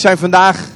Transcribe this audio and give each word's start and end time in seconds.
Zijn 0.00 0.18
vandaag. 0.18 0.68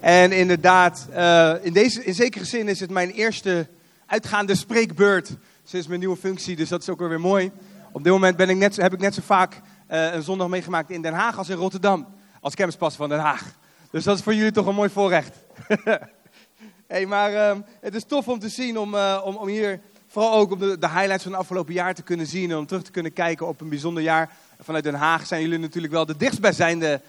En 0.00 0.32
inderdaad, 0.32 1.08
uh, 1.10 1.52
in, 1.62 1.72
deze, 1.72 2.04
in 2.04 2.14
zekere 2.14 2.44
zin 2.44 2.68
is 2.68 2.80
het 2.80 2.90
mijn 2.90 3.10
eerste 3.10 3.68
uitgaande 4.06 4.54
spreekbeurt 4.54 5.30
sinds 5.64 5.86
mijn 5.86 6.00
nieuwe 6.00 6.16
functie. 6.16 6.56
Dus 6.56 6.68
dat 6.68 6.80
is 6.80 6.88
ook 6.88 6.98
weer 6.98 7.20
mooi. 7.20 7.50
Op 7.92 8.04
dit 8.04 8.12
moment 8.12 8.36
ben 8.36 8.48
ik 8.48 8.56
net, 8.56 8.76
heb 8.76 8.92
ik 8.92 9.00
net 9.00 9.14
zo 9.14 9.22
vaak 9.24 9.60
uh, 9.90 10.14
een 10.14 10.22
zondag 10.22 10.48
meegemaakt 10.48 10.90
in 10.90 11.02
Den 11.02 11.12
Haag 11.12 11.38
als 11.38 11.48
in 11.48 11.56
Rotterdam. 11.56 12.06
Als 12.40 12.54
campuspas 12.54 12.96
van 12.96 13.08
Den 13.08 13.18
Haag. 13.18 13.42
Dus 13.90 14.04
dat 14.04 14.16
is 14.16 14.22
voor 14.22 14.34
jullie 14.34 14.52
toch 14.52 14.66
een 14.66 14.74
mooi 14.74 14.90
voorrecht. 14.90 15.36
hey, 16.86 17.06
maar 17.06 17.32
uh, 17.32 17.52
het 17.80 17.94
is 17.94 18.04
tof 18.04 18.28
om 18.28 18.38
te 18.38 18.48
zien, 18.48 18.78
om, 18.78 18.94
om, 19.24 19.36
om 19.36 19.48
hier 19.48 19.80
vooral 20.06 20.34
ook 20.34 20.50
op 20.50 20.58
de, 20.58 20.78
de 20.78 20.88
highlights 20.88 21.22
van 21.22 21.32
het 21.32 21.40
afgelopen 21.40 21.74
jaar 21.74 21.94
te 21.94 22.02
kunnen 22.02 22.26
zien. 22.26 22.50
En 22.50 22.56
om 22.56 22.66
terug 22.66 22.82
te 22.82 22.90
kunnen 22.90 23.12
kijken 23.12 23.46
op 23.46 23.60
een 23.60 23.68
bijzonder 23.68 24.02
jaar. 24.02 24.30
Vanuit 24.60 24.84
Den 24.84 24.94
Haag 24.94 25.26
zijn 25.26 25.42
jullie 25.42 25.58
natuurlijk 25.58 25.92
wel 25.92 26.06
de 26.06 26.16
dichtstbijzijnde 26.16 27.00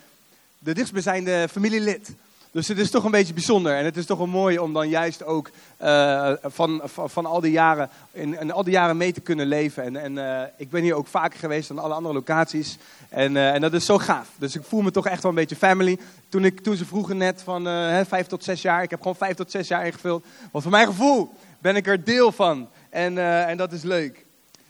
de 0.67 0.73
dichtstbijzijnde 0.73 1.47
familielid. 1.51 2.09
Dus 2.51 2.67
het 2.67 2.77
is 2.77 2.89
toch 2.89 3.03
een 3.03 3.11
beetje 3.11 3.33
bijzonder. 3.33 3.75
En 3.75 3.85
het 3.85 3.97
is 3.97 4.05
toch 4.05 4.17
wel 4.17 4.27
mooi 4.27 4.59
om 4.59 4.73
dan 4.73 4.89
juist 4.89 5.23
ook 5.23 5.49
uh, 5.81 6.33
van, 6.43 6.81
van, 6.85 7.25
al 7.25 7.41
die 7.41 7.51
jaren, 7.51 7.89
in, 8.11 8.51
al 8.51 8.63
die 8.63 8.73
jaren 8.73 8.97
mee 8.97 9.13
te 9.13 9.21
kunnen 9.21 9.47
leven. 9.47 9.83
En, 9.83 9.95
en 9.95 10.15
uh, 10.15 10.41
ik 10.57 10.69
ben 10.69 10.81
hier 10.81 10.93
ook 10.93 11.07
vaker 11.07 11.39
geweest 11.39 11.67
dan 11.67 11.79
alle 11.79 11.93
andere 11.93 12.13
locaties. 12.13 12.77
En, 13.09 13.35
uh, 13.35 13.53
en 13.53 13.61
dat 13.61 13.73
is 13.73 13.85
zo 13.85 13.97
gaaf. 13.97 14.27
Dus 14.37 14.55
ik 14.55 14.63
voel 14.63 14.81
me 14.81 14.91
toch 14.91 15.07
echt 15.07 15.21
wel 15.21 15.31
een 15.31 15.37
beetje 15.37 15.55
family. 15.55 15.99
Toen, 16.29 16.45
ik, 16.45 16.59
toen 16.59 16.75
ze 16.75 16.85
vroegen 16.85 17.17
net 17.17 17.41
van 17.43 17.65
hè, 17.65 18.05
vijf 18.05 18.27
tot 18.27 18.43
zes 18.43 18.61
jaar. 18.61 18.83
Ik 18.83 18.89
heb 18.89 19.01
gewoon 19.01 19.15
vijf 19.15 19.35
tot 19.35 19.51
zes 19.51 19.67
jaar 19.67 19.85
ingevuld. 19.85 20.25
Want 20.51 20.63
voor 20.63 20.73
mijn 20.73 20.87
gevoel 20.87 21.33
ben 21.59 21.75
ik 21.75 21.87
er 21.87 22.03
deel 22.03 22.31
van. 22.31 22.69
En, 22.89 23.17
en 23.47 23.57
dat 23.57 23.71
is 23.71 23.83
leuk. 23.83 24.25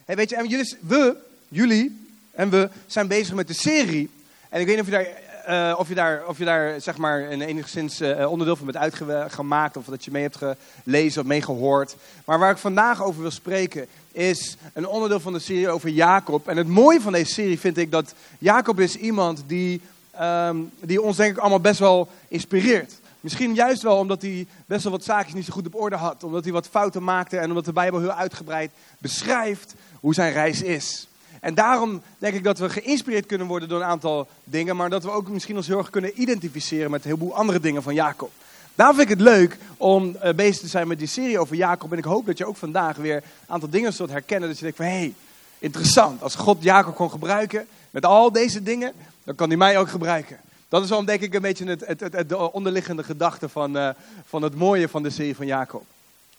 Weet 0.06 0.30
je, 0.30 0.36
en 0.36 0.48
jullie, 0.48 0.78
we, 0.80 1.16
jullie 1.48 2.08
en 2.32 2.50
we 2.50 2.70
zijn 2.88 3.08
bezig 3.08 3.34
met 3.34 3.48
de 3.48 3.54
serie. 3.54 4.10
En 4.50 4.60
ik 4.60 4.66
weet 4.66 4.76
niet 4.76 4.86
of 4.86 4.92
je 4.92 4.98
daar 4.98 5.26
uh, 5.50 5.76
of, 5.78 5.88
je 5.88 5.96
daar, 5.96 6.28
of 6.28 6.38
je 6.38 6.46
daar 6.46 6.82
zeg 6.82 6.98
maar 6.98 7.32
een 7.32 7.42
enigszins 7.42 8.02
uh, 8.02 8.32
onderdeel 8.32 8.56
van 8.56 8.66
bent 8.66 8.78
uitgemaakt. 8.78 9.78
Of 9.78 9.86
dat 9.86 10.06
je 10.06 10.12
mee 10.12 10.22
hebt 10.22 10.40
gelezen 10.84 11.22
of 11.22 11.28
meegehoord. 11.28 11.96
Maar 12.26 12.40
waar 12.40 12.52
ik 12.52 12.58
vandaag 12.58 13.04
over 13.04 13.22
wil 13.22 13.32
spreken 13.32 13.88
is 14.12 14.58
een 14.74 14.88
onderdeel 14.88 15.20
van 15.20 15.34
de 15.34 15.40
serie 15.40 15.70
over 15.70 15.90
Jacob. 15.90 16.48
En 16.48 16.58
het 16.58 16.68
mooie 16.68 17.02
van 17.02 17.12
deze 17.12 17.34
serie 17.34 17.60
vind 17.60 17.78
ik 17.78 17.92
dat 17.92 18.14
Jacob 18.40 18.80
is 18.80 18.96
iemand 18.96 19.44
die, 19.48 19.82
um, 20.22 20.72
die 20.80 21.02
ons 21.02 21.18
denk 21.18 21.32
ik 21.32 21.38
allemaal 21.38 21.60
best 21.60 21.80
wel 21.80 22.08
inspireert. 22.28 22.94
Misschien 23.22 23.56
juist 23.56 23.82
wel 23.82 23.98
omdat 23.98 24.22
hij 24.22 24.48
best 24.66 24.84
wel 24.84 24.92
wat 24.92 25.04
zaken 25.04 25.36
niet 25.36 25.46
zo 25.46 25.54
goed 25.54 25.66
op 25.66 25.76
orde 25.76 25.96
had. 25.96 26.24
Omdat 26.24 26.44
hij 26.44 26.54
wat 26.54 26.68
fouten 26.68 27.04
maakte 27.04 27.38
en 27.38 27.50
omdat 27.50 27.66
de 27.66 27.74
Bijbel 27.74 28.00
heel 28.00 28.12
uitgebreid 28.12 28.72
beschrijft 28.98 29.74
hoe 30.00 30.14
zijn 30.14 30.34
reis 30.34 30.62
is. 30.62 31.08
En 31.40 31.54
daarom 31.54 32.02
denk 32.18 32.36
ik 32.36 32.44
dat 32.44 32.60
we 32.60 32.70
geïnspireerd 32.70 33.26
kunnen 33.26 33.48
worden 33.48 33.70
door 33.70 33.80
een 33.80 33.88
aantal 33.88 34.28
dingen, 34.44 34.76
maar 34.76 34.90
dat 34.90 35.04
we 35.04 35.12
ook 35.12 35.28
misschien 35.28 35.56
ons 35.56 35.68
heel 35.68 35.78
erg 35.78 35.90
kunnen 35.90 36.22
identificeren 36.22 36.92
met 36.92 37.04
een 37.04 37.10
heleboel 37.10 37.36
andere 37.36 37.60
dingen 37.60 37.84
van 37.84 37.94
Jacob. 37.94 38.32
Daarom 38.76 38.96
vind 38.96 39.10
ik 39.10 39.18
het 39.18 39.28
leuk 39.28 39.58
om 39.78 40.16
uh, 40.24 40.34
bezig 40.34 40.62
te 40.62 40.68
zijn 40.68 40.88
met 40.88 41.00
die 41.00 41.08
serie 41.08 41.40
over 41.40 41.56
Jacob. 41.56 41.92
En 41.92 41.98
ik 41.98 42.04
hoop 42.04 42.26
dat 42.26 42.38
je 42.38 42.46
ook 42.46 42.58
vandaag 42.58 42.98
weer 42.98 43.16
een 43.16 43.24
aantal 43.48 43.70
dingen 43.70 43.94
zult 43.94 44.10
herkennen. 44.10 44.50
Dat 44.50 44.58
je 44.58 44.64
denkt 44.64 44.78
van, 44.78 44.86
hé, 44.86 44.92
hey, 44.92 45.14
interessant. 45.60 46.22
Als 46.22 46.36
God 46.36 46.64
Jacob 46.64 46.96
kon 46.96 47.10
gebruiken 47.10 47.68
met 47.92 48.06
al 48.06 48.32
deze 48.32 48.64
dingen, 48.64 48.94
dan 49.24 49.36
kan 49.36 49.48
hij 49.48 49.58
mij 49.58 49.78
ook 49.78 49.90
gebruiken. 49.90 50.40
Dat 50.70 50.84
is 50.84 50.90
wel 50.90 51.06
denk 51.06 51.22
ik 51.22 51.34
een 51.34 51.42
beetje 51.42 51.66
het, 51.66 51.86
het, 51.86 52.00
het, 52.00 52.30
de 52.30 52.52
onderliggende 52.52 53.04
gedachte 53.04 53.50
van, 53.50 53.78
uh, 53.78 53.90
van 54.26 54.42
het 54.42 54.56
mooie 54.56 54.90
van 54.90 55.04
de 55.04 55.10
serie 55.10 55.36
van 55.36 55.46
Jacob. 55.46 55.84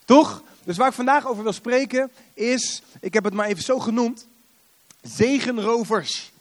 Toch? 0.05 0.43
Dus 0.65 0.77
waar 0.77 0.89
ik 0.89 0.95
vandaag 0.95 1.27
over 1.27 1.43
wil 1.43 1.53
spreken 1.53 2.11
is, 2.35 2.83
ik 3.01 3.15
heb 3.15 3.25
het 3.25 3.35
maar 3.35 3.47
even 3.47 3.65
zo 3.65 3.79
genoemd, 3.79 4.27
zegenrovers. 5.09 6.33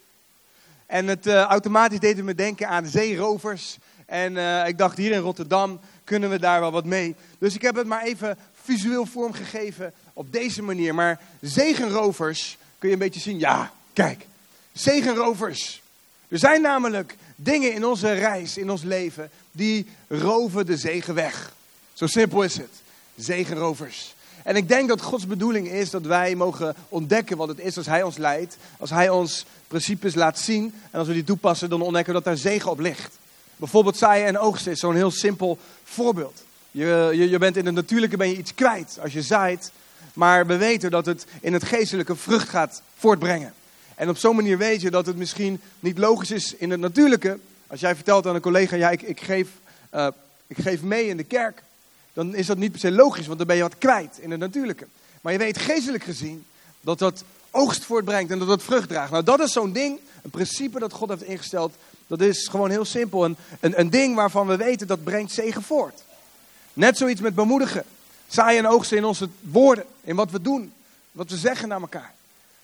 En 0.85 1.07
het 1.07 1.27
uh, 1.27 1.41
automatisch 1.41 1.99
deed 1.99 2.23
me 2.23 2.35
denken 2.35 2.67
aan 2.67 2.85
zeerovers. 2.85 3.77
En 4.05 4.35
uh, 4.35 4.67
ik 4.67 4.77
dacht, 4.77 4.97
hier 4.97 5.11
in 5.11 5.19
Rotterdam 5.19 5.79
kunnen 6.03 6.29
we 6.29 6.39
daar 6.39 6.59
wel 6.59 6.71
wat 6.71 6.85
mee. 6.85 7.15
Dus 7.37 7.55
ik 7.55 7.61
heb 7.61 7.75
het 7.75 7.87
maar 7.87 8.03
even 8.03 8.37
visueel 8.63 9.05
vormgegeven 9.05 9.93
op 10.13 10.31
deze 10.31 10.61
manier. 10.61 10.95
Maar 10.95 11.19
zegenrovers 11.41 12.57
kun 12.79 12.87
je 12.87 12.93
een 12.93 13.01
beetje 13.01 13.19
zien. 13.19 13.39
Ja, 13.39 13.71
kijk. 13.93 14.25
Zegenrovers. 14.73 15.81
Er 16.27 16.39
zijn 16.39 16.61
namelijk 16.61 17.15
dingen 17.35 17.73
in 17.73 17.85
onze 17.85 18.13
reis, 18.13 18.57
in 18.57 18.69
ons 18.69 18.83
leven, 18.83 19.29
die 19.51 19.87
roven 20.07 20.65
de 20.65 20.77
zegen 20.77 21.13
weg. 21.13 21.53
Zo 21.93 22.07
simpel 22.07 22.43
is 22.43 22.57
het. 22.57 22.71
Zegenrovers. 23.15 24.15
En 24.47 24.55
ik 24.55 24.67
denk 24.67 24.87
dat 24.87 25.01
Gods 25.01 25.27
bedoeling 25.27 25.67
is 25.67 25.89
dat 25.89 26.01
wij 26.01 26.35
mogen 26.35 26.75
ontdekken 26.89 27.37
wat 27.37 27.47
het 27.47 27.59
is 27.59 27.77
als 27.77 27.85
Hij 27.85 28.03
ons 28.03 28.17
leidt. 28.17 28.57
Als 28.79 28.89
Hij 28.89 29.09
ons 29.09 29.45
principes 29.67 30.15
laat 30.15 30.39
zien. 30.39 30.73
En 30.91 30.99
als 30.99 31.07
we 31.07 31.13
die 31.13 31.23
toepassen, 31.23 31.69
dan 31.69 31.81
ontdekken 31.81 32.13
we 32.13 32.21
dat 32.21 32.33
daar 32.33 32.51
zegen 32.51 32.71
op 32.71 32.79
ligt. 32.79 33.17
Bijvoorbeeld 33.55 33.97
zaaien 33.97 34.27
en 34.27 34.37
oogsten 34.37 34.71
is 34.71 34.79
zo'n 34.79 34.95
heel 34.95 35.11
simpel 35.11 35.57
voorbeeld. 35.83 36.43
Je, 36.71 37.11
je, 37.29 37.37
bent 37.37 37.57
in 37.57 37.65
het 37.65 37.75
natuurlijke 37.75 38.17
ben 38.17 38.29
je 38.29 38.37
iets 38.37 38.53
kwijt 38.53 38.97
als 39.01 39.13
je 39.13 39.21
zaait. 39.21 39.71
Maar 40.13 40.47
we 40.47 40.57
weten 40.57 40.91
dat 40.91 41.05
het 41.05 41.25
in 41.41 41.53
het 41.53 41.63
geestelijke 41.63 42.15
vrucht 42.15 42.49
gaat 42.49 42.81
voortbrengen. 42.97 43.53
En 43.95 44.09
op 44.09 44.17
zo'n 44.17 44.35
manier 44.35 44.57
weet 44.57 44.81
je 44.81 44.91
dat 44.91 45.05
het 45.05 45.17
misschien 45.17 45.61
niet 45.79 45.97
logisch 45.97 46.31
is 46.31 46.55
in 46.55 46.71
het 46.71 46.79
natuurlijke. 46.79 47.39
Als 47.67 47.79
jij 47.79 47.95
vertelt 47.95 48.27
aan 48.27 48.35
een 48.35 48.41
collega, 48.41 48.75
ja, 48.75 48.89
ik, 48.89 49.01
ik, 49.01 49.21
geef, 49.21 49.47
uh, 49.93 50.07
ik 50.47 50.57
geef 50.57 50.81
mee 50.81 51.07
in 51.07 51.17
de 51.17 51.23
kerk 51.23 51.61
dan 52.17 52.35
is 52.35 52.45
dat 52.45 52.57
niet 52.57 52.71
per 52.71 52.79
se 52.79 52.91
logisch, 52.91 53.25
want 53.25 53.37
dan 53.37 53.47
ben 53.47 53.55
je 53.55 53.61
wat 53.61 53.77
kwijt 53.77 54.17
in 54.19 54.31
het 54.31 54.39
natuurlijke. 54.39 54.87
Maar 55.21 55.31
je 55.31 55.39
weet 55.39 55.57
geestelijk 55.57 56.03
gezien 56.03 56.45
dat 56.81 56.99
dat 56.99 57.23
oogst 57.51 57.85
voortbrengt 57.85 58.31
en 58.31 58.39
dat 58.39 58.47
dat 58.47 58.63
vrucht 58.63 58.89
draagt. 58.89 59.11
Nou, 59.11 59.23
dat 59.23 59.39
is 59.39 59.51
zo'n 59.51 59.71
ding, 59.71 59.99
een 60.23 60.29
principe 60.29 60.79
dat 60.79 60.93
God 60.93 61.09
heeft 61.09 61.23
ingesteld. 61.23 61.75
Dat 62.07 62.21
is 62.21 62.47
gewoon 62.47 62.69
heel 62.69 62.85
simpel. 62.85 63.25
Een, 63.25 63.37
een, 63.59 63.79
een 63.79 63.89
ding 63.89 64.15
waarvan 64.15 64.47
we 64.47 64.55
weten 64.55 64.87
dat 64.87 65.03
brengt 65.03 65.31
zegen 65.31 65.61
voort. 65.61 66.03
Net 66.73 66.97
zoiets 66.97 67.21
met 67.21 67.35
bemoedigen. 67.35 67.83
Zaaien 68.27 68.65
en 68.65 68.71
oogsten 68.71 68.97
in 68.97 69.05
onze 69.05 69.29
woorden, 69.41 69.85
in 70.03 70.15
wat 70.15 70.31
we 70.31 70.41
doen, 70.41 70.73
wat 71.11 71.29
we 71.29 71.37
zeggen 71.37 71.67
naar 71.67 71.81
elkaar. 71.81 72.13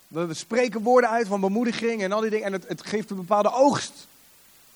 We, 0.08 0.26
we 0.26 0.34
spreken 0.34 0.82
woorden 0.82 1.10
uit 1.10 1.28
van 1.28 1.40
bemoediging 1.40 2.02
en 2.02 2.12
al 2.12 2.22
die 2.22 2.30
dingen. 2.30 2.46
En 2.46 2.54
het, 2.54 2.68
het 2.68 2.86
geeft 2.86 3.10
een 3.10 3.16
bepaalde 3.16 3.54
oogst. 3.54 4.08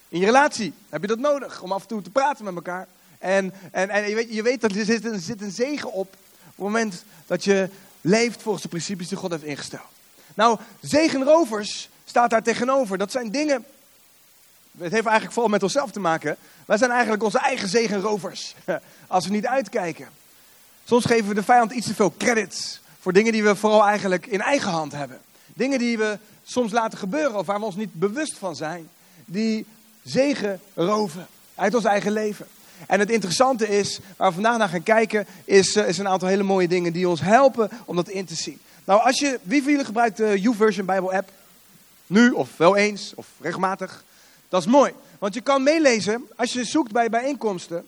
In 0.09 0.19
je 0.19 0.25
relatie 0.25 0.73
heb 0.89 1.01
je 1.01 1.07
dat 1.07 1.19
nodig 1.19 1.61
om 1.61 1.71
af 1.71 1.81
en 1.81 1.87
toe 1.87 2.01
te 2.01 2.09
praten 2.09 2.45
met 2.45 2.55
elkaar. 2.55 2.87
En, 3.19 3.53
en, 3.71 3.89
en 3.89 4.09
je, 4.09 4.15
weet, 4.15 4.33
je 4.33 4.41
weet 4.41 4.61
dat 4.61 4.71
er 4.71 4.85
zit, 4.85 5.05
er 5.05 5.19
zit 5.19 5.41
een 5.41 5.51
zegen 5.51 5.91
op. 5.91 6.07
Op 6.07 6.65
het 6.65 6.73
moment 6.73 7.03
dat 7.27 7.43
je 7.43 7.69
leeft 8.01 8.41
volgens 8.41 8.63
de 8.63 8.69
principes 8.69 9.07
die 9.07 9.17
God 9.17 9.31
heeft 9.31 9.43
ingesteld. 9.43 9.87
Nou, 10.33 10.59
zegenrovers 10.81 11.89
staat 12.05 12.29
daar 12.29 12.43
tegenover. 12.43 12.97
Dat 12.97 13.11
zijn 13.11 13.31
dingen. 13.31 13.65
Het 14.77 14.91
heeft 14.91 15.05
eigenlijk 15.05 15.33
vooral 15.33 15.51
met 15.51 15.63
onszelf 15.63 15.91
te 15.91 15.99
maken. 15.99 16.37
Wij 16.65 16.77
zijn 16.77 16.91
eigenlijk 16.91 17.23
onze 17.23 17.39
eigen 17.39 17.67
zegenrovers. 17.67 18.55
Als 19.07 19.25
we 19.25 19.31
niet 19.31 19.47
uitkijken. 19.47 20.07
Soms 20.85 21.05
geven 21.05 21.27
we 21.27 21.33
de 21.33 21.43
vijand 21.43 21.71
iets 21.71 21.87
te 21.87 21.95
veel 21.95 22.13
credits. 22.17 22.81
Voor 22.99 23.13
dingen 23.13 23.31
die 23.31 23.43
we 23.43 23.55
vooral 23.55 23.85
eigenlijk 23.85 24.25
in 24.25 24.41
eigen 24.41 24.71
hand 24.71 24.91
hebben. 24.91 25.19
Dingen 25.45 25.79
die 25.79 25.97
we 25.97 26.17
soms 26.43 26.71
laten 26.71 26.97
gebeuren 26.97 27.37
of 27.37 27.45
waar 27.45 27.59
we 27.59 27.65
ons 27.65 27.75
niet 27.75 27.93
bewust 27.93 28.37
van 28.37 28.55
zijn. 28.55 28.89
Die 29.25 29.65
zegen 30.03 30.59
roven 30.73 31.27
uit 31.55 31.75
ons 31.75 31.83
eigen 31.83 32.11
leven. 32.11 32.47
En 32.87 32.99
het 32.99 33.09
interessante 33.09 33.67
is, 33.67 33.99
waar 34.17 34.27
we 34.27 34.33
vandaag 34.33 34.57
naar 34.57 34.69
gaan 34.69 34.83
kijken, 34.83 35.27
is, 35.45 35.75
uh, 35.75 35.87
is 35.87 35.97
een 35.97 36.07
aantal 36.07 36.27
hele 36.27 36.43
mooie 36.43 36.67
dingen 36.67 36.93
die 36.93 37.09
ons 37.09 37.21
helpen 37.21 37.69
om 37.85 37.95
dat 37.95 38.09
in 38.09 38.25
te 38.25 38.35
zien. 38.35 38.59
Nou, 38.83 39.01
als 39.01 39.19
je, 39.19 39.39
wie 39.43 39.61
van 39.61 39.71
jullie 39.71 39.85
gebruikt 39.85 40.17
de 40.17 40.39
YouVersion 40.39 40.85
Bijbel 40.85 41.13
app? 41.13 41.29
Nu, 42.07 42.31
of 42.31 42.49
wel 42.57 42.75
eens, 42.75 43.11
of 43.15 43.27
regelmatig? 43.41 44.03
Dat 44.49 44.61
is 44.61 44.67
mooi, 44.67 44.93
want 45.19 45.33
je 45.33 45.41
kan 45.41 45.63
meelezen, 45.63 46.25
als 46.35 46.53
je 46.53 46.63
zoekt 46.63 46.91
bij 46.91 47.09
bijeenkomsten, 47.09 47.85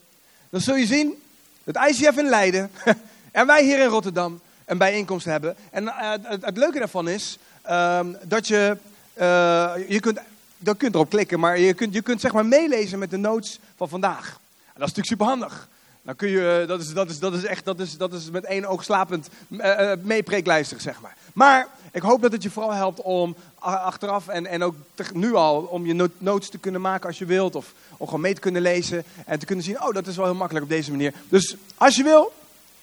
dan 0.49 0.61
zul 0.61 0.75
je 0.75 0.85
zien 0.85 1.22
dat 1.63 1.88
ICF 1.88 2.17
in 2.17 2.29
Leiden 2.29 2.72
en 3.31 3.47
wij 3.47 3.63
hier 3.63 3.79
in 3.79 3.88
Rotterdam 3.88 4.39
een 4.66 4.78
bijeenkomst 4.78 5.25
hebben. 5.25 5.55
En 5.72 5.83
uh, 5.83 6.11
het, 6.11 6.45
het, 6.45 6.57
leuke 6.57 6.79
daarvan 6.79 7.09
is 7.09 7.38
uh, 7.69 7.99
dat 8.23 8.47
je, 8.47 8.78
uh, 9.19 9.72
je 9.88 9.99
kunt, 9.99 10.19
dat 10.57 10.78
kunt 10.78 10.94
erop 10.95 11.09
klikken, 11.09 11.39
maar 11.39 11.59
je 11.59 11.73
kunt, 11.73 11.94
je 11.94 12.01
kunt 12.01 12.22
zeg 12.22 12.33
maar 12.33 12.45
meelezen 12.45 12.99
met 12.99 13.09
de 13.09 13.17
notes 13.17 13.59
van 13.75 13.89
vandaag 13.89 14.38
dat 14.79 14.87
is 14.87 14.96
natuurlijk 14.96 15.22
superhandig. 15.22 15.67
Dan 16.02 16.16
kun 16.16 16.29
je, 16.29 16.59
eh, 16.61 16.67
dat 16.67 16.81
is, 16.81 16.93
dat 16.93 17.09
is, 17.09 17.20
dat 17.20 17.34
is 17.34 17.43
echt, 17.43 17.66
dat 17.66 17.79
is, 17.79 17.97
dat 17.97 18.14
is 18.14 18.29
met 18.29 18.46
één 18.46 18.66
oog 18.66 18.84
slapend 18.84 19.29
uh, 19.49 19.91
meepreeklijstig, 20.02 20.81
zeg 20.81 21.02
maar. 21.02 21.16
Maar 21.34 21.67
ik 21.91 22.02
hoop 22.02 22.22
dat 22.22 22.31
het 22.31 22.43
je 22.43 22.49
vooral 22.49 22.73
helpt 22.73 23.02
om 23.02 23.35
achteraf 23.59 24.28
en, 24.28 24.46
en 24.46 24.64
ook 24.64 24.76
nu 25.14 25.34
al, 25.34 25.61
om 25.61 25.85
je 25.85 26.09
notes 26.17 26.49
te 26.49 26.58
kunnen 26.58 26.81
maken 26.81 27.08
als 27.08 27.17
je 27.17 27.26
wilt. 27.26 27.55
Of 27.55 27.73
om 27.97 28.05
gewoon 28.05 28.22
mee 28.22 28.34
te 28.34 28.41
kunnen 28.41 28.61
lezen 28.61 29.03
en 29.26 29.40
te 29.40 29.46
kunnen 29.46 29.66
zien, 29.66 29.81
oh 29.81 29.93
dat 29.93 30.08
is 30.08 30.16
wel 30.16 30.26
heel 30.26 30.35
makkelijk 30.35 30.66
op 30.66 30.72
deze 30.72 30.91
manier. 30.91 31.14
Dus 31.29 31.55
als 31.76 31.96
je 31.96 32.03
wil, 32.03 32.31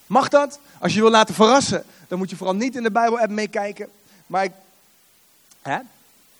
mag 0.05 0.27
dat. 0.27 0.59
Als 0.79 0.93
je 0.93 1.01
wil 1.01 1.09
laten 1.09 1.35
verrassen, 1.35 1.83
dan 2.07 2.17
moet 2.17 2.29
je 2.29 2.35
vooral 2.35 2.55
niet 2.55 2.75
in 2.75 2.83
de 2.83 2.91
Bijbel-app 2.91 3.31
meekijken. 3.31 3.89
Maar 4.27 4.43
ik, 4.43 4.51
hè? 5.61 5.77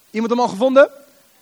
Iemand 0.09 0.31
hem 0.31 0.41
al 0.41 0.47
gevonden? 0.47 0.89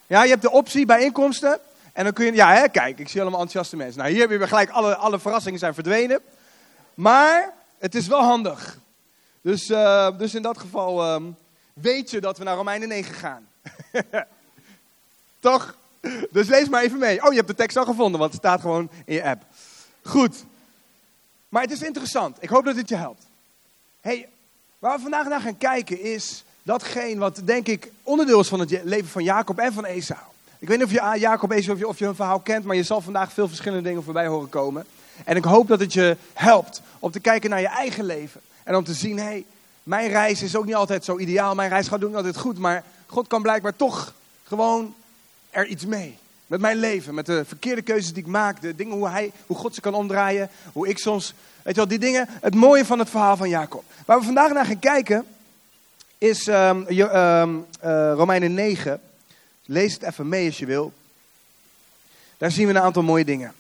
Ja, 0.08 0.24
je 0.24 0.30
hebt 0.30 0.42
de 0.42 0.52
optie 0.52 0.86
bij 0.86 1.04
inkomsten. 1.04 1.60
En 1.96 2.04
dan 2.04 2.14
kun 2.14 2.26
je, 2.26 2.34
ja 2.34 2.54
hè, 2.54 2.68
kijk, 2.68 3.00
ik 3.00 3.10
zie 3.10 3.22
allemaal 3.22 3.40
enthousiaste 3.40 3.76
mensen. 3.76 3.98
Nou, 3.98 4.12
hier 4.12 4.20
hebben 4.20 4.40
we 4.40 4.48
gelijk, 4.48 4.70
alle, 4.70 4.96
alle 4.96 5.20
verrassingen 5.20 5.60
zijn 5.60 5.74
verdwenen. 5.74 6.22
Maar 6.94 7.54
het 7.78 7.96
is 7.96 8.08
wel 8.08 8.22
handig. 8.22 8.78
Dus, 9.42 9.70
uh, 9.70 10.18
dus 10.18 10.36
in 10.36 10.42
dat 10.42 10.58
geval 10.58 11.14
um, 11.14 11.36
weet 11.74 12.12
je 12.12 12.22
dat 12.22 12.38
we 12.38 12.44
naar 12.44 12.56
Romeinen 12.56 12.88
9 12.88 13.16
gaan. 13.16 13.48
Toch? 15.40 15.76
Dus 16.32 16.48
lees 16.48 16.70
maar 16.70 16.84
even 16.84 17.00
mee. 17.00 17.24
Oh, 17.24 17.30
je 17.30 17.36
hebt 17.36 17.48
de 17.48 17.56
tekst 17.56 17.78
al 17.78 17.86
gevonden, 17.86 18.20
want 18.20 18.32
het 18.32 18.42
staat 18.42 18.62
gewoon 18.62 18.90
in 19.06 19.14
je 19.14 19.24
app. 19.24 19.44
Goed. 20.04 20.46
Maar 21.50 21.62
het 21.62 21.72
is 21.72 21.82
interessant. 21.82 22.38
Ik 22.40 22.50
hoop 22.50 22.66
dat 22.66 22.76
dit 22.76 22.90
je 22.90 22.96
helpt. 22.96 23.24
hey, 24.02 24.30
waar 24.80 24.96
we 24.96 25.02
vandaag 25.02 25.28
naar 25.28 25.42
gaan 25.42 25.58
kijken 25.58 26.02
is 26.02 26.44
datgene 26.64 27.20
wat 27.20 27.42
denk 27.44 27.68
ik 27.68 27.92
onderdeel 28.04 28.40
is 28.40 28.48
van 28.48 28.60
het 28.60 28.84
leven 28.84 29.10
van 29.10 29.24
Jacob 29.24 29.60
en 29.60 29.74
van 29.74 29.86
Esau. 29.86 30.34
Ik 30.60 30.68
weet 30.68 30.78
niet 30.78 30.86
of 30.86 30.92
je 30.92 31.20
Jacob 31.20 31.52
Esau 31.52 31.74
of 31.74 31.80
je, 31.80 31.88
of 31.88 32.00
je 32.00 32.06
hun 32.06 32.16
verhaal 32.16 32.40
kent, 32.40 32.66
maar 32.66 32.76
je 32.76 32.84
zal 32.84 33.02
vandaag 33.02 33.34
veel 33.34 33.48
verschillende 33.48 33.84
dingen 33.84 34.04
voorbij 34.04 34.28
horen 34.28 34.50
komen. 34.50 34.86
En 35.26 35.36
ik 35.36 35.44
hoop 35.44 35.68
dat 35.68 35.80
het 35.80 35.94
je 35.94 36.18
helpt 36.34 36.82
om 37.00 37.12
te 37.12 37.20
kijken 37.20 37.50
naar 37.50 37.62
je 37.62 37.68
eigen 37.68 38.06
leven. 38.06 38.42
En 38.64 38.76
om 38.76 38.84
te 38.84 38.94
zien, 38.94 39.18
hé, 39.18 39.24
hey, 39.24 39.46
mijn 39.84 40.10
reis 40.10 40.42
is 40.42 40.56
ook 40.56 40.66
niet 40.66 40.76
altijd 40.76 41.06
zo 41.06 41.18
ideaal. 41.18 41.56
Mijn 41.56 41.70
reis 41.70 41.88
gaat 41.88 42.04
ook 42.04 42.08
niet 42.08 42.18
altijd 42.18 42.38
goed. 42.38 42.58
Maar 42.58 42.84
God 43.06 43.28
kan 43.28 43.42
blijkbaar 43.42 43.76
toch 43.76 44.14
gewoon 44.44 44.94
er 45.50 45.66
iets 45.66 45.86
mee. 45.86 46.18
Met 46.48 46.60
mijn 46.60 46.78
leven, 46.78 47.14
met 47.14 47.26
de 47.26 47.46
verkeerde 47.46 47.82
keuzes 47.82 48.14
die 48.14 48.24
ik 48.24 48.30
maak, 48.30 48.62
de 48.62 48.76
dingen 48.76 48.94
hoe, 48.94 49.10
hij, 49.10 49.32
hoe 49.46 49.58
God 49.58 49.76
ze 49.76 49.82
kan 49.82 49.94
omdraaien, 49.94 50.50
hoe 50.74 50.88
ik 50.88 50.98
soms, 50.98 51.34
weet 51.64 51.76
je 51.76 51.80
wel, 51.82 51.90
die 51.90 52.00
dingen. 52.00 52.28
Het 52.30 52.56
mooie 52.56 52.86
van 52.86 53.00
het 53.00 53.10
verhaal 53.10 53.38
van 53.38 53.50
Jacob. 53.50 53.84
Waar 54.06 54.20
we 54.20 54.26
vandaag 54.26 54.54
naar 54.54 54.66
gaan 54.66 54.80
kijken 54.80 55.26
is 56.18 56.48
um, 56.48 56.86
um, 56.90 57.66
Romeinen 58.16 58.54
9. 58.54 59.02
Lees 59.66 59.94
het 59.94 60.04
even 60.04 60.30
mee 60.30 60.48
als 60.48 60.58
je 60.58 60.66
wil. 60.66 60.94
Daar 62.38 62.52
zien 62.52 62.68
we 62.68 62.74
een 62.74 62.80
aantal 62.80 63.04
mooie 63.04 63.26
dingen. 63.26 63.54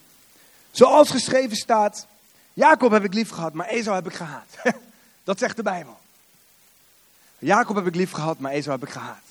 Zoals 0.71 1.09
geschreven 1.09 1.57
staat, 1.57 2.07
Jacob 2.53 2.91
heb 2.91 3.03
ik 3.03 3.13
lief 3.13 3.29
gehad, 3.29 3.53
maar 3.53 3.67
Esau 3.67 3.95
heb 3.95 4.07
ik 4.07 4.13
gehaat. 4.13 4.55
Dat 5.23 5.39
zegt 5.39 5.55
de 5.55 5.63
Bijbel. 5.63 5.97
Jacob 7.37 7.75
heb 7.75 7.87
ik 7.87 7.95
lief 7.95 8.11
gehad, 8.11 8.39
maar 8.39 8.51
Esau 8.51 8.79
heb 8.79 8.87
ik 8.87 8.93
gehaat. 8.93 9.23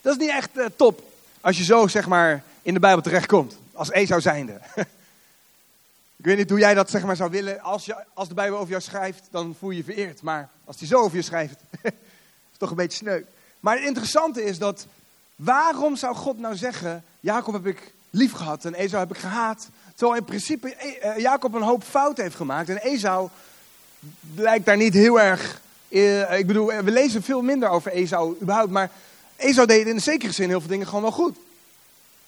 Dat 0.00 0.12
is 0.12 0.18
niet 0.18 0.30
echt 0.30 0.50
uh, 0.56 0.66
top 0.76 1.12
als 1.40 1.58
je 1.58 1.64
zo 1.64 1.86
zeg 1.86 2.06
maar 2.06 2.42
in 2.62 2.74
de 2.74 2.80
Bijbel 2.80 3.02
terechtkomt. 3.02 3.56
Als 3.72 3.90
Esau 3.90 4.20
zijnde. 4.20 4.60
ik 6.16 6.24
weet 6.24 6.36
niet 6.36 6.50
hoe 6.50 6.58
jij 6.58 6.74
dat 6.74 6.90
zeg 6.90 7.04
maar 7.04 7.16
zou 7.16 7.30
willen. 7.30 7.60
Als, 7.60 7.84
je, 7.84 8.04
als 8.14 8.28
de 8.28 8.34
Bijbel 8.34 8.58
over 8.58 8.70
jou 8.70 8.82
schrijft, 8.82 9.22
dan 9.30 9.56
voel 9.58 9.70
je 9.70 9.76
je 9.76 9.84
vereerd. 9.84 10.22
Maar 10.22 10.48
als 10.64 10.78
hij 10.78 10.88
zo 10.88 11.00
over 11.00 11.16
je 11.16 11.22
schrijft, 11.22 11.56
is 12.52 12.58
toch 12.58 12.70
een 12.70 12.76
beetje 12.76 12.98
sneu. 12.98 13.22
Maar 13.60 13.76
het 13.76 13.84
interessante 13.84 14.44
is 14.44 14.58
dat, 14.58 14.86
waarom 15.36 15.96
zou 15.96 16.14
God 16.14 16.38
nou 16.38 16.56
zeggen, 16.56 17.04
Jacob 17.20 17.52
heb 17.52 17.66
ik 17.66 17.92
lief 18.14 18.32
gehad 18.32 18.64
en 18.64 18.74
Esau 18.74 19.02
heb 19.02 19.16
ik 19.16 19.22
gehaat. 19.22 19.68
Terwijl 19.94 20.18
in 20.18 20.24
principe 20.24 20.74
eh, 20.74 21.18
Jacob 21.18 21.54
een 21.54 21.62
hoop 21.62 21.84
fout 21.84 22.16
heeft 22.16 22.36
gemaakt. 22.36 22.68
En 22.68 22.76
Esau 22.76 23.28
blijkt 24.34 24.64
daar 24.64 24.76
niet 24.76 24.94
heel 24.94 25.20
erg... 25.20 25.62
Uh, 25.88 26.38
ik 26.38 26.46
bedoel, 26.46 26.66
we 26.66 26.90
lezen 26.90 27.22
veel 27.22 27.42
minder 27.42 27.68
over 27.68 27.92
Esau 27.92 28.36
überhaupt. 28.42 28.70
Maar 28.70 28.90
Esau 29.36 29.66
deed 29.66 29.86
in 29.86 30.00
zekere 30.00 30.32
zin 30.32 30.48
heel 30.48 30.60
veel 30.60 30.68
dingen 30.68 30.86
gewoon 30.86 31.02
wel 31.02 31.12
goed. 31.12 31.36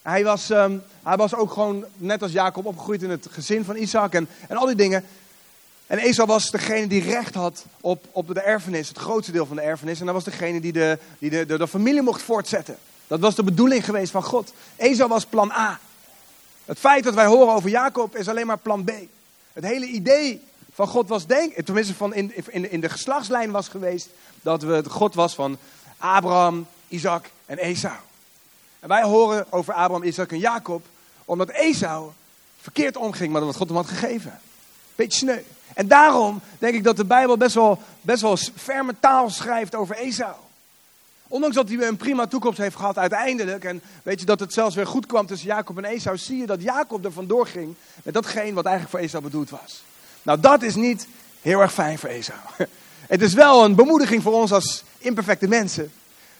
Hij 0.02 0.24
was, 0.24 0.50
um, 0.50 0.82
hij 1.02 1.16
was 1.16 1.34
ook 1.34 1.52
gewoon, 1.52 1.84
net 1.96 2.22
als 2.22 2.32
Jacob, 2.32 2.66
opgegroeid 2.66 3.02
in 3.02 3.10
het 3.10 3.26
gezin 3.30 3.64
van 3.64 3.76
Isaac 3.76 4.12
en, 4.12 4.28
en 4.48 4.56
al 4.56 4.66
die 4.66 4.74
dingen. 4.74 5.04
En 5.86 5.98
Esau 5.98 6.28
was 6.28 6.50
degene 6.50 6.86
die 6.86 7.02
recht 7.02 7.34
had 7.34 7.64
op, 7.80 8.04
op 8.12 8.34
de 8.34 8.40
erfenis, 8.40 8.88
het 8.88 8.98
grootste 8.98 9.32
deel 9.32 9.46
van 9.46 9.56
de 9.56 9.62
erfenis. 9.62 9.98
En 9.98 10.04
hij 10.04 10.14
was 10.14 10.24
degene 10.24 10.60
die, 10.60 10.72
de, 10.72 10.98
die 11.18 11.30
de, 11.30 11.58
de 11.58 11.68
familie 11.68 12.02
mocht 12.02 12.22
voortzetten. 12.22 12.76
Dat 13.06 13.20
was 13.20 13.34
de 13.34 13.42
bedoeling 13.42 13.84
geweest 13.84 14.10
van 14.12 14.22
God. 14.22 14.52
Esau 14.76 15.08
was 15.08 15.26
plan 15.26 15.50
A. 15.50 15.80
Het 16.64 16.78
feit 16.78 17.04
dat 17.04 17.14
wij 17.14 17.26
horen 17.26 17.54
over 17.54 17.70
Jacob 17.70 18.16
is 18.16 18.28
alleen 18.28 18.46
maar 18.46 18.58
plan 18.58 18.84
B. 18.84 18.90
Het 19.52 19.64
hele 19.64 19.86
idee 19.86 20.42
van 20.72 20.88
God 20.88 21.08
was, 21.08 21.26
denk 21.26 21.54
tenminste 21.64 21.94
van 21.94 22.14
in, 22.14 22.32
in, 22.50 22.70
in 22.70 22.80
de 22.80 22.88
geslachtslijn 22.88 23.50
was 23.50 23.68
geweest, 23.68 24.08
dat 24.42 24.62
we 24.62 24.72
het 24.72 24.86
God 24.86 25.14
was 25.14 25.34
van 25.34 25.58
Abraham, 25.98 26.66
Isaac 26.88 27.30
en 27.46 27.58
Esau. 27.58 27.96
En 28.80 28.88
wij 28.88 29.02
horen 29.02 29.46
over 29.50 29.74
Abraham, 29.74 30.02
Isaac 30.02 30.30
en 30.30 30.38
Jacob, 30.38 30.86
omdat 31.24 31.48
Esau 31.48 32.10
verkeerd 32.60 32.96
omging 32.96 33.32
met 33.32 33.42
wat 33.42 33.56
God 33.56 33.68
hem 33.68 33.76
had 33.76 33.86
gegeven. 33.86 34.40
Beetje 34.94 35.18
sneu. 35.18 35.38
En 35.74 35.88
daarom 35.88 36.40
denk 36.58 36.74
ik 36.74 36.84
dat 36.84 36.96
de 36.96 37.04
Bijbel 37.04 37.36
best 37.36 37.54
wel, 37.54 37.78
best 38.00 38.22
wel 38.22 38.36
ferme 38.36 38.94
taal 39.00 39.30
schrijft 39.30 39.74
over 39.74 39.96
Esau. 39.96 40.34
Ondanks 41.28 41.56
dat 41.56 41.68
hij 41.68 41.86
een 41.86 41.96
prima 41.96 42.26
toekomst 42.26 42.58
heeft 42.58 42.76
gehad 42.76 42.98
uiteindelijk. 42.98 43.64
En 43.64 43.82
weet 44.02 44.20
je 44.20 44.26
dat 44.26 44.40
het 44.40 44.52
zelfs 44.52 44.74
weer 44.74 44.86
goed 44.86 45.06
kwam 45.06 45.26
tussen 45.26 45.48
Jacob 45.48 45.78
en 45.78 45.84
Esau. 45.84 46.16
Zie 46.16 46.38
je 46.38 46.46
dat 46.46 46.62
Jacob 46.62 47.04
er 47.04 47.12
vandoor 47.12 47.46
ging 47.46 47.74
met 48.02 48.14
datgene 48.14 48.52
wat 48.52 48.64
eigenlijk 48.64 48.96
voor 48.96 49.04
Esau 49.04 49.22
bedoeld 49.22 49.50
was. 49.50 49.82
Nou 50.22 50.40
dat 50.40 50.62
is 50.62 50.74
niet 50.74 51.08
heel 51.40 51.60
erg 51.60 51.72
fijn 51.72 51.98
voor 51.98 52.08
Esau. 52.08 52.38
Het 53.06 53.22
is 53.22 53.34
wel 53.34 53.64
een 53.64 53.74
bemoediging 53.74 54.22
voor 54.22 54.32
ons 54.32 54.52
als 54.52 54.84
imperfecte 54.98 55.48
mensen. 55.48 55.92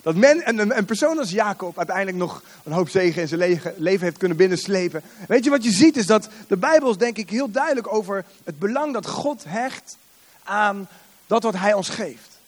Dat 0.03 0.15
men, 0.15 0.49
een, 0.49 0.77
een 0.77 0.85
persoon 0.85 1.19
als 1.19 1.31
Jacob 1.31 1.79
uiteindelijk 1.79 2.17
nog 2.17 2.43
een 2.65 2.73
hoop 2.73 2.89
zegen 2.89 3.23
in 3.23 3.29
zijn 3.29 3.61
leven 3.77 4.05
heeft 4.05 4.19
kunnen 4.19 4.37
binnenslepen. 4.37 5.03
Weet 5.29 5.45
je 5.45 5.51
wat 5.51 5.65
je 5.65 5.71
ziet 5.71 5.97
is 5.97 6.07
dat 6.07 6.29
de 6.49 6.57
Bijbel 6.57 6.91
is 6.91 6.97
denk 6.97 7.17
ik 7.17 7.31
heel 7.31 7.51
duidelijk 7.51 7.93
over 7.93 8.25
het 8.45 8.59
belang 8.59 8.93
dat 8.93 9.07
God 9.07 9.45
hecht 9.47 9.97
aan 10.45 10.89
dat 11.27 11.43
wat 11.43 11.55
hij 11.55 11.75
ons 11.75 11.89
geeft. 11.89 12.39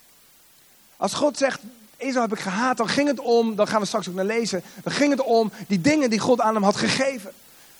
Als 0.97 1.13
God 1.13 1.37
zegt, 1.37 1.59
Esau 1.99 2.21
heb 2.21 2.37
ik 2.37 2.43
gehaat, 2.43 2.77
dan 2.77 2.87
ging 2.87 3.07
het 3.07 3.19
om, 3.19 3.55
dan 3.55 3.67
gaan 3.67 3.79
we 3.81 3.87
straks 3.87 4.09
ook 4.09 4.15
naar 4.15 4.25
lezen, 4.25 4.63
dan 4.83 4.93
ging 4.93 5.11
het 5.11 5.21
om 5.21 5.51
die 5.67 5.81
dingen 5.81 6.09
die 6.09 6.19
God 6.19 6.41
aan 6.41 6.53
hem 6.53 6.63
had 6.63 6.75
gegeven. 6.75 7.31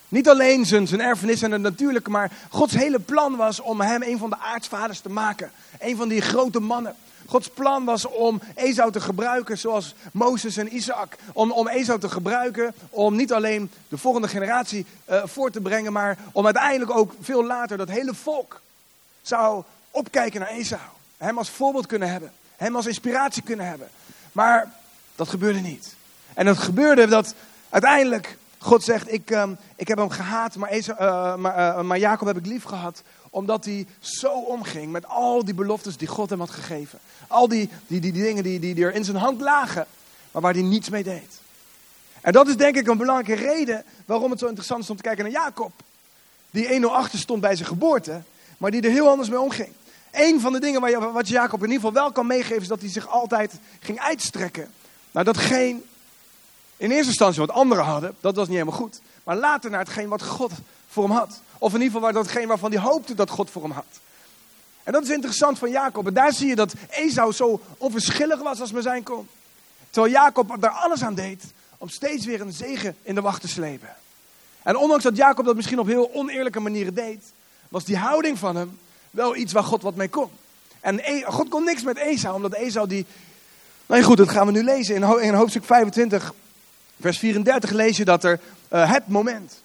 Niet 0.08 0.28
alleen 0.28 0.66
zijn, 0.66 0.86
zijn 0.86 1.00
erfenis 1.00 1.42
en 1.42 1.52
het 1.52 1.60
natuurlijke, 1.60 2.10
maar 2.10 2.32
Gods 2.50 2.74
hele 2.74 2.98
plan 2.98 3.36
was 3.36 3.60
om 3.60 3.80
hem 3.80 4.02
een 4.02 4.18
van 4.18 4.30
de 4.30 4.38
aartsvaders 4.38 5.00
te 5.00 5.08
maken. 5.08 5.50
Een 5.78 5.96
van 5.96 6.08
die 6.08 6.20
grote 6.20 6.60
mannen. 6.60 6.94
Gods 7.26 7.48
plan 7.48 7.84
was 7.84 8.06
om 8.06 8.40
Esau 8.54 8.92
te 8.92 9.00
gebruiken 9.00 9.58
zoals 9.58 9.94
Mozes 10.12 10.56
en 10.56 10.74
Isaac. 10.74 11.16
Om, 11.32 11.52
om 11.52 11.68
Esau 11.68 12.00
te 12.00 12.08
gebruiken 12.08 12.74
om 12.90 13.16
niet 13.16 13.32
alleen 13.32 13.70
de 13.88 13.98
volgende 13.98 14.28
generatie 14.28 14.86
uh, 15.10 15.22
voor 15.24 15.50
te 15.50 15.60
brengen, 15.60 15.92
maar 15.92 16.18
om 16.32 16.44
uiteindelijk 16.44 16.96
ook 16.96 17.14
veel 17.20 17.44
later 17.44 17.76
dat 17.76 17.88
hele 17.88 18.14
volk 18.14 18.60
zou 19.22 19.62
opkijken 19.90 20.40
naar 20.40 20.48
Esau. 20.48 20.80
Hem 21.16 21.38
als 21.38 21.50
voorbeeld 21.50 21.86
kunnen 21.86 22.10
hebben. 22.10 22.32
Hem 22.56 22.76
als 22.76 22.86
inspiratie 22.86 23.42
kunnen 23.42 23.66
hebben. 23.66 23.88
Maar 24.32 24.72
dat 25.16 25.28
gebeurde 25.28 25.58
niet. 25.58 25.94
En 26.34 26.46
het 26.46 26.58
gebeurde 26.58 27.06
dat 27.06 27.34
uiteindelijk 27.70 28.36
God 28.58 28.84
zegt, 28.84 29.12
ik, 29.12 29.30
um, 29.30 29.56
ik 29.76 29.88
heb 29.88 29.98
hem 29.98 30.10
gehaat, 30.10 30.56
maar, 30.56 30.70
Esau, 30.70 31.00
uh, 31.00 31.80
maar, 31.80 31.98
Jacob 31.98 32.26
heb 32.26 32.36
ik 32.36 32.46
lief 32.46 32.64
gehad. 32.64 33.02
Omdat 33.30 33.64
hij 33.64 33.86
zo 33.98 34.32
omging 34.32 34.92
met 34.92 35.06
al 35.06 35.44
die 35.44 35.54
beloftes 35.54 35.96
die 35.96 36.08
God 36.08 36.30
hem 36.30 36.38
had 36.38 36.50
gegeven. 36.50 36.98
Al 37.26 37.48
die, 37.48 37.68
die, 37.86 38.00
die, 38.00 38.12
die 38.12 38.22
dingen 38.22 38.42
die, 38.42 38.60
die, 38.60 38.74
die 38.74 38.84
er 38.84 38.94
in 38.94 39.04
zijn 39.04 39.16
hand 39.16 39.40
lagen, 39.40 39.86
maar 40.30 40.42
waar 40.42 40.52
hij 40.52 40.62
niets 40.62 40.88
mee 40.88 41.02
deed. 41.02 41.40
En 42.20 42.32
dat 42.32 42.48
is 42.48 42.56
denk 42.56 42.76
ik 42.76 42.86
een 42.86 42.96
belangrijke 42.96 43.44
reden 43.44 43.84
waarom 44.06 44.30
het 44.30 44.38
zo 44.38 44.46
interessant 44.46 44.82
is 44.82 44.90
om 44.90 44.96
te 44.96 45.02
kijken 45.02 45.24
naar 45.24 45.32
Jacob. 45.32 45.72
Die 46.50 46.80
1-0 46.80 46.84
achter 46.84 47.18
stond 47.18 47.40
bij 47.40 47.56
zijn 47.56 47.68
geboorte, 47.68 48.22
maar 48.58 48.70
die 48.70 48.82
er 48.82 48.90
heel 48.90 49.08
anders 49.08 49.28
mee 49.28 49.40
omging. 49.40 49.72
Een 50.10 50.40
van 50.40 50.52
de 50.52 50.60
dingen 50.60 50.80
waar 50.80 50.90
je, 50.90 50.98
wat 50.98 51.28
Jacob 51.28 51.62
in 51.62 51.70
ieder 51.70 51.84
geval 51.84 52.02
wel 52.02 52.12
kan 52.12 52.26
meegeven, 52.26 52.62
is 52.62 52.68
dat 52.68 52.80
hij 52.80 52.90
zich 52.90 53.08
altijd 53.08 53.52
ging 53.80 54.00
uitstrekken. 54.00 54.70
Naar 55.10 55.24
datgene, 55.24 55.78
in 56.76 56.90
eerste 56.90 57.06
instantie 57.06 57.40
wat 57.40 57.50
anderen 57.50 57.84
hadden, 57.84 58.14
dat 58.20 58.36
was 58.36 58.48
niet 58.48 58.56
helemaal 58.58 58.78
goed. 58.78 59.00
Maar 59.24 59.36
later 59.36 59.70
naar 59.70 59.80
hetgeen 59.80 60.08
wat 60.08 60.22
God 60.22 60.52
voor 60.88 61.04
hem 61.04 61.16
had. 61.16 61.40
Of 61.58 61.74
in 61.74 61.80
ieder 61.82 62.00
geval 62.00 62.12
datgene 62.12 62.46
waarvan 62.46 62.70
hij 62.72 62.80
hoopte 62.80 63.14
dat 63.14 63.30
God 63.30 63.50
voor 63.50 63.62
hem 63.62 63.70
had. 63.70 64.00
En 64.82 64.92
dat 64.92 65.02
is 65.02 65.10
interessant 65.10 65.58
van 65.58 65.70
Jacob. 65.70 66.06
En 66.06 66.14
daar 66.14 66.32
zie 66.32 66.48
je 66.48 66.54
dat 66.54 66.74
Esau 66.88 67.32
zo 67.32 67.60
onverschillig 67.78 68.42
was 68.42 68.60
als 68.60 68.72
maar 68.72 68.82
zijn 68.82 69.02
kon. 69.02 69.28
Terwijl 69.90 70.12
Jacob 70.12 70.56
daar 70.60 70.70
alles 70.70 71.02
aan 71.02 71.14
deed 71.14 71.44
om 71.78 71.88
steeds 71.88 72.26
weer 72.26 72.40
een 72.40 72.52
zegen 72.52 72.96
in 73.02 73.14
de 73.14 73.20
wacht 73.20 73.40
te 73.40 73.48
slepen. 73.48 73.88
En 74.62 74.76
ondanks 74.76 75.04
dat 75.04 75.16
Jacob 75.16 75.44
dat 75.44 75.56
misschien 75.56 75.78
op 75.78 75.86
heel 75.86 76.10
oneerlijke 76.14 76.60
manieren 76.60 76.94
deed, 76.94 77.32
was 77.68 77.84
die 77.84 77.96
houding 77.96 78.38
van 78.38 78.56
hem 78.56 78.78
wel 79.10 79.36
iets 79.36 79.52
waar 79.52 79.64
God 79.64 79.82
wat 79.82 79.94
mee 79.94 80.08
kon. 80.08 80.30
En 80.80 80.98
e- 81.02 81.22
God 81.22 81.48
kon 81.48 81.64
niks 81.64 81.82
met 81.82 81.96
Esau, 81.96 82.34
omdat 82.34 82.54
Esau 82.54 82.88
die... 82.88 83.06
Nou 83.86 84.00
ja, 84.00 84.06
goed, 84.06 84.16
dat 84.16 84.28
gaan 84.28 84.46
we 84.46 84.52
nu 84.52 84.62
lezen. 84.62 84.94
In, 85.20 85.34
hoofdstuk 85.34 85.64
25, 85.64 86.34
vers 87.00 87.18
34 87.18 87.70
lees 87.70 87.96
je 87.96 88.04
dat 88.04 88.24
er 88.24 88.40
uh, 88.72 88.92
het 88.92 89.08
moment 89.08 89.62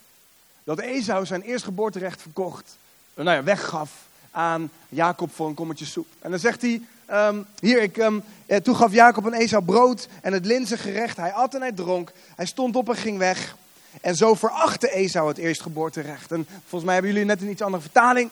dat 0.63 0.79
Esau 0.79 1.25
zijn 1.25 1.41
eerstgeboorterecht 1.41 2.21
verkocht, 2.21 2.77
uh, 3.15 3.25
nou 3.25 3.37
ja, 3.37 3.43
weggaf 3.43 3.91
aan 4.31 4.71
Jacob 4.89 5.35
voor 5.35 5.47
een 5.47 5.53
kommetje 5.53 5.85
soep. 5.85 6.07
En 6.19 6.29
dan 6.29 6.39
zegt 6.39 6.61
hij, 6.61 6.81
um, 7.11 7.45
hier, 7.59 7.81
ik, 7.81 7.97
um, 7.97 8.23
eh, 8.45 8.57
toen 8.57 8.75
gaf 8.75 8.91
Jacob 8.91 9.25
aan 9.25 9.33
Esau 9.33 9.63
brood 9.63 10.07
en 10.21 10.33
het 10.33 10.45
linzengerecht. 10.45 11.17
Hij 11.17 11.33
at 11.33 11.53
en 11.53 11.61
hij 11.61 11.71
dronk. 11.71 12.11
Hij 12.35 12.45
stond 12.45 12.75
op 12.75 12.89
en 12.89 12.95
ging 12.95 13.17
weg. 13.17 13.55
En 14.01 14.15
zo 14.15 14.33
verachtte 14.33 14.89
Esau 14.89 15.27
het 15.27 15.37
eerstgeboorterecht. 15.37 16.31
En 16.31 16.47
volgens 16.59 16.83
mij 16.83 16.93
hebben 16.93 17.11
jullie 17.11 17.27
net 17.27 17.41
een 17.41 17.49
iets 17.49 17.61
andere 17.61 17.81
vertaling. 17.81 18.29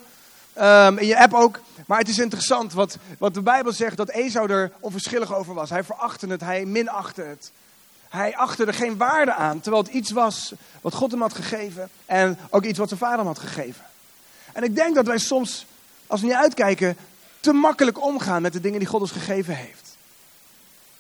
Um, 0.62 0.98
in 0.98 1.08
je 1.08 1.20
app 1.20 1.34
ook. 1.34 1.60
Maar 1.86 2.00
het 2.00 2.10
is 2.10 2.20
interessant 2.20 2.74
wat, 2.74 2.98
wat 3.18 3.34
de 3.34 3.42
Bijbel 3.42 3.72
zegt 3.72 3.98
dat 3.98 4.10
Esau 4.10 4.50
er 4.50 4.72
onverschillig 4.80 5.36
over 5.36 5.54
was. 5.54 5.70
Hij 5.70 5.84
verachtte 5.84 6.28
het, 6.28 6.42
hij 6.42 6.66
minachtte 6.66 7.22
het. 7.22 7.52
Hij 8.10 8.36
achtte 8.36 8.66
er 8.66 8.74
geen 8.74 8.98
waarde 8.98 9.34
aan, 9.34 9.60
terwijl 9.60 9.84
het 9.84 9.94
iets 9.94 10.12
was 10.12 10.54
wat 10.82 10.94
God 10.94 11.12
hem 11.12 11.22
had 11.22 11.34
gegeven 11.34 11.90
en 12.06 12.38
ook 12.50 12.64
iets 12.64 12.80
wat 12.80 12.88
zijn 12.88 13.00
vader 13.00 13.18
hem 13.18 13.28
had 13.28 13.40
gegeven. 13.40 13.86
En 14.54 14.64
ik 14.64 14.76
denk 14.76 14.96
dat 14.96 15.06
wij 15.06 15.18
soms, 15.18 15.66
als 16.08 16.22
we 16.22 16.28
niet 16.28 16.36
uitkijken, 16.36 16.98
te 17.40 17.54
makkelijk 17.54 18.02
omgaan 18.02 18.42
met 18.42 18.54
de 18.54 18.62
dingen 18.62 18.80
die 18.80 18.88
God 18.88 19.02
ons 19.02 19.12
gegeven 19.12 19.56
heeft. 19.56 19.98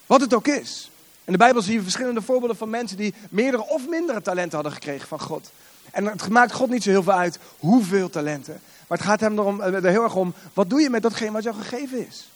Wat 0.05 0.21
het 0.21 0.33
ook 0.33 0.47
is. 0.47 0.91
In 1.23 1.31
de 1.31 1.37
Bijbel 1.37 1.61
zie 1.61 1.73
je 1.73 1.81
verschillende 1.81 2.21
voorbeelden 2.21 2.57
van 2.57 2.69
mensen 2.69 2.97
die 2.97 3.13
meerdere 3.29 3.63
of 3.63 3.87
mindere 3.87 4.21
talenten 4.21 4.53
hadden 4.53 4.73
gekregen 4.73 5.07
van 5.07 5.19
God. 5.19 5.51
En 5.91 6.05
het 6.05 6.29
maakt 6.29 6.51
God 6.51 6.69
niet 6.69 6.83
zo 6.83 6.89
heel 6.89 7.03
veel 7.03 7.13
uit 7.13 7.39
hoeveel 7.59 8.09
talenten. 8.09 8.61
Maar 8.87 8.97
het 8.97 9.07
gaat 9.07 9.19
hem 9.19 9.39
erom, 9.39 9.61
eh, 9.61 9.73
er 9.73 9.85
heel 9.85 10.03
erg 10.03 10.15
om, 10.15 10.33
wat 10.53 10.69
doe 10.69 10.81
je 10.81 10.89
met 10.89 11.01
datgene 11.01 11.31
wat 11.31 11.43
jou 11.43 11.55
gegeven 11.55 12.07
is? 12.07 12.27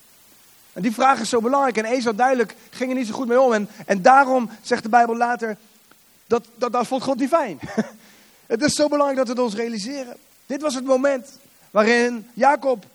En 0.73 0.81
die 0.81 0.93
vraag 0.93 1.19
is 1.19 1.29
zo 1.29 1.41
belangrijk. 1.41 1.77
En 1.77 1.85
Esau 1.85 2.15
duidelijk 2.15 2.55
ging 2.69 2.89
er 2.89 2.97
niet 2.97 3.07
zo 3.07 3.13
goed 3.13 3.27
mee 3.27 3.41
om. 3.41 3.53
En, 3.53 3.69
en 3.85 4.01
daarom 4.01 4.49
zegt 4.61 4.83
de 4.83 4.89
Bijbel 4.89 5.15
later, 5.15 5.57
dat, 6.27 6.45
dat, 6.55 6.71
dat 6.71 6.87
vond 6.87 7.03
God 7.03 7.17
niet 7.17 7.29
fijn. 7.29 7.59
het 8.45 8.61
is 8.61 8.73
zo 8.73 8.87
belangrijk 8.87 9.17
dat 9.17 9.27
we 9.27 9.33
het 9.33 9.51
ons 9.51 9.61
realiseren. 9.61 10.17
Dit 10.45 10.61
was 10.61 10.75
het 10.75 10.85
moment 10.85 11.29
waarin 11.71 12.29
Jacob 12.33 12.85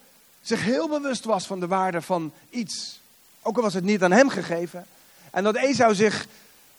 zich 0.43 0.65
heel 0.65 0.89
bewust 0.89 1.25
was 1.25 1.47
van 1.47 1.61
de 1.61 1.67
waarde 1.67 2.03
van 2.03 2.33
iets. 2.51 3.01
Ook 3.43 3.57
al 3.57 3.63
was 3.63 3.75
het 3.75 3.85
niet 3.85 4.03
aan 4.03 4.13
hem 4.13 4.29
gegeven. 4.29 4.87
En 5.31 5.45
dat 5.45 5.57
Esau 5.57 5.95
zich 5.95 6.27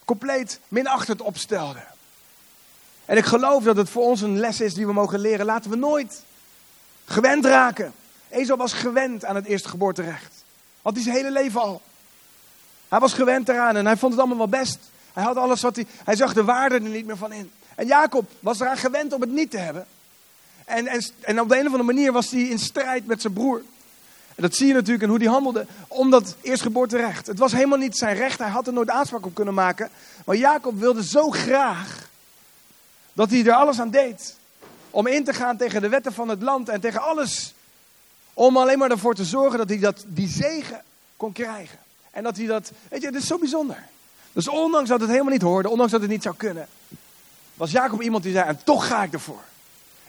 compleet 0.06 0.60
minachtend 0.68 1.22
opstelde. 1.22 1.84
En 3.06 3.18
ik 3.18 3.26
geloof 3.26 3.64
dat 3.64 3.78
het 3.78 3.90
voor 3.90 4.04
ons 4.04 4.22
een 4.22 4.40
les 4.40 4.62
is 4.62 4.74
die 4.74 4.86
we 4.86 4.94
mogen 4.94 5.20
leren. 5.20 5.46
Laten 5.46 5.70
we 5.70 5.76
nooit 5.76 6.24
gewend 7.06 7.46
raken. 7.46 7.94
Esau 8.30 8.58
was 8.58 8.74
gewend 8.74 9.26
aan 9.26 9.36
het 9.36 9.46
eerste 9.46 9.70
geboorterecht. 9.70 10.44
Had 10.82 10.94
hij 10.94 11.04
zijn 11.04 11.16
hele 11.16 11.32
leven 11.32 11.62
al. 11.62 11.82
Hij 12.88 13.00
was 13.00 13.14
gewend 13.14 13.50
eraan 13.50 13.76
en 13.76 13.86
hij 13.86 13.98
vond 13.98 14.12
het 14.12 14.22
allemaal 14.22 14.50
wel 14.50 14.60
best. 14.60 14.80
Hij 15.14 15.24
had 15.24 15.38
alles 15.38 15.62
wat 15.62 15.76
hij. 15.76 15.86
Hij 16.04 16.16
zag 16.16 16.34
de 16.34 16.44
waarde 16.44 16.76
er 16.76 16.82
niet 16.82 17.06
meer 17.06 17.18
van 17.18 17.32
in. 17.32 17.52
En 17.76 17.88
Jacob 17.88 18.32
was 18.40 18.60
eraan 18.60 18.78
gewend 18.78 19.14
om 19.14 19.22
het 19.22 19.32
niet 19.32 19.52
te 19.52 19.58
hebben. 19.58 19.86
En, 20.66 20.88
en, 20.88 21.04
en 21.22 21.42
op 21.42 21.50
de 21.50 21.56
een 21.56 21.68
of 21.68 21.72
andere 21.72 21.94
manier 21.94 22.12
was 22.12 22.32
hij 22.32 22.42
in 22.42 22.60
strijd 22.60 23.06
met 23.06 23.22
zijn 23.22 23.34
broer. 23.34 23.62
En 24.36 24.42
dat 24.44 24.56
zie 24.56 24.68
je 24.68 24.74
natuurlijk 24.74 25.04
in 25.04 25.10
hoe 25.10 25.18
hij 25.18 25.28
handelde. 25.28 25.66
Om 25.88 26.10
dat 26.10 26.36
eerstgeboorterecht. 26.42 27.28
Het 27.28 27.40
was 27.40 27.52
helemaal 27.52 27.78
niet 27.78 27.98
zijn 27.98 28.16
recht. 28.16 28.40
Hij 28.40 28.50
had 28.50 28.68
er 28.68 28.74
nooit 28.74 28.90
aanspraak 28.90 29.26
op 29.26 29.36
kunnen 29.36 29.54
maken. 29.54 29.90
Maar 30.26 30.36
Jacob 30.36 30.80
wilde 30.80 31.04
zo 31.04 31.30
graag. 31.30 32.10
Dat 33.14 33.30
hij 33.30 33.46
er 33.46 33.54
alles 33.54 33.80
aan 33.80 33.90
deed. 33.90 34.36
Om 34.94 35.08
in 35.08 35.24
te 35.24 35.34
gaan 35.34 35.58
tegen 35.58 35.82
de 35.82 35.90
wetten 35.90 36.14
van 36.14 36.30
het 36.30 36.42
land. 36.42 36.70
En 36.70 36.80
tegen 36.80 37.02
alles. 37.02 37.54
Om 38.34 38.58
alleen 38.58 38.78
maar 38.78 38.92
ervoor 38.92 39.16
te 39.16 39.26
zorgen 39.26 39.58
dat 39.58 39.70
hij 39.70 39.80
dat, 39.80 40.04
die 40.08 40.28
zegen 40.28 40.82
kon 41.18 41.32
krijgen. 41.32 41.78
En 42.12 42.24
dat 42.24 42.38
hij 42.38 42.46
dat. 42.46 42.72
Weet 42.90 43.02
je, 43.02 43.08
het 43.08 43.16
is 43.16 43.28
zo 43.28 43.38
bijzonder. 43.38 43.84
Dus 44.32 44.48
ondanks 44.48 44.90
dat 44.90 45.00
het 45.02 45.10
helemaal 45.10 45.32
niet 45.32 45.42
hoorde. 45.42 45.70
Ondanks 45.70 45.92
dat 45.92 46.02
het 46.02 46.10
niet 46.10 46.24
zou 46.24 46.36
kunnen. 46.36 46.68
Was 47.54 47.72
Jacob 47.72 48.02
iemand 48.02 48.24
die 48.24 48.34
zei: 48.34 48.48
En 48.48 48.64
toch 48.64 48.88
ga 48.88 49.04
ik 49.04 49.14
ervoor. 49.14 49.42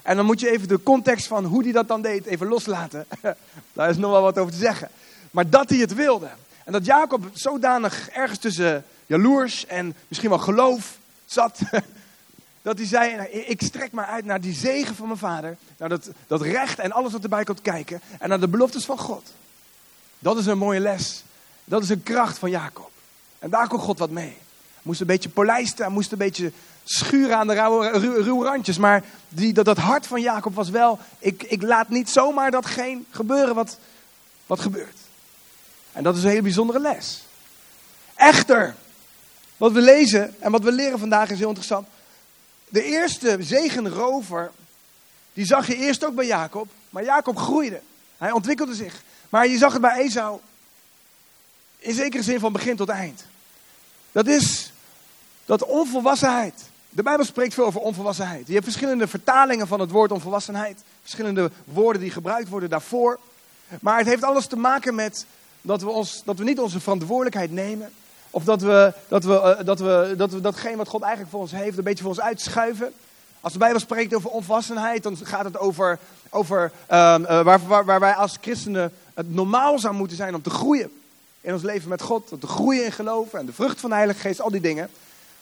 En 0.03 0.17
dan 0.17 0.26
moet 0.26 0.41
je 0.41 0.50
even 0.50 0.69
de 0.69 0.83
context 0.83 1.26
van 1.26 1.45
hoe 1.45 1.62
hij 1.62 1.73
dat 1.73 1.88
dan 1.88 2.03
deed 2.03 2.26
even 2.26 2.49
loslaten. 2.49 3.07
Daar 3.73 3.91
is 3.91 3.97
nog 3.97 4.11
wel 4.11 4.23
wat 4.23 4.38
over 4.38 4.53
te 4.53 4.59
zeggen. 4.59 4.88
Maar 5.31 5.50
dat 5.50 5.69
hij 5.69 5.79
het 5.79 5.95
wilde. 5.95 6.29
En 6.64 6.73
dat 6.73 6.85
Jacob 6.85 7.25
zodanig 7.33 8.09
ergens 8.09 8.38
tussen 8.38 8.85
jaloers 9.07 9.67
en 9.67 9.95
misschien 10.09 10.31
wel 10.31 10.38
geloof 10.38 10.99
zat. 11.25 11.59
Dat 12.64 12.78
hij 12.78 12.87
zei, 12.87 13.16
nou, 13.16 13.28
ik 13.28 13.62
strek 13.62 13.92
maar 13.92 14.06
uit 14.06 14.25
naar 14.25 14.40
die 14.40 14.54
zegen 14.54 14.94
van 14.94 15.06
mijn 15.06 15.18
vader. 15.18 15.56
Naar 15.76 15.88
dat, 15.88 16.11
dat 16.26 16.42
recht 16.42 16.78
en 16.78 16.92
alles 16.92 17.12
wat 17.12 17.23
erbij 17.23 17.44
komt 17.44 17.62
kijken. 17.62 18.00
En 18.18 18.28
naar 18.28 18.40
de 18.40 18.49
beloftes 18.49 18.85
van 18.85 18.99
God. 18.99 19.33
Dat 20.18 20.38
is 20.38 20.47
een 20.47 20.59
mooie 20.59 20.80
les. 20.80 21.25
Dat 21.64 21.83
is 21.83 21.88
een 21.88 22.02
kracht 22.02 22.38
van 22.38 22.50
Jacob. 22.50 22.90
En 23.38 23.50
daar 23.50 23.68
kon 23.68 23.78
God 23.78 23.99
wat 23.99 24.11
mee. 24.11 24.37
Moest 24.83 25.00
een 25.00 25.06
beetje 25.06 25.28
polijsten, 25.28 25.92
moest 25.92 26.12
een 26.12 26.18
beetje 26.18 26.52
schuren 26.85 27.37
aan 27.37 27.47
de 27.47 27.54
rauwe, 27.54 27.88
ruwe 28.23 28.44
randjes. 28.44 28.78
Maar 28.78 29.04
die, 29.28 29.52
dat, 29.52 29.64
dat 29.64 29.78
hart 29.78 30.06
van 30.06 30.21
Jacob 30.21 30.54
was 30.54 30.71
wel, 30.71 30.99
ik, 31.18 31.42
ik 31.42 31.62
laat 31.62 31.88
niet 31.88 32.11
zomaar 32.11 32.50
datgene 32.50 33.02
gebeuren 33.11 33.54
wat, 33.54 33.78
wat 34.47 34.61
gebeurt. 34.61 34.99
En 35.92 36.02
dat 36.02 36.16
is 36.16 36.23
een 36.23 36.28
hele 36.28 36.42
bijzondere 36.42 36.80
les. 36.80 37.25
Echter, 38.14 38.75
wat 39.56 39.73
we 39.73 39.80
lezen 39.80 40.35
en 40.38 40.50
wat 40.50 40.62
we 40.62 40.73
leren 40.73 40.99
vandaag 40.99 41.30
is 41.30 41.38
heel 41.38 41.49
interessant. 41.49 41.87
De 42.68 42.83
eerste 42.83 43.37
zegenrover, 43.40 44.50
die 45.33 45.47
zag 45.47 45.66
je 45.66 45.76
eerst 45.76 46.04
ook 46.04 46.14
bij 46.14 46.26
Jacob. 46.26 46.68
Maar 46.90 47.04
Jacob 47.04 47.37
groeide. 47.37 47.80
Hij 48.18 48.30
ontwikkelde 48.30 48.75
zich. 48.75 49.02
Maar 49.28 49.49
je 49.49 49.59
zag 49.59 49.73
het 49.73 49.83
bij 49.83 49.99
Esau. 49.99 50.38
In 51.78 51.94
zekere 51.94 52.23
zin 52.23 52.40
van 52.40 52.52
begin 52.52 52.76
tot 52.76 52.88
eind. 52.88 53.25
Dat 54.12 54.26
is 54.26 54.73
dat 55.44 55.64
onvolwassenheid. 55.64 56.62
De 56.90 57.02
Bijbel 57.02 57.25
spreekt 57.25 57.54
veel 57.54 57.64
over 57.64 57.80
onvolwassenheid. 57.80 58.47
Je 58.47 58.52
hebt 58.52 58.64
verschillende 58.64 59.09
vertalingen 59.09 59.66
van 59.66 59.80
het 59.80 59.90
woord 59.90 60.12
onvolwassenheid. 60.12 60.83
Verschillende 61.00 61.50
woorden 61.64 62.02
die 62.02 62.11
gebruikt 62.11 62.49
worden 62.49 62.71
daarvoor. 62.71 63.18
Maar 63.80 63.99
het 63.99 64.06
heeft 64.06 64.23
alles 64.23 64.47
te 64.47 64.56
maken 64.56 64.94
met 64.94 65.26
dat 65.61 65.83
we, 65.83 65.90
ons, 65.90 66.23
dat 66.25 66.38
we 66.38 66.44
niet 66.44 66.61
onze 66.61 66.80
verantwoordelijkheid 66.80 67.50
nemen. 67.50 67.92
Of 68.35 68.45
dat 68.45 68.62
we, 68.62 68.93
dat, 69.09 69.25
we, 69.25 69.33
uh, 69.33 69.67
dat, 69.67 69.79
we, 69.79 70.14
dat 70.17 70.33
we 70.33 70.41
datgene 70.41 70.76
wat 70.76 70.88
God 70.88 71.03
eigenlijk 71.03 71.33
voor 71.33 71.41
ons 71.41 71.50
heeft 71.50 71.79
een 71.79 71.85
beetje 71.85 72.03
voor 72.03 72.12
ons 72.12 72.21
uitschuiven. 72.21 72.93
Als 73.41 73.53
de 73.53 73.59
Bijbel 73.59 73.81
spreekt 73.81 74.14
over 74.14 74.31
onvolwassenheid, 74.31 75.03
dan 75.03 75.17
gaat 75.23 75.45
het 75.45 75.59
over, 75.59 75.99
over 76.31 76.73
uh, 76.93 77.17
uh, 77.21 77.41
waar, 77.43 77.85
waar, 77.85 78.00
wij 78.00 78.14
als 78.14 78.38
christenen 78.41 78.93
het 79.14 79.35
normaal 79.35 79.79
zou 79.79 79.95
moeten 79.95 80.17
zijn 80.17 80.35
om 80.35 80.43
te 80.43 80.50
groeien. 80.50 80.91
In 81.41 81.53
ons 81.53 81.62
leven 81.62 81.88
met 81.88 82.03
God, 82.03 82.33
om 82.33 82.41
te 82.41 82.47
groeien 82.47 82.85
in 82.85 82.93
geloven 82.93 83.38
en 83.38 83.47
de 83.47 83.53
vrucht 83.53 83.81
van 83.81 83.91
de 83.91 83.97
Heilige 83.97 84.21
Geest, 84.21 84.41
al 84.41 84.50
die 84.50 84.61
dingen. 84.61 84.91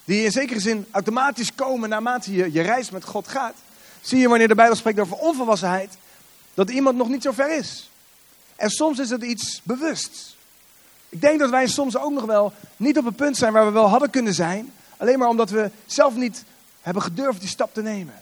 Die 0.05 0.25
in 0.25 0.33
zekere 0.33 0.61
zin 0.61 0.87
automatisch 0.91 1.55
komen 1.55 1.89
naarmate 1.89 2.33
je, 2.33 2.53
je 2.53 2.63
reis 2.63 2.91
met 2.91 3.05
God 3.05 3.29
gaat. 3.29 3.55
Zie 4.01 4.19
je 4.19 4.29
wanneer 4.29 4.49
de 4.49 4.55
Bijbel 4.55 4.77
spreekt 4.77 5.01
over 5.01 5.17
onvolwassenheid, 5.17 5.97
dat 6.55 6.71
iemand 6.71 6.97
nog 6.97 7.09
niet 7.09 7.23
zo 7.23 7.33
ver 7.33 7.57
is. 7.57 7.91
En 8.57 8.71
soms 8.71 8.99
is 8.99 9.11
het 9.11 9.23
iets 9.23 9.61
bewusts. 9.63 10.37
Ik 11.13 11.21
denk 11.21 11.39
dat 11.39 11.51
wij 11.51 11.67
soms 11.67 11.97
ook 11.97 12.13
nog 12.13 12.25
wel 12.25 12.53
niet 12.77 12.99
op 12.99 13.05
een 13.05 13.15
punt 13.15 13.37
zijn 13.37 13.53
waar 13.53 13.65
we 13.65 13.73
wel 13.73 13.89
hadden 13.89 14.11
kunnen 14.11 14.35
zijn. 14.35 14.73
Alleen 14.97 15.19
maar 15.19 15.29
omdat 15.29 15.51
we 15.51 15.71
zelf 15.87 16.15
niet 16.15 16.45
hebben 16.81 17.03
gedurfd 17.03 17.41
die 17.41 17.49
stap 17.49 17.75
te 17.75 17.83
nemen. 17.83 18.15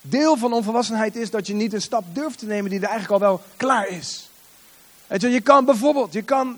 Deel 0.00 0.36
van 0.36 0.52
onvolwassenheid 0.52 1.16
is 1.16 1.30
dat 1.30 1.46
je 1.46 1.54
niet 1.54 1.72
een 1.72 1.82
stap 1.82 2.04
durft 2.12 2.38
te 2.38 2.46
nemen 2.46 2.70
die 2.70 2.80
er 2.80 2.88
eigenlijk 2.88 3.22
al 3.22 3.28
wel 3.28 3.42
klaar 3.56 3.88
is. 3.88 4.30
Je 5.08 5.40
kan 5.40 5.64
bijvoorbeeld, 5.64 6.12
je 6.12 6.22
kan 6.22 6.56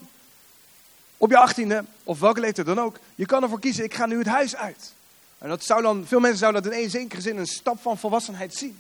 op 1.17 1.31
je 1.31 1.39
achttiende, 1.39 1.85
of 2.05 2.21
welke 2.21 2.41
leeftijd 2.41 2.67
dan 2.67 2.81
ook, 2.81 2.99
je 3.15 3.27
kan 3.27 3.43
ervoor 3.43 3.61
kiezen, 3.61 3.85
ik 3.85 3.95
ga 3.95 4.07
nu 4.07 4.19
het 4.19 4.27
huis 4.27 4.57
uit. 4.57 4.93
En 5.39 5.49
dat 5.49 5.65
zou 5.65 5.83
dan, 5.83 6.05
veel 6.07 6.21
mensen 6.21 6.39
zouden 6.39 6.63
dat 6.63 6.73
in 6.73 6.79
één 6.79 6.91
zekere 6.91 7.21
zin 7.21 7.37
een 7.37 7.47
stap 7.47 7.83
van 7.83 7.99
volwassenheid 7.99 8.55
zien. 8.55 8.79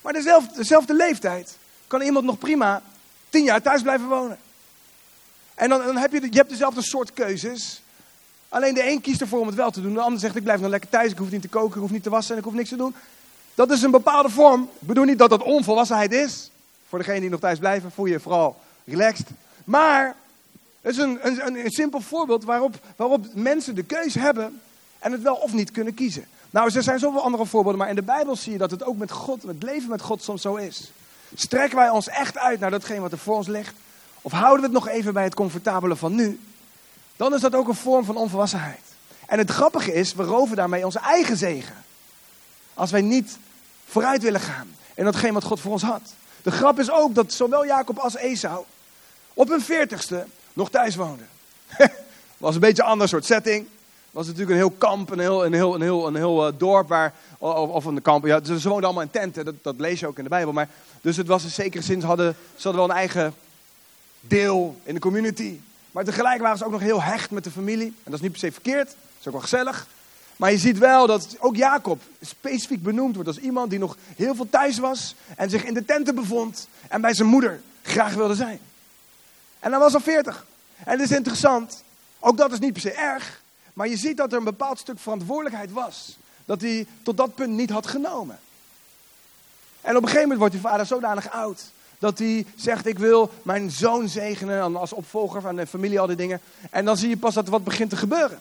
Maar 0.00 0.12
dezelfde, 0.12 0.54
dezelfde 0.56 0.94
leeftijd 0.94 1.56
kan 1.86 2.02
iemand 2.02 2.24
nog 2.24 2.38
prima 2.38 2.82
tien 3.28 3.44
jaar 3.44 3.62
thuis 3.62 3.82
blijven 3.82 4.08
wonen. 4.08 4.38
En 5.54 5.68
dan, 5.68 5.84
dan 5.84 5.96
heb 5.96 6.12
je, 6.12 6.20
je 6.20 6.36
hebt 6.36 6.50
dezelfde 6.50 6.82
soort 6.82 7.12
keuzes. 7.12 7.82
Alleen 8.48 8.74
de 8.74 8.90
een 8.90 9.00
kiest 9.00 9.20
ervoor 9.20 9.40
om 9.40 9.46
het 9.46 9.56
wel 9.56 9.70
te 9.70 9.82
doen. 9.82 9.94
De 9.94 10.00
ander 10.00 10.20
zegt, 10.20 10.36
ik 10.36 10.42
blijf 10.42 10.60
nog 10.60 10.70
lekker 10.70 10.90
thuis. 10.90 11.10
Ik 11.10 11.18
hoef 11.18 11.30
niet 11.30 11.42
te 11.42 11.48
koken, 11.48 11.74
ik 11.74 11.80
hoef 11.80 11.90
niet 11.90 12.02
te 12.02 12.10
wassen 12.10 12.32
en 12.32 12.38
ik 12.38 12.44
hoef 12.44 12.54
niks 12.54 12.68
te 12.68 12.76
doen. 12.76 12.94
Dat 13.54 13.70
is 13.70 13.82
een 13.82 13.90
bepaalde 13.90 14.28
vorm. 14.28 14.62
Ik 14.62 14.86
bedoel 14.86 15.04
niet 15.04 15.18
dat 15.18 15.30
dat 15.30 15.42
onvolwassenheid 15.42 16.12
is. 16.12 16.50
Voor 16.88 16.98
degenen 16.98 17.20
die 17.20 17.30
nog 17.30 17.40
thuis 17.40 17.58
blijven, 17.58 17.90
voel 17.90 18.06
je 18.06 18.20
vooral 18.20 18.56
relaxed. 18.84 19.26
Maar 19.64 20.16
het 20.80 20.92
is 20.92 20.98
een, 20.98 21.18
een, 21.22 21.64
een, 21.64 21.70
simpel 21.70 22.00
voorbeeld 22.00 22.44
waarop, 22.44 22.74
waarop 22.96 23.26
mensen 23.34 23.74
de 23.74 23.82
keus 23.82 24.14
hebben 24.14 24.60
en 24.98 25.12
het 25.12 25.22
wel 25.22 25.34
of 25.34 25.52
niet 25.52 25.70
kunnen 25.70 25.94
kiezen. 25.94 26.24
Nou, 26.50 26.74
er 26.74 26.82
zijn 26.82 26.98
zoveel 26.98 27.22
andere 27.22 27.46
voorbeelden, 27.46 27.80
maar 27.80 27.88
in 27.88 27.94
de 27.94 28.02
Bijbel 28.02 28.36
zie 28.36 28.52
je 28.52 28.58
dat 28.58 28.70
het 28.70 28.84
ook 28.84 28.96
met 28.96 29.10
God, 29.10 29.42
het 29.42 29.62
leven 29.62 29.88
met 29.88 30.00
God 30.00 30.22
soms 30.22 30.42
zo 30.42 30.54
is. 30.54 30.92
Strekken 31.34 31.78
wij 31.78 31.90
ons 31.90 32.08
echt 32.08 32.38
uit 32.38 32.60
naar 32.60 32.70
datgene 32.70 33.00
wat 33.00 33.12
er 33.12 33.18
voor 33.18 33.36
ons 33.36 33.46
ligt? 33.46 33.74
Of 34.26 34.32
houden 34.32 34.56
we 34.60 34.64
het 34.64 34.84
nog 34.84 34.88
even 34.88 35.12
bij 35.12 35.24
het 35.24 35.34
comfortabele 35.34 35.96
van 35.96 36.14
nu? 36.14 36.40
Dan 37.16 37.34
is 37.34 37.40
dat 37.40 37.54
ook 37.54 37.68
een 37.68 37.74
vorm 37.74 38.04
van 38.04 38.16
onvolwassenheid. 38.16 38.80
En 39.26 39.38
het 39.38 39.50
grappige 39.50 39.92
is, 39.92 40.14
we 40.14 40.22
roven 40.22 40.56
daarmee 40.56 40.84
onze 40.84 40.98
eigen 40.98 41.36
zegen. 41.36 41.84
Als 42.74 42.90
wij 42.90 43.00
niet 43.00 43.38
vooruit 43.84 44.22
willen 44.22 44.40
gaan 44.40 44.76
in 44.94 45.04
datgene 45.04 45.32
wat 45.32 45.44
God 45.44 45.60
voor 45.60 45.72
ons 45.72 45.82
had. 45.82 46.14
De 46.42 46.50
grap 46.50 46.78
is 46.78 46.90
ook 46.90 47.14
dat 47.14 47.32
zowel 47.32 47.66
Jacob 47.66 47.98
als 47.98 48.16
Esau 48.16 48.64
op 49.34 49.48
hun 49.48 49.60
veertigste 49.60 50.26
nog 50.52 50.70
thuis 50.70 50.96
woonden. 50.96 51.28
was 52.36 52.54
een 52.54 52.60
beetje 52.60 52.82
een 52.82 52.88
ander 52.88 53.08
soort 53.08 53.24
setting. 53.24 53.66
Was 54.10 54.26
natuurlijk 54.26 54.52
een 54.52 54.56
heel 54.56 54.74
kamp, 54.78 55.10
een 55.10 55.18
heel, 55.18 55.44
een 55.44 55.52
heel, 55.52 55.74
een 55.74 55.82
heel, 55.82 56.06
een 56.06 56.16
heel 56.16 56.46
uh, 56.46 56.52
dorp 56.58 56.88
waar, 56.88 57.14
of, 57.38 57.68
of 57.68 57.84
een 57.84 58.02
kamp. 58.02 58.24
Ja, 58.24 58.44
ze, 58.44 58.52
woonden 58.52 58.84
allemaal 58.84 59.02
in 59.02 59.10
tenten, 59.10 59.44
dat, 59.44 59.54
dat 59.62 59.74
lees 59.78 60.00
je 60.00 60.06
ook 60.06 60.18
in 60.18 60.24
de 60.24 60.30
Bijbel. 60.30 60.52
Maar, 60.52 60.68
dus 61.00 61.16
het 61.16 61.26
was 61.26 61.44
in 61.44 61.50
zekere 61.50 61.82
zin, 61.82 62.02
hadden, 62.02 62.36
ze 62.56 62.62
hadden 62.62 62.80
wel 62.80 62.90
een 62.90 62.96
eigen 62.96 63.34
deel 64.26 64.80
in 64.82 64.94
de 64.94 65.00
community. 65.00 65.58
Maar 65.92 66.04
tegelijk 66.04 66.40
waren 66.40 66.58
ze 66.58 66.64
ook 66.64 66.70
nog 66.70 66.80
heel 66.80 67.02
hecht 67.02 67.30
met 67.30 67.44
de 67.44 67.50
familie. 67.50 67.86
En 67.86 67.94
dat 68.04 68.14
is 68.14 68.20
niet 68.20 68.30
per 68.30 68.40
se 68.40 68.52
verkeerd, 68.52 68.86
dat 68.86 68.96
is 69.20 69.26
ook 69.26 69.32
wel 69.32 69.42
gezellig. 69.42 69.86
Maar 70.36 70.50
je 70.50 70.58
ziet 70.58 70.78
wel 70.78 71.06
dat 71.06 71.36
ook 71.38 71.56
Jacob 71.56 72.02
specifiek 72.20 72.82
benoemd 72.82 73.14
wordt 73.14 73.28
als 73.28 73.38
iemand 73.38 73.70
die 73.70 73.78
nog 73.78 73.96
heel 74.16 74.34
veel 74.34 74.48
thuis 74.50 74.78
was. 74.78 75.14
En 75.36 75.50
zich 75.50 75.64
in 75.64 75.74
de 75.74 75.84
tenten 75.84 76.14
bevond 76.14 76.68
en 76.88 77.00
bij 77.00 77.14
zijn 77.14 77.28
moeder 77.28 77.60
graag 77.82 78.14
wilde 78.14 78.34
zijn. 78.34 78.60
En 79.60 79.70
hij 79.70 79.80
was 79.80 79.94
al 79.94 80.00
40. 80.00 80.46
En 80.84 80.92
het 80.92 81.10
is 81.10 81.16
interessant, 81.16 81.82
ook 82.20 82.36
dat 82.36 82.52
is 82.52 82.58
niet 82.58 82.72
per 82.72 82.82
se 82.82 82.92
erg, 82.92 83.42
maar 83.72 83.88
je 83.88 83.96
ziet 83.96 84.16
dat 84.16 84.32
er 84.32 84.38
een 84.38 84.44
bepaald 84.44 84.78
stuk 84.78 84.98
verantwoordelijkheid 84.98 85.72
was. 85.72 86.16
Dat 86.44 86.60
hij 86.60 86.86
tot 87.02 87.16
dat 87.16 87.34
punt 87.34 87.52
niet 87.52 87.70
had 87.70 87.86
genomen. 87.86 88.38
En 89.80 89.96
op 89.96 90.02
een 90.02 90.08
gegeven 90.08 90.20
moment 90.20 90.38
wordt 90.38 90.54
die 90.54 90.62
vader 90.62 90.86
zodanig 90.86 91.30
oud. 91.30 91.62
Dat 91.98 92.18
hij 92.18 92.46
zegt, 92.56 92.86
ik 92.86 92.98
wil 92.98 93.30
mijn 93.42 93.70
zoon 93.70 94.08
zegenen 94.08 94.76
als 94.76 94.92
opvolger 94.92 95.40
van 95.40 95.56
de 95.56 95.66
familie, 95.66 96.00
al 96.00 96.06
die 96.06 96.16
dingen. 96.16 96.40
En 96.70 96.84
dan 96.84 96.96
zie 96.96 97.08
je 97.08 97.16
pas 97.16 97.34
dat 97.34 97.44
er 97.44 97.50
wat 97.50 97.64
begint 97.64 97.90
te 97.90 97.96
gebeuren. 97.96 98.38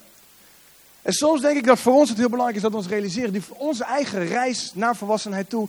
En 1.01 1.13
soms 1.13 1.41
denk 1.41 1.57
ik 1.57 1.65
dat 1.65 1.79
voor 1.79 1.93
ons 1.93 2.09
het 2.09 2.17
heel 2.17 2.29
belangrijk 2.29 2.57
is 2.57 2.63
dat 2.63 2.71
we 2.71 2.77
ons 2.77 2.87
realiseren, 2.87 3.33
die, 3.33 3.43
onze 3.57 3.83
eigen 3.83 4.25
reis 4.25 4.71
naar 4.75 4.95
volwassenheid 4.95 5.49
toe, 5.49 5.67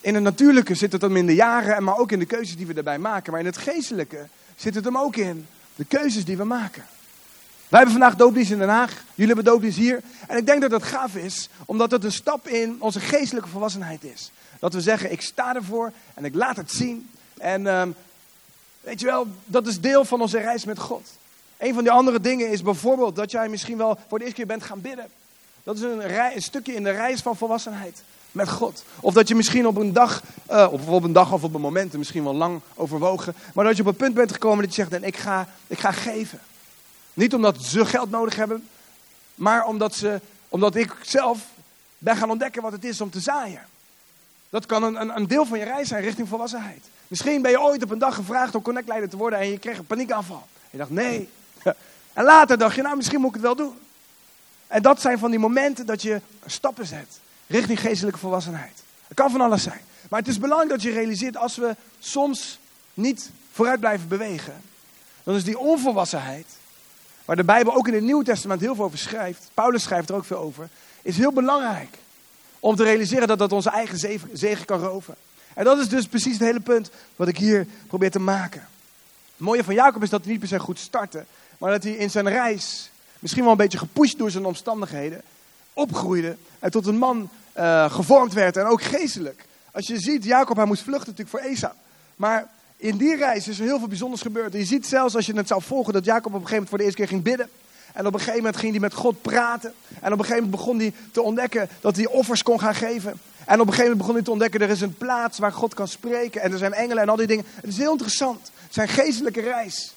in 0.00 0.14
het 0.14 0.22
natuurlijke 0.22 0.74
zit 0.74 0.92
het 0.92 1.02
hem 1.02 1.16
in 1.16 1.26
de 1.26 1.34
jaren, 1.34 1.82
maar 1.82 1.98
ook 1.98 2.12
in 2.12 2.18
de 2.18 2.26
keuzes 2.26 2.56
die 2.56 2.66
we 2.66 2.74
daarbij 2.74 2.98
maken. 2.98 3.30
Maar 3.30 3.40
in 3.40 3.46
het 3.46 3.56
geestelijke 3.56 4.26
zit 4.56 4.74
het 4.74 4.84
hem 4.84 4.98
ook 4.98 5.16
in 5.16 5.46
de 5.76 5.84
keuzes 5.84 6.24
die 6.24 6.36
we 6.36 6.44
maken. 6.44 6.84
Wij 7.68 7.80
hebben 7.80 8.00
vandaag 8.00 8.16
doopdienst 8.16 8.50
in 8.50 8.58
Den 8.58 8.68
Haag, 8.68 9.04
jullie 9.14 9.34
hebben 9.34 9.52
doopdienst 9.52 9.78
hier. 9.78 10.02
En 10.26 10.36
ik 10.36 10.46
denk 10.46 10.60
dat 10.60 10.70
dat 10.70 10.82
gaaf 10.82 11.16
is, 11.16 11.48
omdat 11.64 11.90
het 11.90 12.04
een 12.04 12.12
stap 12.12 12.48
in 12.48 12.76
onze 12.78 13.00
geestelijke 13.00 13.48
volwassenheid 13.48 14.04
is. 14.04 14.30
Dat 14.58 14.74
we 14.74 14.80
zeggen, 14.80 15.12
ik 15.12 15.20
sta 15.20 15.54
ervoor 15.54 15.92
en 16.14 16.24
ik 16.24 16.34
laat 16.34 16.56
het 16.56 16.70
zien. 16.70 17.10
En 17.38 17.66
ehm, 17.66 17.90
weet 18.80 19.00
je 19.00 19.06
wel, 19.06 19.26
dat 19.44 19.66
is 19.66 19.80
deel 19.80 20.04
van 20.04 20.20
onze 20.20 20.38
reis 20.38 20.64
met 20.64 20.78
God. 20.78 21.08
Een 21.58 21.74
van 21.74 21.82
die 21.82 21.92
andere 21.92 22.20
dingen 22.20 22.50
is 22.50 22.62
bijvoorbeeld 22.62 23.16
dat 23.16 23.30
jij 23.30 23.48
misschien 23.48 23.76
wel 23.76 23.98
voor 24.08 24.18
de 24.18 24.24
eerste 24.24 24.40
keer 24.40 24.48
bent 24.48 24.62
gaan 24.62 24.80
bidden. 24.80 25.06
Dat 25.62 25.76
is 25.76 25.82
een, 25.82 26.34
een 26.34 26.42
stukje 26.42 26.74
in 26.74 26.82
de 26.82 26.90
reis 26.90 27.20
van 27.20 27.36
volwassenheid 27.36 28.02
met 28.32 28.50
God. 28.50 28.84
Of 29.00 29.14
dat 29.14 29.28
je 29.28 29.34
misschien 29.34 29.66
op 29.66 29.76
een 29.76 29.92
dag, 29.92 30.22
uh, 30.50 30.68
of 30.70 30.88
op 30.88 31.02
een 31.02 31.12
dag 31.12 31.32
of 31.32 31.42
op 31.42 31.54
een 31.54 31.60
moment, 31.60 31.92
misschien 31.92 32.24
wel 32.24 32.34
lang 32.34 32.60
overwogen, 32.74 33.34
maar 33.54 33.64
dat 33.64 33.76
je 33.76 33.82
op 33.82 33.88
een 33.88 33.96
punt 33.96 34.14
bent 34.14 34.32
gekomen 34.32 34.64
dat 34.64 34.74
je 34.74 34.86
zegt, 34.88 35.04
ik 35.04 35.16
ga, 35.16 35.48
ik 35.66 35.78
ga 35.78 35.92
geven. 35.92 36.40
Niet 37.14 37.34
omdat 37.34 37.62
ze 37.62 37.86
geld 37.86 38.10
nodig 38.10 38.36
hebben, 38.36 38.68
maar 39.34 39.66
omdat, 39.66 39.94
ze, 39.94 40.20
omdat 40.48 40.74
ik 40.74 40.94
zelf 41.02 41.38
ben 41.98 42.16
gaan 42.16 42.30
ontdekken 42.30 42.62
wat 42.62 42.72
het 42.72 42.84
is 42.84 43.00
om 43.00 43.10
te 43.10 43.20
zaaien. 43.20 43.66
Dat 44.50 44.66
kan 44.66 44.82
een, 44.82 45.16
een 45.16 45.26
deel 45.26 45.46
van 45.46 45.58
je 45.58 45.64
reis 45.64 45.88
zijn 45.88 46.02
richting 46.02 46.28
volwassenheid. 46.28 46.84
Misschien 47.08 47.42
ben 47.42 47.50
je 47.50 47.60
ooit 47.60 47.82
op 47.82 47.90
een 47.90 47.98
dag 47.98 48.14
gevraagd 48.14 48.54
om 48.54 48.62
connectleider 48.62 49.08
te 49.08 49.16
worden 49.16 49.38
en 49.38 49.50
je 49.50 49.58
kreeg 49.58 49.78
een 49.78 49.86
paniekaanval. 49.86 50.46
Je 50.70 50.78
dacht, 50.78 50.90
nee. 50.90 51.28
En 52.12 52.24
later 52.24 52.58
dacht 52.58 52.74
je, 52.74 52.82
nou 52.82 52.96
misschien 52.96 53.20
moet 53.20 53.28
ik 53.28 53.34
het 53.34 53.42
wel 53.42 53.56
doen. 53.56 53.78
En 54.66 54.82
dat 54.82 55.00
zijn 55.00 55.18
van 55.18 55.30
die 55.30 55.38
momenten 55.38 55.86
dat 55.86 56.02
je 56.02 56.20
stappen 56.46 56.86
zet 56.86 57.20
richting 57.46 57.80
geestelijke 57.80 58.18
volwassenheid. 58.18 58.82
Het 59.06 59.16
kan 59.16 59.30
van 59.30 59.40
alles 59.40 59.62
zijn. 59.62 59.80
Maar 60.10 60.18
het 60.18 60.28
is 60.28 60.38
belangrijk 60.38 60.70
dat 60.70 60.82
je 60.82 60.90
realiseert 60.90 61.36
als 61.36 61.56
we 61.56 61.76
soms 61.98 62.58
niet 62.94 63.30
vooruit 63.52 63.80
blijven 63.80 64.08
bewegen. 64.08 64.62
Dan 65.22 65.34
is 65.34 65.44
die 65.44 65.58
onvolwassenheid, 65.58 66.46
waar 67.24 67.36
de 67.36 67.44
Bijbel 67.44 67.74
ook 67.74 67.88
in 67.88 67.94
het 67.94 68.02
Nieuwe 68.02 68.24
Testament 68.24 68.60
heel 68.60 68.74
veel 68.74 68.84
over 68.84 68.98
schrijft. 68.98 69.50
Paulus 69.54 69.82
schrijft 69.82 70.08
er 70.08 70.14
ook 70.14 70.24
veel 70.24 70.38
over. 70.38 70.68
Is 71.02 71.16
heel 71.16 71.32
belangrijk 71.32 71.98
om 72.60 72.76
te 72.76 72.84
realiseren 72.84 73.28
dat 73.28 73.38
dat 73.38 73.52
onze 73.52 73.70
eigen 73.70 74.20
zegen 74.32 74.64
kan 74.64 74.80
roven. 74.80 75.14
En 75.56 75.64
dat 75.64 75.78
is 75.78 75.88
dus 75.88 76.06
precies 76.06 76.32
het 76.32 76.42
hele 76.42 76.60
punt 76.60 76.90
wat 77.16 77.28
ik 77.28 77.38
hier 77.38 77.66
probeer 77.86 78.10
te 78.10 78.18
maken. 78.18 78.60
Het 78.60 79.46
mooie 79.46 79.64
van 79.64 79.74
Jacob 79.74 80.02
is 80.02 80.10
dat 80.10 80.22
hij 80.22 80.30
niet 80.30 80.40
per 80.40 80.48
se 80.48 80.58
goed 80.58 80.78
startte. 80.78 81.24
Maar 81.58 81.70
dat 81.70 81.82
hij 81.82 81.92
in 81.92 82.10
zijn 82.10 82.28
reis, 82.28 82.90
misschien 83.18 83.42
wel 83.42 83.52
een 83.52 83.58
beetje 83.58 83.78
gepusht 83.78 84.18
door 84.18 84.30
zijn 84.30 84.44
omstandigheden, 84.44 85.22
opgroeide 85.72 86.36
en 86.58 86.70
tot 86.70 86.86
een 86.86 86.98
man 86.98 87.28
uh, 87.56 87.90
gevormd 87.90 88.32
werd. 88.32 88.56
En 88.56 88.64
ook 88.64 88.82
geestelijk. 88.82 89.44
Als 89.70 89.86
je 89.86 89.98
ziet, 89.98 90.24
Jacob, 90.24 90.56
hij 90.56 90.66
moest 90.66 90.82
vluchten 90.82 91.10
natuurlijk 91.10 91.36
voor 91.36 91.50
Esau. 91.50 91.72
Maar 92.16 92.48
in 92.76 92.96
die 92.96 93.16
reis 93.16 93.48
is 93.48 93.58
er 93.58 93.64
heel 93.64 93.78
veel 93.78 93.88
bijzonders 93.88 94.22
gebeurd. 94.22 94.52
En 94.52 94.58
je 94.58 94.64
ziet 94.64 94.86
zelfs 94.86 95.14
als 95.14 95.26
je 95.26 95.36
het 95.36 95.48
zou 95.48 95.62
volgen, 95.62 95.92
dat 95.92 96.04
Jacob 96.04 96.34
op 96.34 96.40
een 96.40 96.46
gegeven 96.46 96.54
moment 96.54 96.68
voor 96.68 96.78
de 96.78 96.84
eerste 96.84 97.00
keer 97.00 97.08
ging 97.08 97.22
bidden. 97.22 97.48
En 97.96 98.06
op 98.06 98.12
een 98.12 98.18
gegeven 98.18 98.38
moment 98.38 98.56
ging 98.56 98.70
hij 98.70 98.80
met 98.80 98.94
God 98.94 99.22
praten. 99.22 99.74
En 100.00 100.12
op 100.12 100.18
een 100.18 100.24
gegeven 100.24 100.42
moment 100.42 100.50
begon 100.50 100.78
hij 100.78 100.92
te 101.12 101.22
ontdekken 101.22 101.68
dat 101.80 101.96
hij 101.96 102.06
offers 102.06 102.42
kon 102.42 102.60
gaan 102.60 102.74
geven. 102.74 103.20
En 103.44 103.60
op 103.60 103.66
een 103.66 103.72
gegeven 103.72 103.82
moment 103.82 103.98
begon 103.98 104.14
hij 104.14 104.22
te 104.22 104.30
ontdekken, 104.30 104.60
er 104.60 104.70
is 104.70 104.80
een 104.80 104.96
plaats 104.96 105.38
waar 105.38 105.52
God 105.52 105.74
kan 105.74 105.88
spreken. 105.88 106.40
En 106.40 106.52
er 106.52 106.58
zijn 106.58 106.72
engelen 106.72 107.02
en 107.02 107.08
al 107.08 107.16
die 107.16 107.26
dingen. 107.26 107.44
Het 107.54 107.70
is 107.70 107.76
heel 107.76 107.92
interessant. 107.92 108.50
Zijn 108.70 108.88
geestelijke 108.88 109.40
reis. 109.40 109.94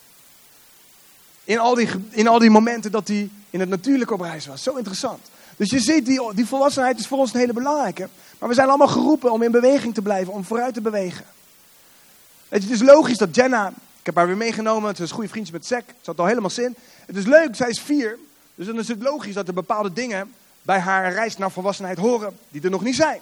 In 1.43 1.59
al, 1.59 1.75
die, 1.75 1.89
in 2.09 2.27
al 2.27 2.39
die 2.39 2.49
momenten 2.49 2.91
dat 2.91 3.07
hij 3.07 3.29
in 3.49 3.59
het 3.59 3.69
natuurlijke 3.69 4.13
op 4.13 4.21
reis 4.21 4.45
was. 4.45 4.63
Zo 4.63 4.75
interessant. 4.75 5.29
Dus 5.55 5.69
je 5.69 5.79
ziet, 5.79 6.05
die, 6.05 6.33
die 6.33 6.45
volwassenheid 6.45 6.99
is 6.99 7.07
voor 7.07 7.17
ons 7.17 7.33
een 7.33 7.39
hele 7.39 7.53
belangrijke. 7.53 8.09
Maar 8.37 8.49
we 8.49 8.55
zijn 8.55 8.67
allemaal 8.67 8.87
geroepen 8.87 9.31
om 9.31 9.41
in 9.41 9.51
beweging 9.51 9.93
te 9.93 10.01
blijven, 10.01 10.33
om 10.33 10.43
vooruit 10.43 10.73
te 10.73 10.81
bewegen. 10.81 11.25
Weet 12.47 12.63
je, 12.63 12.69
het 12.69 12.81
is 12.81 12.87
logisch 12.87 13.17
dat 13.17 13.35
Jenna, 13.35 13.73
heb 14.09 14.17
haar 14.17 14.27
weer 14.27 14.37
meegenomen, 14.37 14.89
het 14.89 14.99
is 14.99 15.09
een 15.09 15.15
goede 15.15 15.29
vriendje 15.29 15.53
met 15.53 15.65
Zack, 15.65 15.83
het 15.87 15.95
zat 16.01 16.19
al 16.19 16.25
helemaal 16.25 16.49
zin. 16.49 16.75
Het 17.05 17.15
is 17.15 17.25
leuk, 17.25 17.55
zij 17.55 17.69
is 17.69 17.79
vier, 17.79 18.17
dus 18.55 18.65
dan 18.65 18.79
is 18.79 18.87
het 18.87 19.01
logisch 19.01 19.33
dat 19.33 19.47
er 19.47 19.53
bepaalde 19.53 19.93
dingen 19.93 20.33
bij 20.61 20.79
haar 20.79 21.13
reis 21.13 21.37
naar 21.37 21.51
volwassenheid 21.51 21.97
horen 21.97 22.39
die 22.49 22.61
er 22.61 22.69
nog 22.69 22.83
niet 22.83 22.95
zijn. 22.95 23.21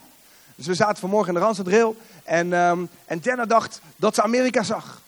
Dus 0.55 0.67
we 0.67 0.73
zaten 0.73 0.97
vanmorgen 0.97 1.27
in 1.27 1.39
de 1.39 1.45
Randstad 1.45 1.67
Rail 1.67 1.95
en, 2.23 2.53
um, 2.53 2.89
en 3.05 3.19
Jenna 3.19 3.45
dacht 3.45 3.81
dat 3.95 4.15
ze 4.15 4.21
Amerika 4.21 4.63
zag. 4.63 5.01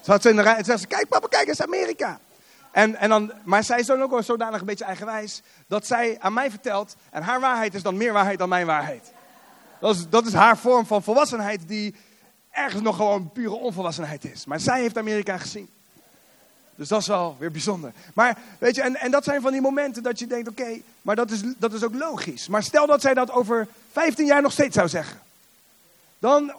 Ze 0.00 0.10
had 0.10 0.22
ze 0.22 0.30
in 0.30 0.36
de 0.36 0.42
rij 0.42 0.56
en 0.56 0.64
zei 0.64 0.78
ze, 0.78 0.86
kijk 0.86 1.08
papa, 1.08 1.26
kijk 1.26 1.48
eens 1.48 1.62
Amerika. 1.62 2.18
En, 2.70 2.96
en 2.96 3.08
dan, 3.08 3.32
maar 3.42 3.64
zij 3.64 3.78
is 3.78 3.86
dan 3.86 4.02
ook 4.02 4.10
wel 4.10 4.22
zodanig 4.22 4.60
een 4.60 4.66
beetje 4.66 4.84
eigenwijs 4.84 5.42
dat 5.66 5.86
zij 5.86 6.16
aan 6.20 6.32
mij 6.32 6.50
vertelt 6.50 6.96
en 7.10 7.22
haar 7.22 7.40
waarheid 7.40 7.74
is 7.74 7.82
dan 7.82 7.96
meer 7.96 8.12
waarheid 8.12 8.38
dan 8.38 8.48
mijn 8.48 8.66
waarheid. 8.66 9.12
Dat 9.80 9.94
is, 9.94 10.08
dat 10.08 10.26
is 10.26 10.32
haar 10.32 10.58
vorm 10.58 10.86
van 10.86 11.02
volwassenheid 11.02 11.68
die 11.68 11.94
ergens 12.54 12.82
nog 12.82 12.96
gewoon 12.96 13.30
pure 13.32 13.54
onvolwassenheid 13.54 14.24
is. 14.24 14.44
Maar 14.44 14.60
zij 14.60 14.80
heeft 14.80 14.98
Amerika 14.98 15.38
gezien. 15.38 15.68
Dus 16.74 16.88
dat 16.88 17.00
is 17.00 17.06
wel 17.06 17.36
weer 17.38 17.50
bijzonder. 17.50 17.92
Maar 18.14 18.38
weet 18.58 18.74
je, 18.74 18.82
en, 18.82 18.96
en 18.96 19.10
dat 19.10 19.24
zijn 19.24 19.40
van 19.40 19.52
die 19.52 19.60
momenten 19.60 20.02
dat 20.02 20.18
je 20.18 20.26
denkt: 20.26 20.48
oké, 20.48 20.80
maar 21.02 21.16
dat 21.16 21.30
is, 21.30 21.42
dat 21.58 21.72
is 21.72 21.84
ook 21.84 21.94
logisch. 21.94 22.48
Maar 22.48 22.62
stel 22.62 22.86
dat 22.86 23.00
zij 23.00 23.14
dat 23.14 23.30
over 23.30 23.68
15 23.92 24.26
jaar 24.26 24.42
nog 24.42 24.52
steeds 24.52 24.76
zou 24.76 24.88
zeggen. 24.88 25.20
Dan 26.18 26.52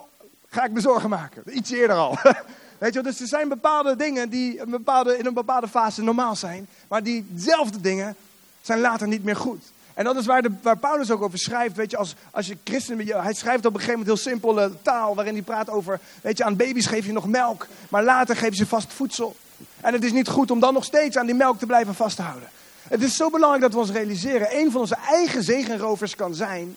ga 0.50 0.64
ik 0.64 0.72
me 0.72 0.80
zorgen 0.80 1.10
maken. 1.10 1.58
Iets 1.58 1.72
eerder 1.72 1.96
al. 1.96 2.18
Weet 2.78 2.94
je, 2.94 3.02
dus 3.02 3.22
er 3.22 3.28
zijn 3.28 3.50
bepaalde 3.50 3.96
dingen 3.96 4.30
die 4.30 4.62
een 4.62 4.70
bepaalde, 4.70 5.18
in 5.18 5.26
een 5.26 5.34
bepaalde 5.34 5.68
fase 5.68 6.04
normaal 6.04 6.36
zijn. 6.36 6.68
Maar 6.88 7.04
diezelfde 7.04 7.82
dingen 7.82 8.16
zijn 8.62 8.80
later 8.80 9.08
niet 9.08 9.24
meer 9.24 9.36
goed. 9.36 9.64
En 9.96 10.04
dat 10.04 10.16
is 10.16 10.26
waar, 10.26 10.42
de, 10.42 10.52
waar 10.62 10.78
Paulus 10.78 11.12
ook 11.12 11.22
over 11.22 11.40
schrijft. 11.40 11.76
Weet 11.76 11.92
je, 11.92 11.98
als, 11.98 12.16
als 12.32 12.48
je 12.48 12.58
christen 12.64 13.08
hij 13.08 13.34
schrijft 13.34 13.66
op 13.66 13.74
een 13.74 13.80
gegeven 13.80 14.00
moment 14.00 14.08
heel 14.08 14.32
simpele 14.32 14.72
taal. 14.82 15.16
Waarin 15.16 15.34
hij 15.34 15.42
praat 15.42 15.70
over, 15.70 16.00
weet 16.22 16.38
je, 16.38 16.44
aan 16.44 16.56
baby's 16.56 16.86
geef 16.86 17.06
je 17.06 17.12
nog 17.12 17.28
melk. 17.28 17.68
Maar 17.90 18.04
later 18.04 18.46
je 18.46 18.56
ze 18.56 18.68
vast 18.68 18.94
voedsel. 18.94 19.36
En 19.82 19.94
het 19.94 20.04
is 20.04 20.12
niet 20.12 20.28
goed 20.28 20.52
om 20.52 20.60
dan 20.60 20.74
nog 20.74 20.84
steeds 20.84 21.18
aan 21.18 21.26
die 21.26 21.36
melk 21.36 21.60
te 21.60 21.66
blijven 21.66 21.96
vasthouden. 21.96 22.50
Het 22.88 23.02
is 23.02 23.16
zo 23.16 23.30
belangrijk 23.30 23.62
dat 23.64 23.74
we 23.74 23.80
ons 23.80 23.92
realiseren. 23.92 24.58
Een 24.58 24.72
van 24.72 24.82
onze 24.82 24.96
eigen 24.96 25.44
zegenrovers 25.44 26.16
kan 26.16 26.36
zijn. 26.36 26.76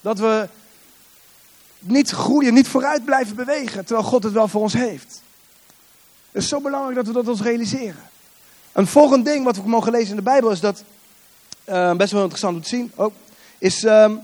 Dat 0.00 0.18
we 0.18 0.48
niet 1.78 2.10
groeien, 2.10 2.54
niet 2.54 2.68
vooruit 2.68 3.04
blijven 3.04 3.36
bewegen. 3.36 3.84
Terwijl 3.84 4.08
God 4.08 4.22
het 4.22 4.32
wel 4.32 4.48
voor 4.48 4.60
ons 4.60 4.72
heeft. 4.72 5.22
Het 6.32 6.42
is 6.42 6.48
zo 6.48 6.60
belangrijk 6.60 6.96
dat 6.96 7.06
we 7.06 7.12
dat 7.12 7.28
ons 7.28 7.42
realiseren. 7.42 8.02
Een 8.72 8.86
volgend 8.86 9.24
ding 9.24 9.44
wat 9.44 9.56
we 9.56 9.68
mogen 9.68 9.92
lezen 9.92 10.10
in 10.10 10.16
de 10.16 10.22
Bijbel 10.22 10.50
is 10.50 10.60
dat, 10.60 10.84
uh, 11.64 11.94
best 11.94 12.12
wel 12.12 12.20
interessant 12.20 12.56
om 12.56 12.62
te 12.62 12.68
zien, 12.68 12.92
ook, 12.94 13.12
is, 13.58 13.82
um, 13.84 14.20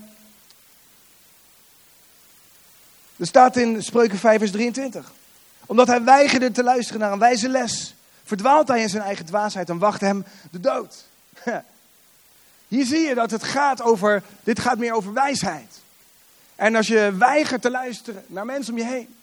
er 3.16 3.26
staat 3.26 3.56
in 3.56 3.82
Spreuken 3.82 4.18
5 4.18 4.38
vers 4.38 4.50
23. 4.50 5.12
Omdat 5.66 5.86
hij 5.86 6.04
weigerde 6.04 6.50
te 6.50 6.62
luisteren 6.62 7.00
naar 7.00 7.12
een 7.12 7.18
wijze 7.18 7.48
les, 7.48 7.94
verdwaalt 8.24 8.68
hij 8.68 8.80
in 8.80 8.88
zijn 8.88 9.02
eigen 9.02 9.26
dwaasheid 9.26 9.68
en 9.68 9.78
wacht 9.78 10.00
hem 10.00 10.24
de 10.50 10.60
dood. 10.60 11.04
Hier 12.68 12.84
zie 12.84 13.00
je 13.00 13.14
dat 13.14 13.30
het 13.30 13.42
gaat 13.42 13.82
over, 13.82 14.22
dit 14.42 14.60
gaat 14.60 14.78
meer 14.78 14.92
over 14.92 15.12
wijsheid. 15.12 15.78
En 16.56 16.74
als 16.74 16.86
je 16.86 17.14
weigert 17.18 17.62
te 17.62 17.70
luisteren 17.70 18.24
naar 18.26 18.46
mensen 18.46 18.72
om 18.72 18.78
je 18.78 18.84
heen, 18.84 19.14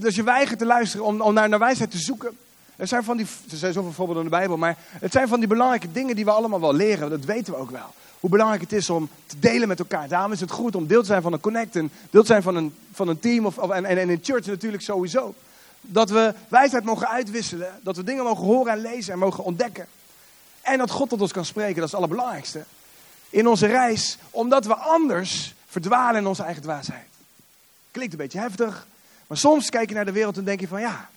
dus 0.00 0.14
je 0.14 0.22
weigert 0.22 0.58
te 0.58 0.66
luisteren 0.66 1.06
om, 1.06 1.20
om 1.20 1.34
naar 1.34 1.58
wijsheid 1.58 1.90
te 1.90 1.98
zoeken. 1.98 2.38
Er 2.76 2.86
zijn, 2.86 3.04
van 3.04 3.16
die, 3.16 3.26
er 3.50 3.56
zijn 3.56 3.72
zoveel 3.72 3.92
voorbeelden 3.92 4.24
in 4.24 4.30
de 4.30 4.36
Bijbel, 4.36 4.56
maar 4.56 4.76
het 4.88 5.12
zijn 5.12 5.28
van 5.28 5.38
die 5.38 5.48
belangrijke 5.48 5.92
dingen 5.92 6.16
die 6.16 6.24
we 6.24 6.30
allemaal 6.30 6.60
wel 6.60 6.74
leren. 6.74 7.10
Dat 7.10 7.24
weten 7.24 7.52
we 7.52 7.58
ook 7.58 7.70
wel. 7.70 7.94
Hoe 8.20 8.30
belangrijk 8.30 8.62
het 8.62 8.72
is 8.72 8.90
om 8.90 9.08
te 9.26 9.38
delen 9.38 9.68
met 9.68 9.78
elkaar. 9.78 10.08
Daarom 10.08 10.32
is 10.32 10.40
het 10.40 10.50
goed 10.50 10.76
om 10.76 10.86
deel 10.86 11.00
te 11.00 11.06
zijn 11.06 11.22
van 11.22 11.32
een 11.32 11.40
connect, 11.40 11.76
en 11.76 11.90
deel 12.10 12.20
te 12.20 12.26
zijn 12.26 12.42
van 12.42 12.56
een, 12.56 12.74
van 12.92 13.08
een 13.08 13.18
team 13.18 13.46
of, 13.46 13.58
of, 13.58 13.70
en, 13.70 13.84
en 13.84 14.10
in 14.10 14.18
church 14.22 14.46
natuurlijk 14.46 14.82
sowieso. 14.82 15.34
Dat 15.80 16.10
we 16.10 16.34
wijsheid 16.48 16.84
mogen 16.84 17.08
uitwisselen, 17.08 17.80
dat 17.82 17.96
we 17.96 18.04
dingen 18.04 18.24
mogen 18.24 18.44
horen 18.44 18.72
en 18.72 18.80
lezen 18.80 19.12
en 19.12 19.18
mogen 19.18 19.44
ontdekken. 19.44 19.86
En 20.60 20.78
dat 20.78 20.90
God 20.90 21.08
tot 21.08 21.20
ons 21.20 21.32
kan 21.32 21.44
spreken, 21.44 21.74
dat 21.74 21.84
is 21.84 21.90
het 21.90 22.00
allerbelangrijkste. 22.00 22.64
In 23.30 23.48
onze 23.48 23.66
reis, 23.66 24.18
omdat 24.30 24.64
we 24.64 24.74
anders 24.74 25.54
verdwalen 25.66 26.20
in 26.20 26.26
onze 26.26 26.42
eigen 26.42 26.62
dwaasheid. 26.62 27.06
Klinkt 27.90 28.12
een 28.12 28.18
beetje 28.18 28.38
heftig, 28.38 28.86
maar 29.26 29.38
soms 29.38 29.70
kijk 29.70 29.88
je 29.88 29.94
naar 29.94 30.04
de 30.04 30.12
wereld 30.12 30.36
en 30.36 30.44
denk 30.44 30.60
je 30.60 30.68
van 30.68 30.80
ja, 30.80 31.10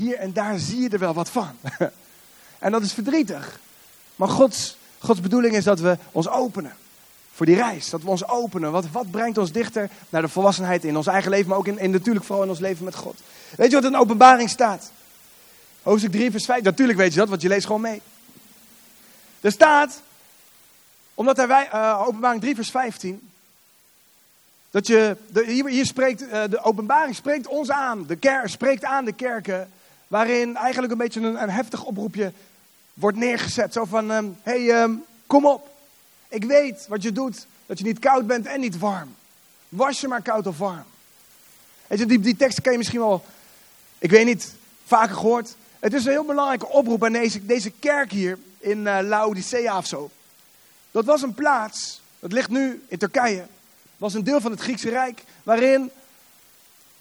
hier 0.00 0.16
en 0.16 0.32
daar 0.32 0.58
zie 0.58 0.80
je 0.80 0.88
er 0.88 0.98
wel 0.98 1.14
wat 1.14 1.30
van. 1.30 1.50
en 2.58 2.72
dat 2.72 2.82
is 2.82 2.92
verdrietig. 2.92 3.60
Maar 4.16 4.28
Gods, 4.28 4.76
Gods 4.98 5.20
bedoeling 5.20 5.54
is 5.54 5.64
dat 5.64 5.80
we 5.80 5.98
ons 6.12 6.28
openen 6.28 6.72
voor 7.34 7.46
die 7.46 7.56
reis. 7.56 7.90
Dat 7.90 8.02
we 8.02 8.08
ons 8.08 8.28
openen. 8.28 8.72
Wat, 8.72 8.90
wat 8.90 9.10
brengt 9.10 9.38
ons 9.38 9.52
dichter 9.52 9.90
naar 10.08 10.22
de 10.22 10.28
volwassenheid 10.28 10.84
in 10.84 10.96
ons 10.96 11.06
eigen 11.06 11.30
leven, 11.30 11.48
maar 11.48 11.58
ook 11.58 11.66
in, 11.66 11.78
in, 11.78 11.90
natuurlijk 11.90 12.24
vooral 12.24 12.44
in 12.44 12.50
ons 12.50 12.58
leven 12.58 12.84
met 12.84 12.94
God. 12.94 13.20
Weet 13.56 13.70
je 13.70 13.76
wat 13.76 13.84
in 13.84 13.96
openbaring 13.96 14.48
staat? 14.48 14.90
Hoofdstuk 15.82 16.12
3, 16.12 16.30
vers 16.30 16.44
5. 16.44 16.62
Natuurlijk 16.62 16.98
weet 16.98 17.12
je 17.12 17.18
dat, 17.18 17.28
want 17.28 17.42
je 17.42 17.48
leest 17.48 17.66
gewoon 17.66 17.80
mee. 17.80 18.02
Er 19.40 19.52
staat, 19.52 20.00
omdat 21.14 21.36
hij, 21.36 21.68
uh, 21.74 22.02
openbaring 22.06 22.40
3, 22.40 22.54
vers 22.54 22.70
15. 22.70 23.30
Dat 24.70 24.86
je, 24.86 25.16
de, 25.28 25.44
hier, 25.46 25.66
hier, 25.66 25.86
spreekt, 25.86 26.22
uh, 26.22 26.42
de 26.50 26.62
openbaring 26.62 27.14
spreekt 27.14 27.46
ons 27.46 27.70
aan, 27.70 28.06
de 28.06 28.16
kerk 28.16 28.48
spreekt 28.48 28.84
aan 28.84 29.04
de 29.04 29.12
kerken, 29.12 29.70
waarin 30.10 30.56
eigenlijk 30.56 30.92
een 30.92 30.98
beetje 30.98 31.20
een, 31.20 31.42
een 31.42 31.50
heftig 31.50 31.84
oproepje 31.84 32.32
wordt 32.94 33.16
neergezet. 33.16 33.72
Zo 33.72 33.84
van, 33.84 34.10
um, 34.10 34.36
hey, 34.42 34.82
um, 34.82 35.04
Kom 35.30 35.46
op. 35.46 35.70
Ik 36.28 36.44
weet 36.44 36.86
wat 36.88 37.02
je 37.02 37.12
doet, 37.12 37.46
dat 37.66 37.78
je 37.78 37.84
niet 37.84 37.98
koud 37.98 38.26
bent 38.26 38.46
en 38.46 38.60
niet 38.60 38.78
warm. 38.78 39.14
Was 39.68 40.00
je 40.00 40.08
maar 40.08 40.22
koud 40.22 40.46
of 40.46 40.58
warm. 40.58 40.84
Weet 41.86 41.98
je, 41.98 42.06
die, 42.06 42.20
die 42.20 42.36
tekst 42.36 42.60
ken 42.60 42.72
je 42.72 42.78
misschien 42.78 43.00
wel, 43.00 43.24
ik 43.98 44.10
weet 44.10 44.24
niet, 44.24 44.54
vaker 44.86 45.14
gehoord. 45.14 45.54
Het 45.78 45.92
is 45.94 46.04
een 46.04 46.10
heel 46.10 46.24
belangrijke 46.24 46.68
oproep 46.68 47.04
aan 47.04 47.12
deze, 47.12 47.46
deze 47.46 47.70
kerk 47.70 48.10
hier 48.12 48.38
in 48.58 48.78
uh, 48.78 48.98
Laodicea 49.02 49.76
of 49.76 49.86
zo. 49.86 50.10
Dat 50.90 51.04
was 51.04 51.22
een 51.22 51.34
plaats, 51.34 52.02
dat 52.18 52.32
ligt 52.32 52.50
nu 52.50 52.82
in 52.88 52.98
Turkije, 52.98 53.46
was 53.96 54.14
een 54.14 54.24
deel 54.24 54.40
van 54.40 54.50
het 54.50 54.60
Griekse 54.60 54.88
Rijk, 54.88 55.22
waarin 55.42 55.90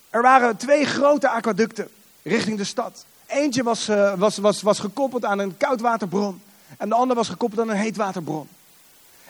er 0.10 0.22
waren 0.22 0.58
twee 0.58 0.86
grote 0.86 1.30
aquaducten 1.30 1.90
richting 2.22 2.58
de 2.58 2.64
stad. 2.64 3.06
Eentje 3.26 3.64
was, 3.64 3.90
uh, 3.90 4.14
was, 4.14 4.38
was, 4.38 4.62
was 4.62 4.80
gekoppeld 4.80 5.26
aan 5.26 5.40
een 5.40 5.58
koudwaterbron 5.58 6.42
en 6.78 6.90
de 6.90 6.96
andere 6.96 7.20
was 7.20 7.30
gekoppeld 7.30 7.62
aan 7.62 7.70
een 7.70 7.82
heetwaterbron. 7.82 8.48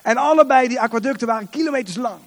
En 0.02 0.17
allebei 0.17 0.67
die 0.67 0.80
aquaducten 0.80 1.28
waren 1.28 1.49
kilometers 1.49 1.95
lang. 1.95 2.19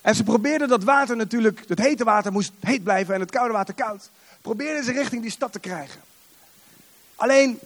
En 0.00 0.14
ze 0.14 0.24
probeerden 0.24 0.68
dat 0.68 0.84
water 0.84 1.16
natuurlijk, 1.16 1.64
het 1.68 1.78
hete 1.78 2.04
water 2.04 2.32
moest 2.32 2.52
heet 2.60 2.82
blijven 2.82 3.14
en 3.14 3.20
het 3.20 3.30
koude 3.30 3.52
water 3.52 3.74
koud. 3.74 4.10
Probeerden 4.40 4.84
ze 4.84 4.92
richting 4.92 5.22
die 5.22 5.30
stad 5.30 5.52
te 5.52 5.58
krijgen. 5.58 6.00
Alleen, 7.14 7.58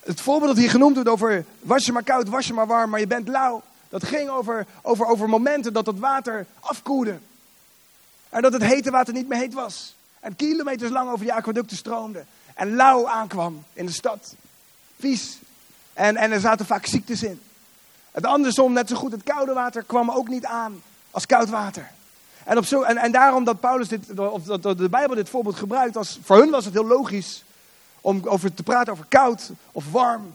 het 0.00 0.20
voorbeeld 0.20 0.50
dat 0.50 0.60
hier 0.60 0.70
genoemd 0.70 0.94
wordt 0.94 1.08
over 1.08 1.44
was 1.60 1.86
je 1.86 1.92
maar 1.92 2.02
koud, 2.02 2.28
was 2.28 2.46
je 2.46 2.52
maar 2.52 2.66
warm, 2.66 2.90
maar 2.90 3.00
je 3.00 3.06
bent 3.06 3.28
lauw. 3.28 3.62
Dat 3.88 4.04
ging 4.04 4.28
over, 4.30 4.66
over, 4.82 5.06
over 5.06 5.28
momenten 5.28 5.72
dat 5.72 5.86
het 5.86 5.98
water 5.98 6.46
afkoelde. 6.60 7.18
En 8.28 8.42
dat 8.42 8.52
het 8.52 8.64
hete 8.64 8.90
water 8.90 9.14
niet 9.14 9.28
meer 9.28 9.38
heet 9.38 9.54
was. 9.54 9.94
En 10.24 10.36
kilometers 10.36 10.90
lang 10.90 11.10
over 11.10 11.24
die 11.24 11.32
aquaducten 11.32 11.76
stroomde. 11.76 12.24
En 12.54 12.76
lauw 12.76 13.08
aankwam 13.08 13.64
in 13.72 13.86
de 13.86 13.92
stad. 13.92 14.34
Vies. 14.98 15.38
En, 15.92 16.16
en 16.16 16.32
er 16.32 16.40
zaten 16.40 16.66
vaak 16.66 16.86
ziektes 16.86 17.22
in. 17.22 17.40
Het 18.12 18.26
andersom, 18.26 18.72
net 18.72 18.88
zo 18.88 18.96
goed, 18.96 19.12
het 19.12 19.22
koude 19.22 19.52
water 19.52 19.82
kwam 19.82 20.10
ook 20.10 20.28
niet 20.28 20.44
aan 20.44 20.82
als 21.10 21.26
koud 21.26 21.48
water. 21.48 21.90
En, 22.44 22.58
op 22.58 22.64
zo, 22.64 22.82
en, 22.82 22.96
en 22.96 23.12
daarom 23.12 23.44
dat 23.44 23.60
Paulus 23.60 23.88
dit, 23.88 24.18
of 24.18 24.42
dat 24.42 24.78
de 24.78 24.88
Bijbel 24.88 25.16
dit 25.16 25.28
voorbeeld 25.28 25.56
gebruikt, 25.56 25.96
als, 25.96 26.18
voor 26.22 26.36
hun 26.36 26.50
was 26.50 26.64
het 26.64 26.74
heel 26.74 26.86
logisch 26.86 27.44
om 28.00 28.20
over 28.24 28.54
te 28.54 28.62
praten 28.62 28.92
over 28.92 29.06
koud 29.08 29.50
of 29.72 29.90
warm. 29.90 30.34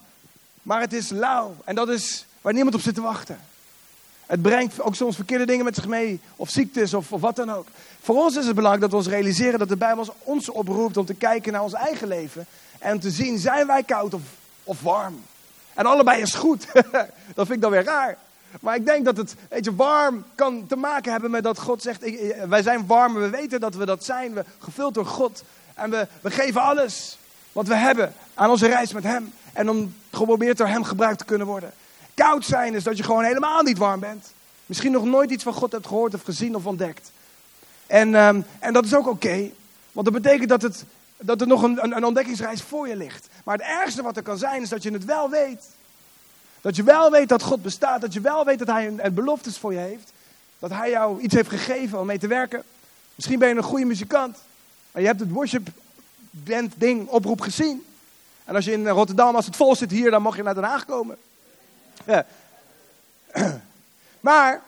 Maar 0.61 0.81
het 0.81 0.93
is 0.93 1.09
lauw 1.09 1.55
en 1.63 1.75
dat 1.75 1.89
is 1.89 2.25
waar 2.41 2.53
niemand 2.53 2.75
op 2.75 2.81
zit 2.81 2.95
te 2.95 3.01
wachten. 3.01 3.39
Het 4.29 4.41
brengt 4.41 4.81
ook 4.81 4.95
soms 4.95 5.15
verkeerde 5.15 5.45
dingen 5.45 5.65
met 5.65 5.75
zich 5.75 5.87
mee, 5.87 6.21
of 6.35 6.49
ziektes 6.49 6.93
of, 6.93 7.11
of 7.11 7.21
wat 7.21 7.35
dan 7.35 7.51
ook. 7.51 7.67
Voor 8.01 8.15
ons 8.15 8.35
is 8.35 8.45
het 8.45 8.55
belangrijk 8.55 8.81
dat 8.81 8.91
we 8.91 8.97
ons 8.97 9.15
realiseren 9.15 9.59
dat 9.59 9.69
de 9.69 9.77
Bijbel 9.77 10.15
ons 10.23 10.49
oproept 10.49 10.97
om 10.97 11.05
te 11.05 11.13
kijken 11.13 11.51
naar 11.51 11.63
ons 11.63 11.73
eigen 11.73 12.07
leven. 12.07 12.45
En 12.79 12.99
te 12.99 13.09
zien, 13.09 13.37
zijn 13.37 13.67
wij 13.67 13.83
koud 13.83 14.13
of, 14.13 14.21
of 14.63 14.81
warm? 14.81 15.21
En 15.73 15.85
allebei 15.85 16.21
is 16.21 16.33
goed. 16.33 16.65
dat 17.35 17.45
vind 17.45 17.51
ik 17.51 17.61
dan 17.61 17.71
weer 17.71 17.83
raar. 17.83 18.17
Maar 18.61 18.75
ik 18.75 18.85
denk 18.85 19.05
dat 19.05 19.17
het, 19.17 19.35
weet 19.49 19.65
je, 19.65 19.75
warm 19.75 20.25
kan 20.35 20.67
te 20.67 20.75
maken 20.75 21.11
hebben 21.11 21.31
met 21.31 21.43
dat 21.43 21.59
God 21.59 21.81
zegt, 21.81 22.03
wij 22.47 22.61
zijn 22.61 22.85
warm 22.87 23.15
en 23.15 23.21
we 23.21 23.29
weten 23.29 23.59
dat 23.59 23.75
we 23.75 23.85
dat 23.85 24.03
zijn. 24.03 24.33
We 24.33 24.45
gevuld 24.59 24.93
door 24.93 25.05
God. 25.05 25.43
En 25.73 25.89
we, 25.89 26.07
we 26.21 26.31
geven 26.31 26.61
alles 26.61 27.17
wat 27.51 27.67
we 27.67 27.75
hebben 27.75 28.13
aan 28.33 28.49
onze 28.49 28.67
reis 28.67 28.93
met 28.93 29.03
Hem. 29.03 29.33
En 29.53 29.69
om 29.69 29.95
geprobeerd 30.11 30.57
door 30.57 30.67
Hem 30.67 30.83
gebruikt 30.83 31.17
te 31.17 31.25
kunnen 31.25 31.47
worden. 31.47 31.73
Koud 32.19 32.45
zijn 32.45 32.73
is 32.73 32.83
dat 32.83 32.97
je 32.97 33.03
gewoon 33.03 33.23
helemaal 33.23 33.61
niet 33.61 33.77
warm 33.77 33.99
bent. 33.99 34.33
Misschien 34.65 34.91
nog 34.91 35.03
nooit 35.03 35.31
iets 35.31 35.43
van 35.43 35.53
God 35.53 35.71
hebt 35.71 35.87
gehoord 35.87 36.13
of 36.13 36.21
gezien 36.21 36.55
of 36.55 36.65
ontdekt. 36.65 37.11
En, 37.87 38.15
um, 38.15 38.45
en 38.59 38.73
dat 38.73 38.85
is 38.85 38.95
ook 38.95 39.07
oké. 39.07 39.49
Want 39.91 40.05
dat 40.05 40.21
betekent 40.21 40.49
dat, 40.49 40.61
het, 40.61 40.83
dat 41.17 41.41
er 41.41 41.47
nog 41.47 41.63
een, 41.63 41.95
een, 41.95 42.05
ontdekkingsreis 42.05 42.61
voor 42.61 42.87
je 42.87 42.95
ligt. 42.95 43.27
Maar 43.43 43.57
het 43.57 43.65
ergste 43.65 44.01
wat 44.01 44.17
er 44.17 44.23
kan 44.23 44.37
zijn 44.37 44.61
is 44.61 44.69
dat 44.69 44.83
je 44.83 44.91
het 44.91 45.05
wel 45.05 45.29
weet. 45.29 45.63
Dat 46.61 46.75
je 46.75 46.83
wel 46.83 47.11
weet 47.11 47.29
dat 47.29 47.43
God 47.43 47.61
bestaat. 47.61 48.01
Dat 48.01 48.13
je 48.13 48.21
wel 48.21 48.45
weet 48.45 48.59
dat 48.59 48.67
Hij 48.67 48.87
een, 48.87 49.05
een 49.05 49.13
beloftes 49.13 49.57
voor 49.57 49.73
je 49.73 49.79
heeft. 49.79 50.11
Dat 50.59 50.69
Hij 50.69 50.89
jou 50.89 51.21
iets 51.21 51.33
heeft 51.33 51.49
gegeven 51.49 51.99
om 51.99 52.05
mee 52.05 52.19
te 52.19 52.27
werken. 52.27 52.63
Misschien 53.15 53.39
ben 53.39 53.49
je 53.49 53.55
een 53.55 53.63
goede 53.63 53.85
muzikant. 53.85 54.37
Maar 54.91 55.01
je 55.01 55.07
hebt 55.07 55.19
het 55.19 55.31
worship 55.31 55.67
band 56.31 56.73
ding 56.77 57.07
oproep 57.07 57.41
gezien. 57.41 57.85
En 58.45 58.55
als 58.55 58.65
je 58.65 58.71
in 58.71 58.87
Rotterdam, 58.87 59.35
als 59.35 59.45
het 59.45 59.55
vol 59.55 59.75
zit 59.75 59.91
hier, 59.91 60.11
dan 60.11 60.21
mag 60.21 60.35
je 60.35 60.43
naar 60.43 60.55
Den 60.55 60.63
Haag 60.63 60.85
komen. 60.85 61.17
Maar, 64.19 64.61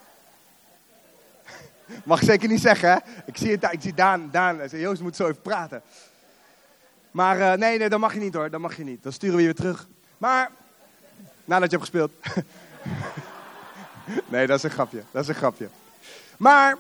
mag 2.04 2.22
ik 2.22 2.28
zeker 2.28 2.50
niet 2.50 2.62
zeggen, 2.62 2.89
hè? 2.89 2.98
Ik 3.26 3.38
zie, 3.38 3.52
het, 3.52 3.67
ik 3.72 3.82
zie 3.82 3.94
Daan, 3.94 4.30
Daan, 4.32 4.67
Joost 4.67 5.02
moet 5.02 5.15
zo 5.15 5.24
even 5.24 5.41
praten. 5.41 5.82
Maar 7.12 7.38
uh, 7.38 7.54
nee, 7.54 7.78
nee, 7.78 7.89
dat 7.89 8.00
mag 8.00 8.13
je 8.13 8.20
niet 8.20 8.34
hoor, 8.34 8.50
dat 8.50 8.60
mag 8.60 8.78
je 8.78 8.84
niet. 8.84 9.04
Dan 9.04 9.12
sturen 9.12 9.36
we 9.36 9.41
je 9.41 9.48
weer 9.48 9.58
terug. 9.58 9.88
Maar, 10.17 10.52
nadat 11.46 11.72
je 11.72 11.78
hebt 11.78 11.89
gespeeld. 11.89 12.12
nee, 14.32 14.48
dat 14.48 14.58
is 14.58 14.63
een 14.63 14.70
grapje, 14.70 15.04
dat 15.12 15.24
is 15.24 15.28
een 15.28 15.36
grapje. 15.36 15.70
Maar, 16.38 16.78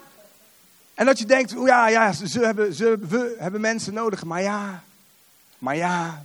en 0.93 1.05
dat 1.05 1.19
je 1.19 1.25
denkt, 1.25 1.55
oh 1.55 1.67
ja, 1.67 1.87
ja, 1.87 2.11
ze 2.11 2.39
hebben, 2.39 2.73
ze, 2.73 2.97
we 3.07 3.35
hebben 3.39 3.61
mensen 3.61 3.93
nodig. 3.93 4.23
Maar 4.23 4.41
ja, 4.41 4.83
maar 5.57 5.75
ja, 5.75 6.23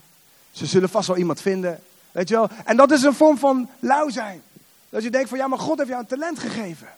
ze 0.50 0.66
zullen 0.66 0.88
vast 0.88 1.08
wel 1.08 1.16
iemand 1.16 1.40
vinden. 1.40 1.80
Weet 2.16 2.28
je 2.28 2.34
wel? 2.34 2.48
En 2.64 2.76
dat 2.76 2.90
is 2.90 3.02
een 3.02 3.14
vorm 3.14 3.38
van 3.38 3.68
lauw 3.78 4.08
zijn. 4.08 4.42
Dat 4.88 5.02
je 5.02 5.10
denkt 5.10 5.28
van 5.28 5.38
ja, 5.38 5.46
maar 5.46 5.58
God 5.58 5.78
heeft 5.78 5.88
jou 5.88 6.00
een 6.00 6.08
talent 6.08 6.38
gegeven. 6.38 6.88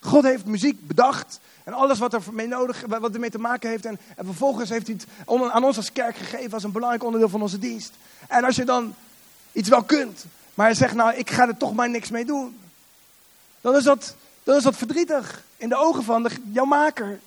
God 0.00 0.22
heeft 0.22 0.44
muziek 0.44 0.86
bedacht 0.86 1.40
en 1.64 1.72
alles 1.72 1.98
wat 1.98 2.14
er 2.14 2.22
mee 2.30 2.46
nodig, 2.46 2.84
wat 2.86 3.14
ermee 3.14 3.30
te 3.30 3.38
maken 3.38 3.70
heeft. 3.70 3.86
En, 3.86 3.98
en 4.16 4.24
vervolgens 4.24 4.70
heeft 4.70 4.86
hij 4.86 4.96
het 4.96 5.52
aan 5.52 5.64
ons 5.64 5.76
als 5.76 5.92
kerk 5.92 6.16
gegeven 6.16 6.52
als 6.52 6.62
een 6.62 6.72
belangrijk 6.72 7.04
onderdeel 7.04 7.28
van 7.28 7.42
onze 7.42 7.58
dienst. 7.58 7.92
En 8.28 8.44
als 8.44 8.56
je 8.56 8.64
dan 8.64 8.94
iets 9.52 9.68
wel 9.68 9.82
kunt, 9.82 10.24
maar 10.54 10.68
je 10.68 10.74
zegt 10.74 10.94
nou, 10.94 11.14
ik 11.14 11.30
ga 11.30 11.48
er 11.48 11.56
toch 11.56 11.74
maar 11.74 11.90
niks 11.90 12.10
mee 12.10 12.24
doen. 12.24 12.58
Dan 13.60 13.76
is 13.76 13.84
dat, 13.84 14.14
dan 14.42 14.56
is 14.56 14.62
dat 14.62 14.76
verdrietig 14.76 15.42
in 15.56 15.68
de 15.68 15.76
ogen 15.76 16.04
van 16.04 16.22
de, 16.22 16.30
jouw 16.52 16.64
maker. 16.64 17.20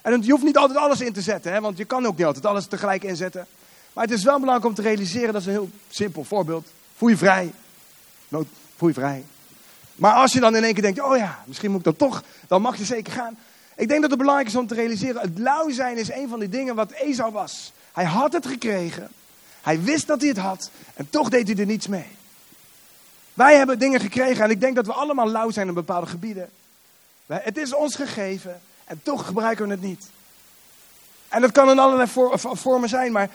En 0.00 0.22
je 0.22 0.30
hoeft 0.30 0.44
niet 0.44 0.56
altijd 0.56 0.78
alles 0.78 1.00
in 1.00 1.12
te 1.12 1.22
zetten, 1.22 1.52
hè, 1.52 1.60
want 1.60 1.78
je 1.78 1.84
kan 1.84 2.06
ook 2.06 2.16
niet 2.16 2.26
altijd 2.26 2.46
alles 2.46 2.66
tegelijk 2.66 3.02
inzetten. 3.02 3.46
Maar 3.92 4.04
het 4.04 4.12
is 4.12 4.24
wel 4.24 4.38
belangrijk 4.38 4.68
om 4.68 4.74
te 4.74 4.82
realiseren, 4.82 5.32
dat 5.32 5.40
is 5.40 5.46
een 5.46 5.52
heel 5.52 5.70
simpel 5.88 6.24
voorbeeld. 6.24 6.68
Voel 6.96 7.08
je 7.08 7.16
vrij. 7.16 7.52
voel 8.76 8.88
je 8.88 8.94
vrij. 8.94 9.24
Maar 9.94 10.12
als 10.12 10.32
je 10.32 10.40
dan 10.40 10.56
in 10.56 10.64
één 10.64 10.72
keer 10.72 10.82
denkt, 10.82 11.00
oh 11.00 11.16
ja, 11.16 11.42
misschien 11.46 11.70
moet 11.70 11.78
ik 11.78 11.84
dan 11.84 11.96
toch, 11.96 12.22
dan 12.48 12.62
mag 12.62 12.76
je 12.76 12.84
zeker 12.84 13.12
gaan. 13.12 13.38
Ik 13.76 13.88
denk 13.88 14.00
dat 14.00 14.10
het 14.10 14.18
belangrijk 14.18 14.48
is 14.48 14.56
om 14.56 14.66
te 14.66 14.74
realiseren, 14.74 15.22
het 15.22 15.38
lauw 15.38 15.70
zijn 15.70 15.96
is 15.96 16.10
een 16.10 16.28
van 16.28 16.38
die 16.38 16.48
dingen 16.48 16.74
wat 16.74 16.90
Esau 16.90 17.32
was. 17.32 17.72
Hij 17.92 18.04
had 18.04 18.32
het 18.32 18.46
gekregen, 18.46 19.08
hij 19.62 19.82
wist 19.82 20.06
dat 20.06 20.20
hij 20.20 20.28
het 20.28 20.38
had 20.38 20.70
en 20.94 21.10
toch 21.10 21.28
deed 21.28 21.48
hij 21.48 21.56
er 21.56 21.66
niets 21.66 21.86
mee. 21.86 22.06
Wij 23.34 23.56
hebben 23.56 23.78
dingen 23.78 24.00
gekregen 24.00 24.44
en 24.44 24.50
ik 24.50 24.60
denk 24.60 24.74
dat 24.74 24.86
we 24.86 24.92
allemaal 24.92 25.28
lauw 25.28 25.50
zijn 25.50 25.68
in 25.68 25.74
bepaalde 25.74 26.06
gebieden. 26.06 26.50
Het 27.26 27.56
is 27.56 27.74
ons 27.74 27.94
gegeven 27.94 28.60
en 28.84 29.00
toch 29.02 29.26
gebruiken 29.26 29.66
we 29.66 29.70
het 29.70 29.82
niet. 29.82 30.06
En 31.28 31.40
dat 31.40 31.52
kan 31.52 31.70
in 31.70 31.78
allerlei 31.78 32.08
vormen 32.52 32.88
zijn, 32.88 33.12
maar 33.12 33.30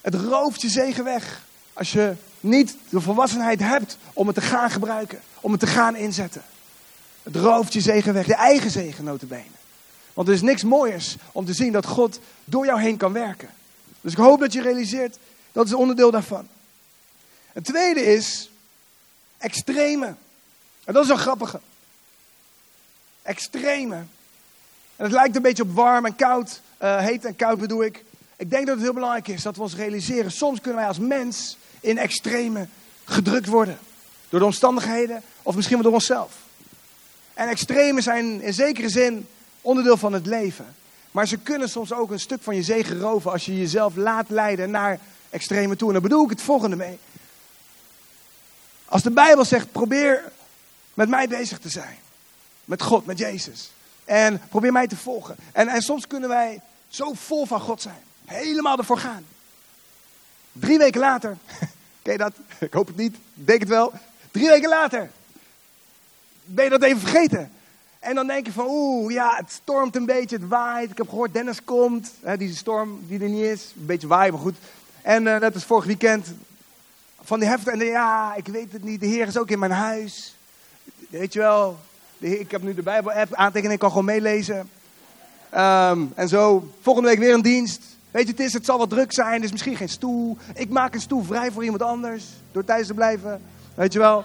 het 0.00 0.14
rooft 0.14 0.60
je 0.60 0.68
zegen 0.68 1.04
weg. 1.04 1.42
Als 1.72 1.92
je 1.92 2.14
niet 2.40 2.76
de 2.88 3.00
volwassenheid 3.00 3.60
hebt 3.60 3.96
om 4.12 4.26
het 4.26 4.36
te 4.36 4.42
gaan 4.42 4.70
gebruiken, 4.70 5.20
om 5.40 5.50
het 5.50 5.60
te 5.60 5.66
gaan 5.66 5.96
inzetten. 5.96 6.42
Het 7.22 7.36
rooft 7.36 7.72
je 7.72 7.80
zegen 7.80 8.12
weg, 8.12 8.26
je 8.26 8.34
eigen 8.34 8.70
zegen 8.70 9.04
notabene. 9.04 9.58
Want 10.14 10.28
er 10.28 10.34
is 10.34 10.42
niks 10.42 10.62
mooiers 10.62 11.16
om 11.32 11.44
te 11.44 11.52
zien 11.52 11.72
dat 11.72 11.86
God 11.86 12.20
door 12.44 12.66
jou 12.66 12.80
heen 12.80 12.96
kan 12.96 13.12
werken. 13.12 13.48
Dus 14.00 14.12
ik 14.12 14.18
hoop 14.18 14.40
dat 14.40 14.52
je 14.52 14.62
realiseert, 14.62 15.18
dat 15.52 15.64
is 15.64 15.70
een 15.70 15.78
onderdeel 15.78 16.10
daarvan. 16.10 16.48
Het 17.52 17.64
tweede 17.64 18.04
is 18.04 18.50
extreme. 19.38 20.14
En 20.84 20.92
dat 20.92 21.04
is 21.04 21.10
een 21.10 21.18
grappige. 21.18 21.60
Extreme. 23.22 23.94
En 24.96 25.06
het 25.06 25.12
lijkt 25.12 25.36
een 25.36 25.42
beetje 25.42 25.62
op 25.62 25.74
warm 25.74 26.06
en 26.06 26.16
koud, 26.16 26.60
uh, 26.82 26.98
heet 26.98 27.24
en 27.24 27.36
koud 27.36 27.58
bedoel 27.58 27.84
ik. 27.84 28.04
Ik 28.40 28.50
denk 28.50 28.66
dat 28.66 28.74
het 28.74 28.84
heel 28.84 28.94
belangrijk 28.94 29.28
is 29.28 29.42
dat 29.42 29.56
we 29.56 29.62
ons 29.62 29.74
realiseren. 29.74 30.30
Soms 30.30 30.60
kunnen 30.60 30.78
wij 30.80 30.88
als 30.88 30.98
mens 30.98 31.56
in 31.80 31.98
extreme 31.98 32.66
gedrukt 33.04 33.46
worden. 33.46 33.78
Door 34.28 34.40
de 34.40 34.46
omstandigheden 34.46 35.22
of 35.42 35.54
misschien 35.54 35.76
wel 35.76 35.84
door 35.84 35.94
onszelf. 35.94 36.36
En 37.34 37.48
extreme 37.48 38.00
zijn 38.00 38.40
in 38.40 38.54
zekere 38.54 38.88
zin 38.88 39.28
onderdeel 39.60 39.96
van 39.96 40.12
het 40.12 40.26
leven. 40.26 40.74
Maar 41.10 41.26
ze 41.26 41.36
kunnen 41.36 41.68
soms 41.68 41.92
ook 41.92 42.10
een 42.10 42.20
stuk 42.20 42.42
van 42.42 42.56
je 42.56 42.62
zegen 42.62 43.00
roven 43.00 43.32
als 43.32 43.44
je 43.44 43.58
jezelf 43.58 43.96
laat 43.96 44.28
leiden 44.28 44.70
naar 44.70 44.98
extreme 45.30 45.76
toe. 45.76 45.86
En 45.86 45.92
daar 45.92 46.02
bedoel 46.02 46.24
ik 46.24 46.30
het 46.30 46.42
volgende 46.42 46.76
mee. 46.76 46.98
Als 48.84 49.02
de 49.02 49.10
Bijbel 49.10 49.44
zegt, 49.44 49.72
probeer 49.72 50.32
met 50.94 51.08
mij 51.08 51.28
bezig 51.28 51.58
te 51.58 51.68
zijn. 51.68 51.98
Met 52.64 52.82
God, 52.82 53.06
met 53.06 53.18
Jezus. 53.18 53.70
En 54.04 54.42
probeer 54.48 54.72
mij 54.72 54.86
te 54.86 54.96
volgen. 54.96 55.36
En, 55.52 55.68
en 55.68 55.82
soms 55.82 56.06
kunnen 56.06 56.28
wij 56.28 56.60
zo 56.88 57.12
vol 57.12 57.46
van 57.46 57.60
God 57.60 57.82
zijn. 57.82 58.08
Helemaal 58.30 58.78
ervoor 58.78 58.98
gaan. 58.98 59.24
Drie 60.52 60.78
weken 60.78 61.00
later, 61.00 61.36
ken 62.02 62.12
je 62.12 62.18
dat? 62.18 62.32
Ik 62.58 62.72
hoop 62.72 62.86
het 62.86 62.96
niet, 62.96 63.14
ik 63.14 63.46
denk 63.46 63.60
het 63.60 63.68
wel. 63.68 63.92
Drie 64.30 64.48
weken 64.48 64.68
later 64.68 65.10
ben 66.44 66.64
je 66.64 66.70
dat 66.70 66.82
even 66.82 67.00
vergeten. 67.00 67.50
En 67.98 68.14
dan 68.14 68.26
denk 68.26 68.46
je 68.46 68.52
van, 68.52 68.66
oeh, 68.68 69.12
ja, 69.12 69.36
het 69.36 69.52
stormt 69.52 69.96
een 69.96 70.06
beetje, 70.06 70.36
het 70.36 70.48
waait. 70.48 70.90
Ik 70.90 70.96
heb 70.96 71.08
gehoord, 71.08 71.32
Dennis 71.32 71.64
komt. 71.64 72.12
Hè, 72.20 72.36
die 72.36 72.54
storm 72.54 73.00
die 73.06 73.20
er 73.22 73.28
niet 73.28 73.44
is. 73.44 73.72
Een 73.76 73.86
beetje 73.86 74.06
waaien, 74.06 74.32
maar 74.32 74.42
goed. 74.42 74.56
En 75.02 75.26
uh, 75.26 75.38
net 75.38 75.54
als 75.54 75.64
vorig 75.64 75.84
weekend 75.84 76.26
van 77.22 77.40
die 77.40 77.48
heftige, 77.48 77.70
en 77.70 77.84
ja, 77.84 78.34
ik 78.34 78.46
weet 78.46 78.72
het 78.72 78.84
niet, 78.84 79.00
de 79.00 79.06
Heer 79.06 79.26
is 79.26 79.38
ook 79.38 79.50
in 79.50 79.58
mijn 79.58 79.72
huis. 79.72 80.34
Weet 81.08 81.32
je 81.32 81.38
wel, 81.38 81.78
de 82.18 82.26
Heer, 82.26 82.40
ik 82.40 82.50
heb 82.50 82.62
nu 82.62 82.74
de 82.74 82.82
Bijbel-app, 82.82 83.34
aantekeningen, 83.34 83.74
ik 83.74 83.78
kan 83.78 83.90
gewoon 83.90 84.04
meelezen. 84.04 84.70
Ehm, 85.50 86.04
en 86.14 86.28
zo, 86.28 86.70
volgende 86.80 87.08
week 87.08 87.18
weer 87.18 87.34
een 87.34 87.42
dienst. 87.42 87.82
Weet 88.10 88.26
je, 88.26 88.30
het, 88.30 88.40
is, 88.40 88.52
het 88.52 88.64
zal 88.64 88.78
wat 88.78 88.90
druk 88.90 89.12
zijn, 89.12 89.38
er 89.38 89.44
is 89.44 89.52
misschien 89.52 89.76
geen 89.76 89.88
stoel. 89.88 90.36
Ik 90.54 90.68
maak 90.68 90.94
een 90.94 91.00
stoel 91.00 91.22
vrij 91.22 91.50
voor 91.50 91.64
iemand 91.64 91.82
anders, 91.82 92.24
door 92.52 92.64
thuis 92.64 92.86
te 92.86 92.94
blijven. 92.94 93.42
Weet 93.74 93.92
je 93.92 93.98
wel, 93.98 94.24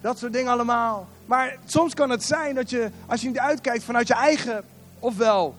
dat 0.00 0.18
soort 0.18 0.32
dingen 0.32 0.52
allemaal. 0.52 1.08
Maar 1.26 1.56
soms 1.64 1.94
kan 1.94 2.10
het 2.10 2.24
zijn 2.24 2.54
dat 2.54 2.70
je, 2.70 2.90
als 3.06 3.20
je 3.20 3.26
niet 3.26 3.38
uitkijkt 3.38 3.84
vanuit 3.84 4.08
je 4.08 4.14
eigen, 4.14 4.64
ofwel 4.98 5.54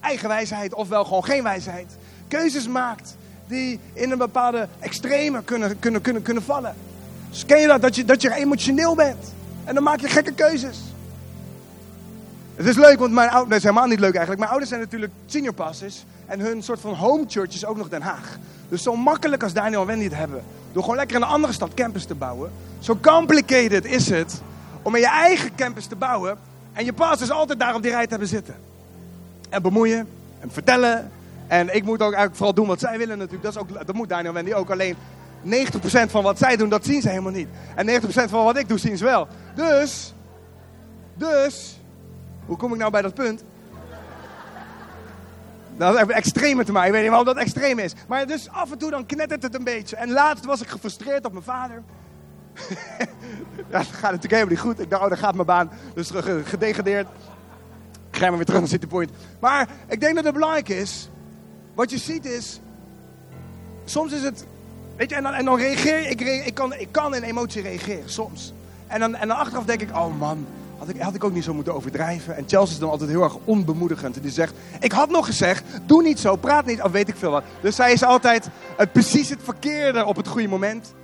eigen 0.00 0.28
wijsheid, 0.28 0.74
ofwel 0.74 1.04
gewoon 1.04 1.24
geen 1.24 1.42
wijsheid, 1.42 1.96
keuzes 2.28 2.68
maakt 2.68 3.16
die 3.46 3.80
in 3.92 4.10
een 4.10 4.18
bepaalde 4.18 4.68
extreme 4.80 5.42
kunnen, 5.42 5.78
kunnen, 5.78 6.00
kunnen, 6.00 6.22
kunnen 6.22 6.42
vallen. 6.42 6.74
Dus 7.30 7.46
ken 7.46 7.60
je 7.60 7.66
dat? 7.66 7.82
Dat 7.82 7.94
je, 7.96 8.04
dat 8.04 8.22
je 8.22 8.34
emotioneel 8.34 8.94
bent. 8.94 9.34
En 9.64 9.74
dan 9.74 9.82
maak 9.82 10.00
je 10.00 10.08
gekke 10.08 10.32
keuzes. 10.32 10.78
Het 12.54 12.66
is 12.66 12.76
leuk, 12.76 12.98
want 12.98 13.12
mijn 13.12 13.28
ouders, 13.28 13.48
dat 13.48 13.58
is 13.58 13.64
helemaal 13.64 13.86
niet 13.86 14.00
leuk 14.00 14.14
eigenlijk. 14.14 14.38
Mijn 14.38 14.50
ouders 14.50 14.70
zijn 14.70 14.80
natuurlijk 14.80 15.12
senior 15.26 15.54
pastors. 15.54 16.04
En 16.26 16.40
hun 16.40 16.62
soort 16.62 16.80
van 16.80 16.94
home 16.94 17.24
church 17.28 17.54
is 17.54 17.66
ook 17.66 17.76
nog 17.76 17.88
Den 17.88 18.02
Haag. 18.02 18.38
Dus 18.68 18.82
zo 18.82 18.96
makkelijk 18.96 19.42
als 19.42 19.52
Daniel 19.52 19.80
en 19.80 19.86
Wendy 19.86 20.04
het 20.04 20.14
hebben. 20.14 20.42
Door 20.72 20.82
gewoon 20.82 20.98
lekker 20.98 21.16
in 21.16 21.22
een 21.22 21.28
andere 21.28 21.52
stad 21.52 21.74
campus 21.74 22.04
te 22.04 22.14
bouwen. 22.14 22.52
Zo 22.78 22.98
complicated 23.02 23.84
is 23.84 24.08
het 24.08 24.40
om 24.82 24.94
in 24.94 25.00
je 25.00 25.08
eigen 25.08 25.54
campus 25.54 25.86
te 25.86 25.96
bouwen. 25.96 26.36
En 26.72 26.84
je 26.84 26.92
pastors 26.92 27.30
altijd 27.30 27.58
daar 27.58 27.74
op 27.74 27.82
die 27.82 27.90
rij 27.90 28.04
te 28.04 28.10
hebben 28.10 28.28
zitten. 28.28 28.54
En 29.48 29.62
bemoeien. 29.62 30.08
En 30.40 30.50
vertellen. 30.50 31.10
En 31.46 31.74
ik 31.74 31.84
moet 31.84 32.02
ook 32.02 32.12
eigenlijk 32.12 32.36
vooral 32.36 32.54
doen 32.54 32.66
wat 32.66 32.80
zij 32.80 32.98
willen 32.98 33.18
natuurlijk. 33.18 33.42
Dat, 33.42 33.54
is 33.54 33.60
ook, 33.60 33.86
dat 33.86 33.94
moet 33.94 34.08
Daniel 34.08 34.28
en 34.28 34.34
Wendy 34.34 34.52
ook. 34.52 34.70
Alleen 34.70 34.96
90% 35.44 35.46
van 36.06 36.22
wat 36.22 36.38
zij 36.38 36.56
doen, 36.56 36.68
dat 36.68 36.84
zien 36.84 37.02
ze 37.02 37.08
helemaal 37.08 37.32
niet. 37.32 37.48
En 37.74 38.02
90% 38.02 38.04
van 38.08 38.44
wat 38.44 38.58
ik 38.58 38.68
doe, 38.68 38.78
zien 38.78 38.96
ze 38.96 39.04
wel. 39.04 39.28
Dus, 39.54 40.14
dus, 41.14 41.78
hoe 42.46 42.56
kom 42.56 42.72
ik 42.72 42.78
nou 42.78 42.90
bij 42.90 43.02
dat 43.02 43.14
punt? 43.14 43.44
Dat 45.76 45.96
heeft 45.96 46.10
extreme 46.10 46.64
te 46.64 46.72
maken. 46.72 46.88
Ik 46.88 46.92
weet 46.92 47.02
niet 47.02 47.10
waarom 47.10 47.34
dat 47.34 47.42
extreem 47.44 47.78
is. 47.78 47.92
Maar 48.08 48.26
dus 48.26 48.48
af 48.48 48.72
en 48.72 48.78
toe 48.78 48.90
dan 48.90 49.06
knettert 49.06 49.42
het 49.42 49.54
een 49.54 49.64
beetje. 49.64 49.96
En 49.96 50.10
laatst 50.10 50.44
was 50.44 50.60
ik 50.60 50.68
gefrustreerd 50.68 51.24
op 51.24 51.32
mijn 51.32 51.44
vader. 51.44 51.82
dat 53.70 53.86
gaat 53.86 54.02
natuurlijk 54.02 54.32
helemaal 54.32 54.48
niet 54.48 54.60
goed. 54.60 54.80
Ik 54.80 54.90
dacht, 54.90 55.02
oh, 55.02 55.08
daar 55.08 55.18
gaat 55.18 55.34
mijn 55.34 55.46
baan. 55.46 55.70
Dus 55.94 56.10
gedegradeerd. 56.44 57.06
Ik 58.10 58.20
ga 58.20 58.28
maar 58.28 58.36
weer 58.36 58.46
terug 58.46 58.60
naar 58.60 58.68
City 58.68 58.86
Point. 58.86 59.10
Maar 59.40 59.68
ik 59.88 60.00
denk 60.00 60.14
dat 60.14 60.24
het 60.24 60.32
belangrijk 60.32 60.68
is. 60.68 61.08
Wat 61.74 61.90
je 61.90 61.98
ziet 61.98 62.24
is. 62.24 62.60
Soms 63.84 64.12
is 64.12 64.22
het. 64.22 64.46
Weet 64.96 65.10
je, 65.10 65.16
en 65.16 65.22
dan, 65.22 65.32
en 65.32 65.44
dan 65.44 65.56
reageer 65.56 66.10
ik. 66.10 66.20
Ik 66.20 66.54
kan, 66.54 66.74
ik 66.74 66.88
kan 66.90 67.14
in 67.14 67.22
emotie 67.22 67.62
reageren, 67.62 68.10
soms. 68.10 68.52
En 68.86 69.00
dan, 69.00 69.14
en 69.14 69.28
dan 69.28 69.36
achteraf 69.36 69.64
denk 69.64 69.80
ik, 69.80 69.96
oh 69.96 70.18
man, 70.18 70.46
had 70.78 70.88
ik, 70.88 71.00
had 71.00 71.14
ik 71.14 71.24
ook 71.24 71.32
niet 71.32 71.44
zo 71.44 71.54
moeten 71.54 71.74
overdrijven. 71.74 72.36
En 72.36 72.44
Chelsea 72.46 72.74
is 72.74 72.78
dan 72.78 72.90
altijd 72.90 73.10
heel 73.10 73.22
erg 73.22 73.36
onbemoedigend. 73.44 74.16
En 74.16 74.22
die 74.22 74.30
zegt, 74.30 74.54
ik 74.80 74.92
had 74.92 75.10
nog 75.10 75.26
gezegd, 75.26 75.64
doe 75.86 76.02
niet 76.02 76.18
zo, 76.18 76.36
praat 76.36 76.66
niet, 76.66 76.82
of 76.82 76.92
weet 76.92 77.08
ik 77.08 77.16
veel 77.16 77.30
wat. 77.30 77.44
Dus 77.60 77.76
zij 77.76 77.92
is 77.92 78.02
altijd 78.02 78.48
het, 78.76 78.92
precies 78.92 79.28
het 79.28 79.40
verkeerde 79.42 80.04
op 80.04 80.16
het 80.16 80.28
goede 80.28 80.48
moment. 80.48 80.94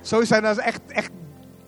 Zo 0.00 0.18
is 0.18 0.28
zij 0.28 0.40
dan 0.40 0.58
echt, 0.58 0.80
echt, 0.88 1.10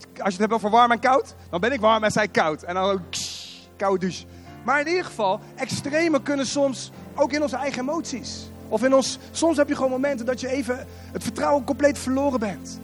als 0.00 0.16
je 0.16 0.30
het 0.30 0.38
hebt 0.40 0.52
over 0.52 0.70
warm 0.70 0.92
en 0.92 1.00
koud, 1.00 1.34
dan 1.50 1.60
ben 1.60 1.72
ik 1.72 1.80
warm 1.80 2.04
en 2.04 2.10
zij 2.10 2.28
koud. 2.28 2.62
En 2.62 2.74
dan 2.74 3.00
ksh, 3.10 3.46
koude 3.76 3.98
douche. 3.98 4.24
Maar 4.64 4.80
in 4.80 4.88
ieder 4.88 5.04
geval, 5.04 5.40
extreme 5.54 6.22
kunnen 6.22 6.46
soms 6.46 6.90
ook 7.14 7.32
in 7.32 7.42
onze 7.42 7.56
eigen 7.56 7.80
emoties. 7.80 8.50
Of 8.68 8.84
in 8.84 8.94
ons, 8.94 9.18
soms 9.30 9.56
heb 9.56 9.68
je 9.68 9.74
gewoon 9.74 9.90
momenten 9.90 10.26
dat 10.26 10.40
je 10.40 10.48
even 10.48 10.86
het 11.12 11.22
vertrouwen 11.22 11.64
compleet 11.64 11.98
verloren 11.98 12.40
bent. 12.40 12.80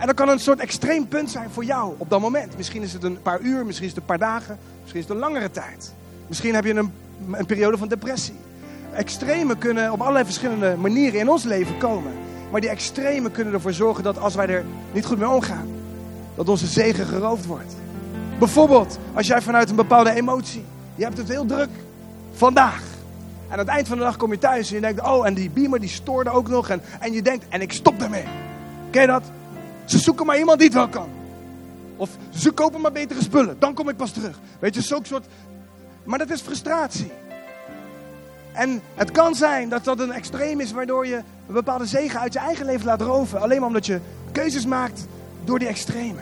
En 0.00 0.06
dat 0.06 0.14
kan 0.14 0.28
een 0.28 0.38
soort 0.38 0.60
extreem 0.60 1.08
punt 1.08 1.30
zijn 1.30 1.50
voor 1.50 1.64
jou 1.64 1.94
op 1.98 2.10
dat 2.10 2.20
moment. 2.20 2.56
Misschien 2.56 2.82
is 2.82 2.92
het 2.92 3.02
een 3.02 3.22
paar 3.22 3.40
uur, 3.40 3.66
misschien 3.66 3.86
is 3.86 3.92
het 3.92 4.00
een 4.00 4.06
paar 4.06 4.18
dagen, 4.18 4.58
misschien 4.80 5.00
is 5.00 5.06
het 5.06 5.14
een 5.14 5.22
langere 5.22 5.50
tijd. 5.50 5.92
Misschien 6.26 6.54
heb 6.54 6.64
je 6.64 6.74
een, 6.74 6.92
een 7.30 7.46
periode 7.46 7.78
van 7.78 7.88
depressie. 7.88 8.34
Extreme 8.92 9.56
kunnen 9.56 9.92
op 9.92 10.00
allerlei 10.00 10.24
verschillende 10.24 10.76
manieren 10.76 11.20
in 11.20 11.28
ons 11.28 11.44
leven 11.44 11.78
komen. 11.78 12.12
Maar 12.50 12.60
die 12.60 12.70
extreme 12.70 13.30
kunnen 13.30 13.54
ervoor 13.54 13.72
zorgen 13.72 14.04
dat 14.04 14.18
als 14.18 14.34
wij 14.34 14.48
er 14.48 14.64
niet 14.92 15.04
goed 15.04 15.18
mee 15.18 15.28
omgaan, 15.28 15.68
dat 16.34 16.48
onze 16.48 16.66
zegen 16.66 17.06
geroofd 17.06 17.46
wordt. 17.46 17.74
Bijvoorbeeld 18.38 18.98
als 19.14 19.26
jij 19.26 19.42
vanuit 19.42 19.70
een 19.70 19.76
bepaalde 19.76 20.14
emotie, 20.14 20.64
je 20.94 21.04
hebt 21.04 21.16
het 21.16 21.28
heel 21.28 21.46
druk 21.46 21.70
vandaag. 22.32 22.82
En 23.46 23.52
aan 23.52 23.58
het 23.58 23.68
eind 23.68 23.88
van 23.88 23.96
de 23.96 24.02
dag 24.02 24.16
kom 24.16 24.30
je 24.30 24.38
thuis 24.38 24.68
en 24.68 24.74
je 24.74 24.80
denkt, 24.80 25.02
oh 25.02 25.26
en 25.26 25.34
die 25.34 25.50
beamer 25.50 25.80
die 25.80 25.88
stoorde 25.88 26.30
ook 26.30 26.48
nog. 26.48 26.68
En, 26.68 26.82
en 27.00 27.12
je 27.12 27.22
denkt, 27.22 27.44
en 27.48 27.60
ik 27.60 27.72
stop 27.72 27.98
daarmee. 27.98 28.24
Ken 28.90 29.00
je 29.00 29.06
dat? 29.06 29.22
Ze 29.90 29.98
zoeken 29.98 30.26
maar 30.26 30.38
iemand 30.38 30.58
die 30.58 30.66
het 30.66 30.76
wel 30.76 30.88
kan. 30.88 31.08
Of 31.96 32.10
ze 32.30 32.50
kopen 32.50 32.80
maar 32.80 32.92
betere 32.92 33.22
spullen. 33.22 33.56
Dan 33.58 33.74
kom 33.74 33.88
ik 33.88 33.96
pas 33.96 34.10
terug. 34.12 34.38
Weet 34.58 34.74
je, 34.74 34.80
zo'n 34.80 35.04
soort. 35.04 35.26
Maar 36.04 36.18
dat 36.18 36.30
is 36.30 36.40
frustratie. 36.40 37.12
En 38.52 38.82
het 38.94 39.10
kan 39.10 39.34
zijn 39.34 39.68
dat 39.68 39.84
dat 39.84 40.00
een 40.00 40.12
extreem 40.12 40.60
is 40.60 40.72
waardoor 40.72 41.06
je 41.06 41.16
een 41.16 41.54
bepaalde 41.54 41.86
zegen 41.86 42.20
uit 42.20 42.32
je 42.32 42.38
eigen 42.38 42.66
leven 42.66 42.86
laat 42.86 43.00
roven. 43.00 43.40
Alleen 43.40 43.58
maar 43.58 43.66
omdat 43.66 43.86
je 43.86 44.00
keuzes 44.32 44.66
maakt 44.66 45.06
door 45.44 45.58
die 45.58 45.68
extreme. 45.68 46.20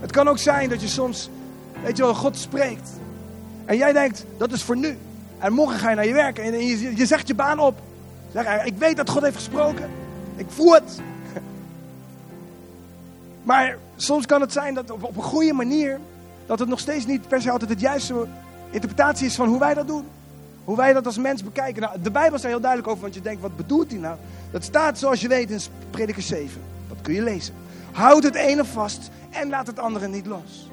Het 0.00 0.12
kan 0.12 0.28
ook 0.28 0.38
zijn 0.38 0.68
dat 0.68 0.80
je 0.80 0.88
soms, 0.88 1.30
weet 1.82 1.96
je 1.96 2.02
wel, 2.02 2.14
God 2.14 2.38
spreekt. 2.38 2.90
En 3.64 3.76
jij 3.76 3.92
denkt, 3.92 4.24
dat 4.36 4.52
is 4.52 4.62
voor 4.62 4.76
nu. 4.76 4.98
En 5.38 5.52
morgen 5.52 5.78
ga 5.78 5.90
je 5.90 5.96
naar 5.96 6.06
je 6.06 6.12
werk 6.12 6.38
en 6.38 6.66
je, 6.66 6.96
je 6.96 7.06
zegt 7.06 7.28
je 7.28 7.34
baan 7.34 7.58
op. 7.58 7.78
Zeg, 8.32 8.64
ik 8.64 8.78
weet 8.78 8.96
dat 8.96 9.10
God 9.10 9.22
heeft 9.22 9.36
gesproken. 9.36 9.90
Ik 10.36 10.46
voel 10.48 10.72
het. 10.72 11.00
Maar 13.46 13.78
soms 13.96 14.26
kan 14.26 14.40
het 14.40 14.52
zijn 14.52 14.74
dat 14.74 14.90
op, 14.90 15.16
een 15.16 15.22
goede 15.22 15.52
manier, 15.52 16.00
dat 16.46 16.58
het 16.58 16.68
nog 16.68 16.78
steeds 16.78 17.06
niet 17.06 17.28
per 17.28 17.42
se 17.42 17.50
altijd 17.50 17.70
het 17.70 17.80
juiste 17.80 18.26
interpretatie 18.70 19.26
is 19.26 19.34
van 19.34 19.48
hoe 19.48 19.58
wij 19.58 19.74
dat 19.74 19.86
doen. 19.86 20.04
Hoe 20.64 20.76
wij 20.76 20.92
dat 20.92 21.06
als 21.06 21.18
mens 21.18 21.44
bekijken. 21.44 21.82
Nou, 21.82 22.02
de 22.02 22.10
Bijbel 22.10 22.36
is 22.36 22.42
er 22.42 22.48
heel 22.48 22.60
duidelijk 22.60 22.90
over, 22.90 23.02
want 23.02 23.14
je 23.14 23.20
denkt, 23.20 23.42
wat 23.42 23.56
bedoelt 23.56 23.90
hij 23.90 24.00
nou? 24.00 24.16
Dat 24.50 24.64
staat 24.64 24.98
zoals 24.98 25.20
je 25.20 25.28
weet 25.28 25.50
in 25.50 25.60
Prediker 25.90 26.22
7. 26.22 26.62
Dat 26.88 26.96
kun 27.02 27.14
je 27.14 27.22
lezen. 27.22 27.54
Houd 27.92 28.22
het 28.22 28.34
ene 28.34 28.64
vast 28.64 29.10
en 29.30 29.48
laat 29.48 29.66
het 29.66 29.78
andere 29.78 30.08
niet 30.08 30.26
los. 30.26 30.70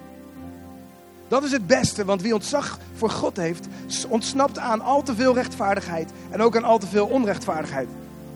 Dat 1.28 1.44
is 1.44 1.52
het 1.52 1.68
beste, 1.68 2.06
want 2.06 2.22
wie 2.22 2.34
ontzag 2.34 2.80
voor 2.96 3.10
God 3.10 3.38
heeft, 3.38 3.68
ontsnapt 4.10 4.60
aan 4.60 4.82
al 4.82 5.04
te 5.04 5.16
veel 5.16 5.34
rechtvaardigheid 5.34 6.12
en 6.30 6.42
ook 6.42 6.56
aan 6.56 6.64
al 6.64 6.78
te 6.78 6.88
veel 6.88 7.08
onrechtvaardigheid. 7.08 7.88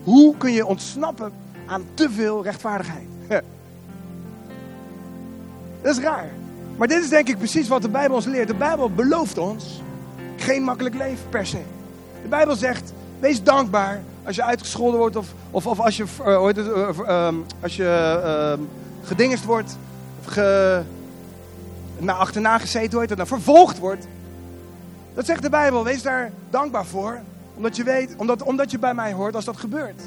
Hoe 0.04 0.36
kun 0.36 0.52
je 0.52 0.66
ontsnappen 0.66 1.32
aan 1.66 1.84
te 1.94 2.10
veel 2.10 2.42
rechtvaardigheid? 2.42 3.08
Dat 5.82 5.96
is 5.96 6.02
raar. 6.02 6.28
Maar 6.76 6.88
dit 6.88 7.02
is 7.02 7.08
denk 7.08 7.28
ik 7.28 7.38
precies 7.38 7.68
wat 7.68 7.82
de 7.82 7.88
Bijbel 7.88 8.16
ons 8.16 8.24
leert. 8.24 8.48
De 8.48 8.54
Bijbel 8.54 8.90
belooft 8.90 9.38
ons 9.38 9.82
geen 10.36 10.62
makkelijk 10.62 10.94
leven 10.94 11.28
per 11.28 11.46
se. 11.46 11.60
De 12.22 12.28
Bijbel 12.28 12.56
zegt, 12.56 12.92
wees 13.18 13.42
dankbaar 13.42 14.02
als 14.24 14.36
je 14.36 14.42
uitgescholden 14.42 14.98
wordt 14.98 15.16
of, 15.16 15.26
of, 15.50 15.66
of 15.66 15.80
als 15.80 15.96
je, 15.96 16.04
uh, 16.26 17.32
als 17.62 17.76
je 17.76 18.20
uh, 18.24 18.64
gedingest 19.02 19.44
wordt. 19.44 19.78
Of 20.20 20.32
ge, 20.32 20.80
nou, 21.98 22.18
achterna 22.18 22.58
gezeten 22.58 22.98
wordt 22.98 23.28
vervolgd 23.28 23.78
wordt. 23.78 24.06
Dat 25.14 25.26
zegt 25.26 25.42
de 25.42 25.50
Bijbel, 25.50 25.84
wees 25.84 26.02
daar 26.02 26.30
dankbaar 26.50 26.86
voor. 26.86 27.20
Omdat 27.54 27.76
je 27.76 27.82
weet, 27.82 28.14
omdat, 28.16 28.42
omdat 28.42 28.70
je 28.70 28.78
bij 28.78 28.94
mij 28.94 29.12
hoort 29.12 29.34
als 29.34 29.44
dat 29.44 29.56
gebeurt. 29.56 30.02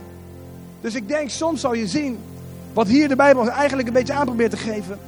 Dus 0.82 0.96
ik 0.96 1.08
denk, 1.08 1.30
soms 1.30 1.62
zal 1.62 1.74
je 1.74 1.88
zien 1.88 2.20
wat 2.74 2.88
hier 2.88 3.08
de 3.08 3.16
Bijbel 3.16 3.50
eigenlijk 3.50 3.88
een 3.88 3.94
beetje 3.94 4.14
aan 4.14 4.26
probeert 4.26 4.52
te 4.52 4.58
geven. 4.58 5.00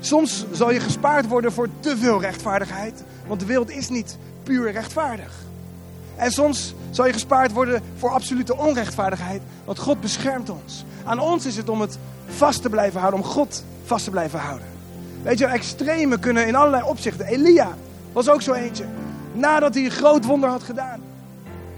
Soms 0.00 0.44
zal 0.52 0.72
je 0.72 0.80
gespaard 0.80 1.28
worden 1.28 1.52
voor 1.52 1.68
te 1.80 1.96
veel 1.96 2.20
rechtvaardigheid, 2.20 3.02
want 3.26 3.40
de 3.40 3.46
wereld 3.46 3.70
is 3.70 3.88
niet 3.88 4.18
puur 4.42 4.72
rechtvaardig. 4.72 5.32
En 6.16 6.30
soms 6.30 6.74
zal 6.90 7.06
je 7.06 7.12
gespaard 7.12 7.52
worden 7.52 7.82
voor 7.96 8.10
absolute 8.10 8.56
onrechtvaardigheid, 8.56 9.42
want 9.64 9.78
God 9.78 10.00
beschermt 10.00 10.50
ons. 10.50 10.84
Aan 11.04 11.20
ons 11.20 11.46
is 11.46 11.56
het 11.56 11.68
om 11.68 11.80
het 11.80 11.98
vast 12.26 12.62
te 12.62 12.68
blijven 12.68 13.00
houden, 13.00 13.20
om 13.20 13.26
God 13.26 13.64
vast 13.84 14.04
te 14.04 14.10
blijven 14.10 14.38
houden. 14.38 14.66
Weet 15.22 15.38
je, 15.38 15.46
extreme 15.46 16.18
kunnen 16.18 16.46
in 16.46 16.54
allerlei 16.54 16.82
opzichten. 16.82 17.26
Elia 17.26 17.76
was 18.12 18.28
ook 18.28 18.42
zo 18.42 18.52
eentje. 18.52 18.84
Nadat 19.32 19.74
hij 19.74 19.84
een 19.84 19.90
groot 19.90 20.24
wonder 20.24 20.48
had 20.48 20.62
gedaan, 20.62 21.00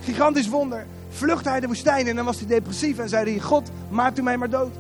gigantisch 0.01 0.49
wonder, 0.49 0.87
vluchtte 1.11 1.49
hij 1.49 1.61
de 1.61 1.67
woestijn 1.67 2.07
en 2.07 2.17
dan 2.17 2.25
was 2.25 2.39
hij 2.39 2.47
depressief 2.47 2.99
en 2.99 3.09
zei 3.09 3.31
hij: 3.31 3.41
God, 3.41 3.71
maakt 3.89 4.19
u 4.19 4.23
mij 4.23 4.37
maar 4.37 4.51
dood. 4.51 4.73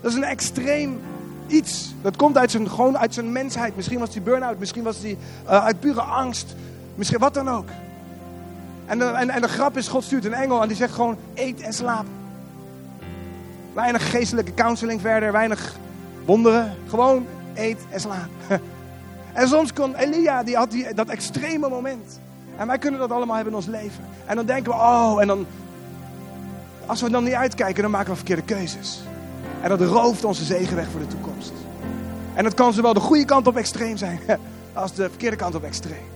Dat 0.00 0.10
is 0.10 0.16
een 0.16 0.24
extreem 0.24 1.00
iets. 1.48 1.94
Dat 2.02 2.16
komt 2.16 2.36
uit 2.36 2.50
zijn, 2.50 2.70
gewoon 2.70 2.98
uit 2.98 3.14
zijn 3.14 3.32
mensheid. 3.32 3.76
Misschien 3.76 3.98
was 3.98 4.14
hij 4.14 4.22
burn-out, 4.22 4.58
misschien 4.58 4.82
was 4.82 4.98
hij 4.98 5.16
uh, 5.44 5.64
uit 5.64 5.80
pure 5.80 6.00
angst. 6.00 6.54
Misschien 6.94 7.18
wat 7.18 7.34
dan 7.34 7.48
ook. 7.48 7.68
En 8.86 8.98
de, 8.98 9.04
en, 9.04 9.30
en 9.30 9.40
de 9.40 9.48
grap 9.48 9.76
is, 9.76 9.88
God 9.88 10.04
stuurt 10.04 10.24
een 10.24 10.34
engel 10.34 10.62
en 10.62 10.68
die 10.68 10.76
zegt 10.76 10.94
gewoon 10.94 11.16
eet 11.34 11.60
en 11.60 11.72
slaap. 11.72 12.06
Weinig 13.72 14.10
geestelijke 14.10 14.54
counseling 14.54 15.00
verder, 15.00 15.32
weinig 15.32 15.76
wonderen. 16.24 16.76
Gewoon 16.88 17.26
eet 17.54 17.78
en 17.90 18.00
slaap. 18.00 18.28
En 19.32 19.48
soms 19.48 19.72
kon 19.72 19.94
Elia, 19.94 20.42
die 20.42 20.56
had 20.56 20.70
die, 20.70 20.94
dat 20.94 21.08
extreme 21.08 21.68
moment. 21.68 22.20
En 22.56 22.66
wij 22.66 22.78
kunnen 22.78 23.00
dat 23.00 23.10
allemaal 23.10 23.34
hebben 23.34 23.52
in 23.52 23.58
ons 23.58 23.68
leven. 23.68 24.04
En 24.26 24.36
dan 24.36 24.46
denken 24.46 24.72
we, 24.72 24.78
oh, 24.78 25.20
en 25.20 25.26
dan... 25.26 25.46
Als 26.86 27.00
we 27.00 27.10
dan 27.10 27.24
niet 27.24 27.32
uitkijken, 27.32 27.82
dan 27.82 27.90
maken 27.90 28.10
we 28.10 28.16
verkeerde 28.16 28.42
keuzes. 28.42 29.02
En 29.60 29.68
dat 29.68 29.80
rooft 29.80 30.24
onze 30.24 30.44
zegen 30.44 30.76
weg 30.76 30.86
voor 30.90 31.00
de 31.00 31.06
toekomst. 31.06 31.52
En 32.34 32.44
dat 32.44 32.54
kan 32.54 32.72
zowel 32.72 32.94
de 32.94 33.00
goede 33.00 33.24
kant 33.24 33.46
op 33.46 33.56
extreem 33.56 33.96
zijn 33.96 34.20
als 34.72 34.94
de 34.94 35.08
verkeerde 35.08 35.36
kant 35.36 35.54
op 35.54 35.64
extreem. 35.64 36.06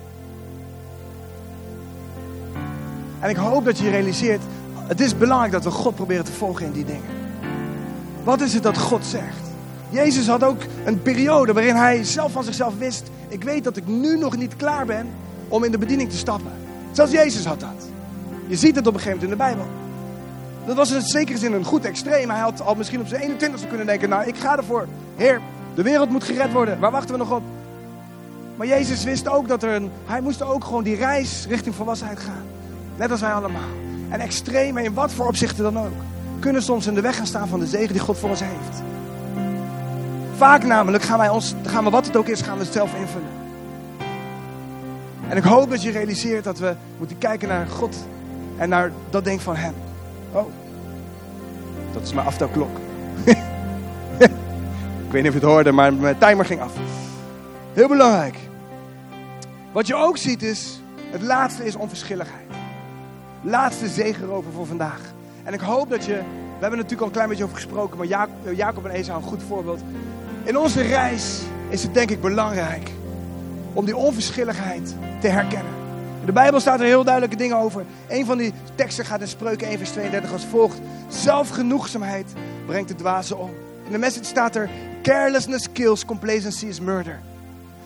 En 3.21 3.31
ik 3.31 3.37
hoop 3.37 3.65
dat 3.65 3.79
je 3.79 3.91
realiseert, 3.91 4.43
het 4.87 5.01
is 5.01 5.17
belangrijk 5.19 5.53
dat 5.53 5.65
we 5.65 5.71
God 5.71 5.95
proberen 5.95 6.25
te 6.25 6.33
volgen 6.33 6.67
in 6.67 6.73
die 6.73 6.85
dingen. 6.85 7.11
Wat 8.25 8.41
is 8.41 8.55
het 8.55 8.63
dat 8.63 8.79
God 8.79 9.07
zegt? 9.07 9.51
Jezus 9.89 10.27
had 10.27 10.45
ook 10.45 10.61
een 10.85 11.03
periode 11.03 11.53
waarin 11.53 11.75
hij 11.75 12.05
zelf 12.05 12.33
van 12.33 12.45
zichzelf 12.45 12.79
wist: 12.79 13.11
ik 13.29 13.45
weet 13.45 13.65
dat 13.65 13.77
ik 13.77 13.87
nu 13.87 14.19
nog 14.19 14.37
niet 14.37 14.57
klaar 14.57 14.87
ben 14.87 15.07
om 15.49 15.65
in 15.65 15.71
de 15.71 15.79
bediening 15.79 16.11
te 16.11 16.17
stappen. 16.17 16.53
Zelfs 16.93 17.13
Jezus 17.13 17.45
had 17.45 17.61
dat. 17.61 17.89
Je 18.47 18.57
ziet 18.57 18.77
het 18.77 18.87
op 18.87 18.95
een 18.95 19.01
gegeven 19.01 19.29
moment 19.29 19.41
in 19.41 19.47
de 19.47 19.57
Bijbel. 19.57 19.82
Dat 20.67 20.77
was 20.77 20.91
in 20.91 21.03
zekere 21.03 21.39
zin 21.39 21.53
een 21.53 21.65
goed 21.65 21.85
extreem. 21.85 22.31
Hij 22.31 22.41
had 22.41 22.61
al 22.61 22.75
misschien 22.75 23.01
op 23.01 23.07
zijn 23.07 23.31
21ste 23.31 23.69
kunnen 23.69 23.87
denken: 23.87 24.09
Nou, 24.09 24.27
ik 24.27 24.37
ga 24.37 24.57
ervoor. 24.57 24.87
Heer, 25.17 25.41
de 25.75 25.83
wereld 25.83 26.11
moet 26.11 26.25
gered 26.25 26.53
worden. 26.53 26.81
Waar 26.81 26.91
wachten 26.91 27.13
we 27.13 27.19
nog 27.19 27.33
op? 27.33 27.43
Maar 28.57 28.67
Jezus 28.67 29.05
wist 29.05 29.29
ook 29.29 29.49
dat 29.49 29.63
er 29.63 29.75
een. 29.75 29.91
Hij 30.07 30.21
moest 30.21 30.43
ook 30.43 30.65
gewoon 30.65 30.83
die 30.83 30.97
reis 30.97 31.47
richting 31.49 31.75
volwassenheid 31.75 32.19
gaan. 32.19 32.45
Net 32.97 33.11
als 33.11 33.21
wij 33.21 33.33
allemaal. 33.33 33.71
En 34.09 34.21
extreme 34.21 34.83
in 34.83 34.95
wat 34.95 35.13
voor 35.13 35.27
opzichten 35.27 35.63
dan 35.63 35.79
ook. 35.79 35.93
Kunnen 36.39 36.63
soms 36.63 36.87
in 36.87 36.95
de 36.95 37.01
weg 37.01 37.17
gaan 37.17 37.27
staan 37.27 37.49
van 37.49 37.59
de 37.59 37.67
zegen 37.67 37.93
die 37.93 38.03
God 38.03 38.19
voor 38.19 38.31
ons 38.31 38.41
heeft. 38.41 38.83
Vaak 40.37 40.65
namelijk 40.65 41.03
gaan 41.03 41.19
wij 41.19 41.29
ons, 41.29 41.55
gaan 41.67 41.85
we 41.85 41.91
wat 41.91 42.07
het 42.07 42.17
ook 42.17 42.29
is, 42.29 42.41
gaan 42.41 42.59
we 42.59 42.65
het 42.65 42.73
zelf 42.73 42.95
invullen. 42.95 43.29
En 45.29 45.37
ik 45.37 45.43
hoop 45.43 45.71
dat 45.71 45.83
je 45.83 45.91
realiseert 45.91 46.45
dat 46.45 46.59
we 46.59 46.75
moeten 46.99 47.19
kijken 47.19 47.49
naar 47.49 47.67
God 47.67 47.97
en 48.57 48.69
naar 48.69 48.93
dat 49.11 49.25
denk 49.25 49.41
van 49.41 49.57
Hem. 49.57 49.75
Oh, 50.33 50.47
dat 51.93 52.03
is 52.03 52.13
mijn 52.13 52.27
aftelklok. 52.27 52.77
ik 55.07 55.11
weet 55.11 55.23
niet 55.23 55.33
of 55.33 55.39
je 55.39 55.47
het 55.47 55.51
hoorde, 55.51 55.73
maar 55.73 55.95
mijn 55.95 56.19
timer 56.19 56.45
ging 56.45 56.61
af. 56.61 56.73
Heel 57.73 57.89
belangrijk. 57.89 58.37
Wat 59.73 59.87
je 59.87 59.95
ook 59.95 60.17
ziet 60.17 60.43
is, 60.43 60.81
het 61.11 61.23
laatste 61.23 61.65
is 61.65 61.77
onverschilligheid. 61.77 62.47
Laatste 63.43 63.89
zegerover 63.89 64.53
voor 64.53 64.67
vandaag. 64.67 65.01
En 65.45 65.53
ik 65.53 65.61
hoop 65.61 65.91
dat 65.91 66.05
je, 66.05 66.13
we 66.13 66.61
hebben 66.61 66.79
natuurlijk 66.79 67.01
al 67.01 67.07
een 67.07 67.13
klein 67.13 67.29
beetje 67.29 67.45
over 67.45 67.57
gesproken, 67.57 67.99
maar 67.99 68.07
Jacob 68.55 68.85
en 68.85 68.91
Esau 68.91 69.23
een 69.23 69.29
goed 69.29 69.43
voorbeeld. 69.43 69.81
In 70.45 70.59
onze 70.59 70.83
reis 70.83 71.41
is 71.69 71.83
het 71.83 71.95
denk 71.95 72.11
ik 72.11 72.21
belangrijk 72.21 72.91
om 73.73 73.85
die 73.85 73.97
onverschilligheid 73.97 74.95
te 75.21 75.29
herkennen. 75.29 75.82
De 76.25 76.33
Bijbel 76.33 76.61
staat 76.61 76.81
er 76.81 76.87
heel 76.87 77.05
duidelijke 77.05 77.37
dingen 77.37 77.57
over. 77.57 77.85
Een 78.09 78.27
van 78.27 78.39
die 78.39 78.53
teksten 78.75 79.05
gaat 79.05 79.21
in 79.21 79.29
Spreuken 79.29 79.67
1 79.67 79.79
vers 79.79 79.91
32 79.91 80.33
als 80.33 80.45
volgt. 80.45 80.81
Zelfgenoegzaamheid 81.09 82.33
brengt 82.67 82.89
de 82.89 82.95
dwaze 82.95 83.37
om. 83.37 83.51
In 83.85 83.93
de 83.93 83.99
message 83.99 84.25
staat 84.25 84.57
er, 84.57 84.71
carelessness 85.03 85.73
kills, 85.73 86.05
complacency 86.05 86.67
is 86.67 86.81
murder. 86.81 87.21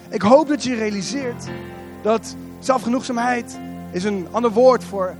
Ik 0.09 0.23
hoop 0.23 0.49
dat 0.49 0.63
je 0.63 0.75
realiseert 0.75 1.45
dat 2.03 2.37
zelfgenoegzaamheid 2.59 3.59
is 3.91 4.05
een 4.05 4.27
ander 4.31 4.51
woord 4.51 4.85
voor, 4.85 5.15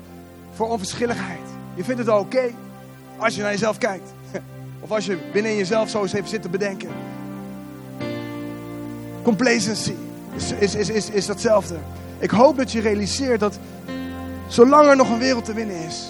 voor 0.53 0.69
onverschilligheid. 0.69 1.49
Je 1.75 1.85
vindt 1.85 1.99
het 1.99 2.09
wel 2.09 2.19
oké 2.19 2.51
als 3.17 3.35
je 3.35 3.43
naar 3.43 3.51
jezelf 3.51 3.79
kijkt. 3.79 4.15
Of 4.81 4.91
als 4.91 5.07
je 5.07 5.19
binnen 5.33 5.57
jezelf 5.57 5.89
zo 5.89 6.03
eens 6.03 6.13
even 6.13 6.29
zit 6.29 6.43
te 6.43 6.49
bedenken. 6.49 6.89
Complacency 9.23 9.95
is, 10.37 10.53
is, 10.53 10.75
is, 10.75 10.89
is, 10.89 11.11
is 11.11 11.27
datzelfde. 11.27 11.77
Ik 12.19 12.31
hoop 12.31 12.57
dat 12.57 12.73
je 12.73 12.81
realiseert 12.81 13.41
dat 13.41 13.59
zolang 14.49 14.89
er 14.89 14.97
nog 14.97 15.11
een 15.11 15.19
wereld 15.19 15.45
te 15.45 15.53
winnen 15.53 15.77
is, 15.77 16.07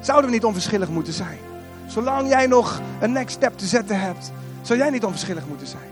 zouden 0.00 0.30
we 0.30 0.36
niet 0.36 0.44
onverschillig 0.44 0.88
moeten 0.88 1.12
zijn. 1.12 1.38
Zolang 1.86 2.28
jij 2.28 2.46
nog 2.46 2.80
een 3.00 3.12
next 3.12 3.34
step 3.36 3.58
te 3.58 3.66
zetten 3.66 4.00
hebt, 4.00 4.32
zou 4.62 4.78
jij 4.78 4.90
niet 4.90 5.04
onverschillig 5.04 5.46
moeten 5.48 5.66
zijn. 5.66 5.90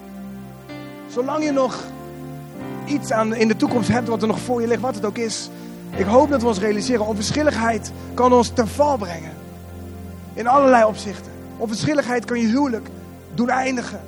Zolang 1.09 1.45
je 1.45 1.53
nog 1.53 1.85
iets 2.87 3.13
aan, 3.13 3.35
in 3.35 3.49
de 3.49 3.57
toekomst 3.57 3.89
hebt 3.89 4.09
wat 4.09 4.23
er 4.23 4.29
nog 4.29 4.41
voor 4.41 4.61
je 4.61 4.67
ligt, 4.67 4.81
wat 4.81 4.95
het 4.95 5.05
ook 5.05 5.19
is. 5.19 5.51
Ik 5.97 6.07
hoop 6.07 6.31
dat 6.31 6.41
we 6.41 6.47
ons 6.47 6.59
realiseren, 6.59 7.07
onverschilligheid 7.07 7.93
kan 8.15 8.33
ons 8.33 8.49
ten 8.49 8.69
val 8.69 8.97
brengen. 8.97 9.33
In 10.35 10.47
allerlei 10.47 10.85
opzichten. 10.85 11.33
Onverschilligheid 11.57 12.25
kan 12.25 12.41
je 12.41 12.47
huwelijk 12.47 12.89
doen 13.35 13.49
eindigen. 13.49 14.01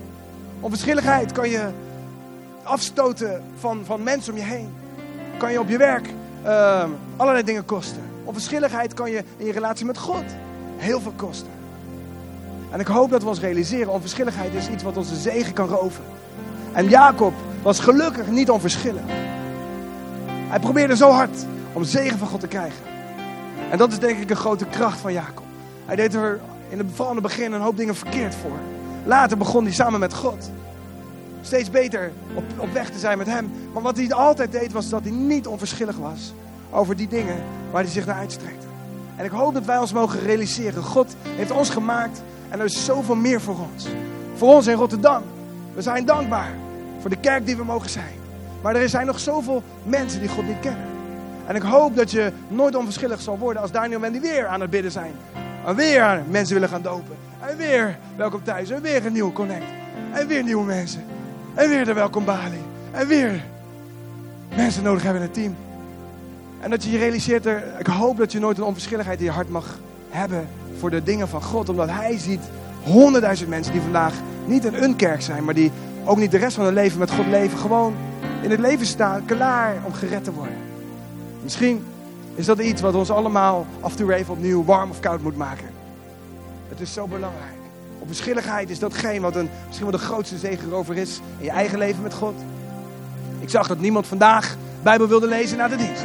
Onverschilligheid 0.61 1.33
kan 1.33 1.51
je 1.51 1.69
afstoten 2.63 3.43
van, 3.59 3.81
van 3.85 4.03
mensen 4.03 4.33
om 4.33 4.39
je 4.39 4.45
heen. 4.45 4.75
Kan 5.39 5.53
je 5.53 5.61
op 5.61 5.69
je 5.69 5.79
werk 5.79 6.09
uh, 6.45 6.85
allerlei 7.17 7.45
dingen 7.45 7.65
kosten. 7.65 8.03
Onverschilligheid 8.25 8.95
kan 8.95 9.11
je 9.11 9.25
in 9.37 9.47
je 9.47 9.53
relatie 9.53 9.87
met 9.87 9.99
God 9.99 10.25
heel 10.77 11.01
veel 11.01 11.13
kosten. 11.17 11.51
En 12.71 12.81
ik 12.81 12.87
hoop 12.87 13.11
dat 13.11 13.23
we 13.23 13.29
ons 13.29 13.41
realiseren, 13.41 13.93
onverschilligheid 13.93 14.55
is 14.55 14.69
iets 14.69 14.83
wat 14.83 14.97
onze 14.97 15.17
zegen 15.17 15.53
kan 15.53 15.69
roven. 15.69 16.05
En 16.73 16.89
Jacob 16.89 17.33
was 17.63 17.81
gelukkig 17.81 18.27
niet 18.27 18.51
onverschillig. 18.51 19.03
Hij 20.27 20.61
probeerde 20.61 20.97
zo 20.97 21.11
hard 21.11 21.47
om 21.73 21.85
zegen 21.85 22.19
van 22.19 22.29
God 22.29 22.41
te 22.41 22.49
krijgen. 22.49 22.85
En 23.71 23.79
dat 23.79 23.93
is 23.93 23.99
denk 23.99 24.19
ik 24.19 24.31
een 24.31 24.37
grote 24.37 24.65
kracht 24.65 24.99
van 24.99 25.13
Jacob. 25.13 25.45
Hij 25.87 25.97
deed 25.97 26.15
er 26.15 26.41
in 26.69 26.79
het, 26.79 26.87
vooral 26.95 27.21
begin 27.21 27.53
een 27.53 27.61
hoop 27.61 27.77
dingen 27.77 27.97
verkeerd 27.97 28.35
voor. 28.35 28.59
Later 29.05 29.37
begon 29.37 29.65
hij 29.65 29.73
samen 29.73 30.01
met 30.01 30.15
God 30.15 30.51
steeds 31.47 31.71
beter 31.71 32.13
op, 32.35 32.45
op 32.57 32.73
weg 32.73 32.91
te 32.91 32.99
zijn 32.99 33.19
met 33.19 33.27
hem. 33.27 33.51
Maar 33.73 33.83
wat 33.83 33.97
hij 33.97 34.13
altijd 34.13 34.53
deed 34.53 34.73
was 34.73 34.89
dat 34.89 35.03
hij 35.03 35.13
niet 35.13 35.47
onverschillig 35.47 35.97
was 35.97 36.33
over 36.71 36.97
die 36.97 37.09
dingen 37.09 37.43
waar 37.71 37.83
hij 37.83 37.93
zich 37.93 38.07
naar 38.07 38.17
uitstrekte. 38.17 38.67
En 39.17 39.25
ik 39.25 39.31
hoop 39.31 39.55
dat 39.55 39.65
wij 39.65 39.79
ons 39.79 39.93
mogen 39.93 40.21
realiseren. 40.21 40.83
God 40.83 41.17
heeft 41.23 41.51
ons 41.51 41.71
gemaakt 41.71 42.23
en 42.49 42.59
er 42.59 42.65
is 42.65 42.85
zoveel 42.85 43.15
meer 43.15 43.41
voor 43.41 43.57
ons. 43.73 43.87
Voor 44.35 44.55
ons 44.55 44.67
in 44.67 44.75
Rotterdam. 44.75 45.23
We 45.75 45.83
zijn 45.83 46.05
dankbaar 46.05 46.55
voor 47.01 47.11
de 47.11 47.21
kerk 47.21 47.47
die 47.47 47.57
we 47.57 47.65
mogen 47.65 47.91
zijn. 47.91 48.15
Maar 48.63 48.77
er 48.77 48.89
zijn 48.89 49.07
nog 49.07 49.19
zoveel 49.19 49.63
mensen 49.83 50.21
die 50.21 50.29
God 50.29 50.47
niet 50.47 50.61
kennen. 50.61 50.87
En 51.47 51.55
ik 51.55 51.63
hoop 51.63 51.97
dat 51.97 52.11
je 52.11 52.33
nooit 52.49 52.75
onverschillig 52.75 53.21
zal 53.21 53.39
worden 53.39 53.63
als 53.63 53.71
Daniel 53.71 54.05
en 54.05 54.21
weer 54.21 54.47
aan 54.47 54.61
het 54.61 54.71
bidden 54.71 54.93
zijn. 54.93 55.13
En 55.67 55.75
weer 55.75 56.23
mensen 56.29 56.55
willen 56.55 56.69
gaan 56.69 56.83
dopen. 56.83 57.17
En 57.41 57.57
weer 57.57 57.99
welkom 58.17 58.43
thuis. 58.43 58.71
En 58.71 58.83
weer 58.83 59.07
een 59.07 59.13
nieuwe 59.13 59.33
connect. 59.33 59.67
En 60.13 60.27
weer 60.27 60.43
nieuwe 60.43 60.65
mensen. 60.65 61.16
En 61.57 61.69
weer 61.69 61.85
de 61.85 61.93
welkom 61.93 62.25
Bali. 62.25 62.61
En 62.91 63.07
weer 63.07 63.45
mensen 64.57 64.83
nodig 64.83 65.03
hebben 65.03 65.23
in 65.23 65.27
het 65.29 65.37
team. 65.37 65.57
En 66.61 66.71
dat 66.71 66.85
je 66.85 66.91
je 66.91 66.99
realiseert 66.99 67.47
er, 67.47 67.63
ik 67.79 67.87
hoop 67.87 68.17
dat 68.17 68.33
je 68.33 68.39
nooit 68.39 68.59
een 68.59 68.65
onverschilligheid 68.65 69.19
in 69.19 69.25
je 69.25 69.31
hart 69.31 69.49
mag 69.49 69.79
hebben 70.09 70.49
voor 70.79 70.91
de 70.91 71.03
dingen 71.03 71.29
van 71.29 71.43
God. 71.43 71.69
Omdat 71.69 71.89
Hij 71.91 72.19
ziet 72.19 72.41
honderdduizend 72.83 73.49
mensen 73.49 73.73
die 73.73 73.83
vandaag 73.83 74.15
niet 74.47 74.65
in 74.65 74.75
een 74.75 74.97
kerk 74.97 75.23
zijn, 75.23 75.45
maar 75.45 75.55
die 75.55 75.73
ook 76.05 76.17
niet 76.17 76.31
de 76.31 76.39
rest 76.39 76.57
van 76.57 76.65
hun 76.65 76.75
leven 76.75 76.99
met 76.99 77.11
God 77.11 77.27
leven. 77.27 77.59
Gewoon 77.59 77.95
in 78.43 78.51
het 78.51 78.61
leven 78.61 78.87
staan, 78.87 79.25
klaar 79.25 79.75
om 79.85 79.93
gered 79.93 80.25
te 80.25 80.33
worden. 80.33 80.57
Misschien 81.43 81.85
is 82.35 82.47
dat 82.47 82.59
iets 82.59 82.81
wat 82.81 82.95
ons 82.95 83.11
allemaal 83.11 83.67
af 83.81 83.91
en 83.91 83.97
toe 83.97 84.15
even 84.15 84.33
opnieuw 84.33 84.65
warm 84.65 84.91
of 84.91 85.01
koud 85.01 85.23
moet 85.23 85.37
maken. 85.37 85.69
Het 86.69 86.81
is 86.81 86.93
zo 86.93 87.07
belangrijk. 87.07 87.56
Onverschilligheid 88.07 88.71
is 88.71 88.79
datgene 88.79 89.21
wat 89.21 89.37
een, 89.37 89.51
misschien 89.67 89.91
wel 89.91 89.99
de 89.99 90.05
grootste 90.05 90.39
zegen 90.39 90.69
erover 90.69 90.97
is 90.97 91.21
in 91.39 91.45
je 91.45 91.51
eigen 91.51 91.79
leven 91.79 92.03
met 92.03 92.15
God. 92.15 92.35
Ik 93.41 93.49
zag 93.49 93.67
dat 93.67 93.79
niemand 93.79 94.07
vandaag 94.07 94.57
Bijbel 94.83 95.09
wilde 95.09 95.27
lezen 95.27 95.59
na 95.59 95.69
de 95.69 95.77
dienst. 95.77 96.05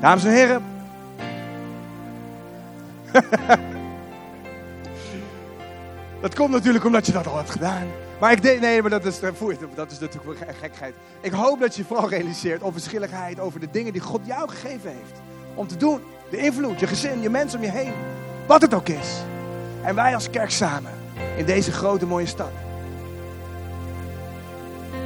Dames 0.00 0.24
en 0.24 0.32
heren. 0.32 0.62
dat 6.22 6.34
komt 6.34 6.50
natuurlijk 6.50 6.84
omdat 6.84 7.06
je 7.06 7.12
dat 7.12 7.26
al 7.26 7.36
hebt 7.36 7.50
gedaan. 7.50 7.86
Maar 8.20 8.32
ik 8.32 8.42
denk, 8.42 8.60
nee, 8.60 8.80
maar 8.80 8.90
dat 8.90 9.04
is, 9.04 9.20
dat 9.74 9.90
is 9.90 9.98
natuurlijk 9.98 10.38
wel 10.38 10.48
gekheid. 10.60 10.94
Ik 11.20 11.32
hoop 11.32 11.60
dat 11.60 11.76
je 11.76 11.84
vooral 11.84 12.08
realiseert 12.08 12.62
onverschilligheid 12.62 13.40
over 13.40 13.60
de 13.60 13.68
dingen 13.70 13.92
die 13.92 14.02
God 14.02 14.20
jou 14.24 14.48
gegeven 14.48 14.90
heeft. 14.90 15.20
Om 15.54 15.66
te 15.66 15.76
doen. 15.76 16.00
De 16.30 16.36
invloed, 16.36 16.80
je 16.80 16.86
gezin, 16.86 17.20
je 17.20 17.30
mensen 17.30 17.58
om 17.58 17.64
je 17.64 17.70
heen. 17.70 17.92
Wat 18.46 18.62
het 18.62 18.74
ook 18.74 18.88
is. 18.88 19.22
En 19.82 19.94
wij 19.94 20.14
als 20.14 20.30
kerk 20.30 20.50
samen 20.50 21.01
in 21.36 21.44
deze 21.44 21.72
grote 21.72 22.06
mooie 22.06 22.26
stad. 22.26 22.50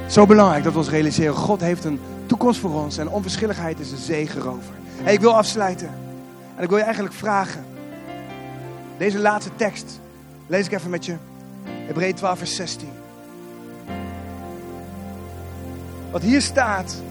Zo 0.07 0.25
belangrijk 0.25 0.63
dat 0.63 0.73
we 0.73 0.79
ons 0.79 0.89
realiseren, 0.89 1.35
God 1.35 1.61
heeft 1.61 1.83
een 1.83 1.99
toekomst 2.25 2.59
voor 2.59 2.83
ons 2.83 2.97
en 2.97 3.09
onverschilligheid 3.09 3.79
is 3.79 3.91
een 3.91 3.97
zegen 3.97 4.41
over. 4.41 4.73
Hey, 5.03 5.13
ik 5.13 5.19
wil 5.19 5.35
afsluiten 5.35 5.89
en 6.55 6.63
ik 6.63 6.69
wil 6.69 6.77
je 6.77 6.83
eigenlijk 6.83 7.15
vragen. 7.15 7.65
Deze 8.97 9.19
laatste 9.19 9.51
tekst 9.55 9.99
lees 10.47 10.65
ik 10.65 10.71
even 10.71 10.89
met 10.89 11.05
je. 11.05 11.15
Hebreeën 11.63 12.15
12 12.15 12.37
vers 12.37 12.55
16. 12.55 12.89
Wat 16.11 16.21
hier 16.21 16.41
staat, 16.41 17.01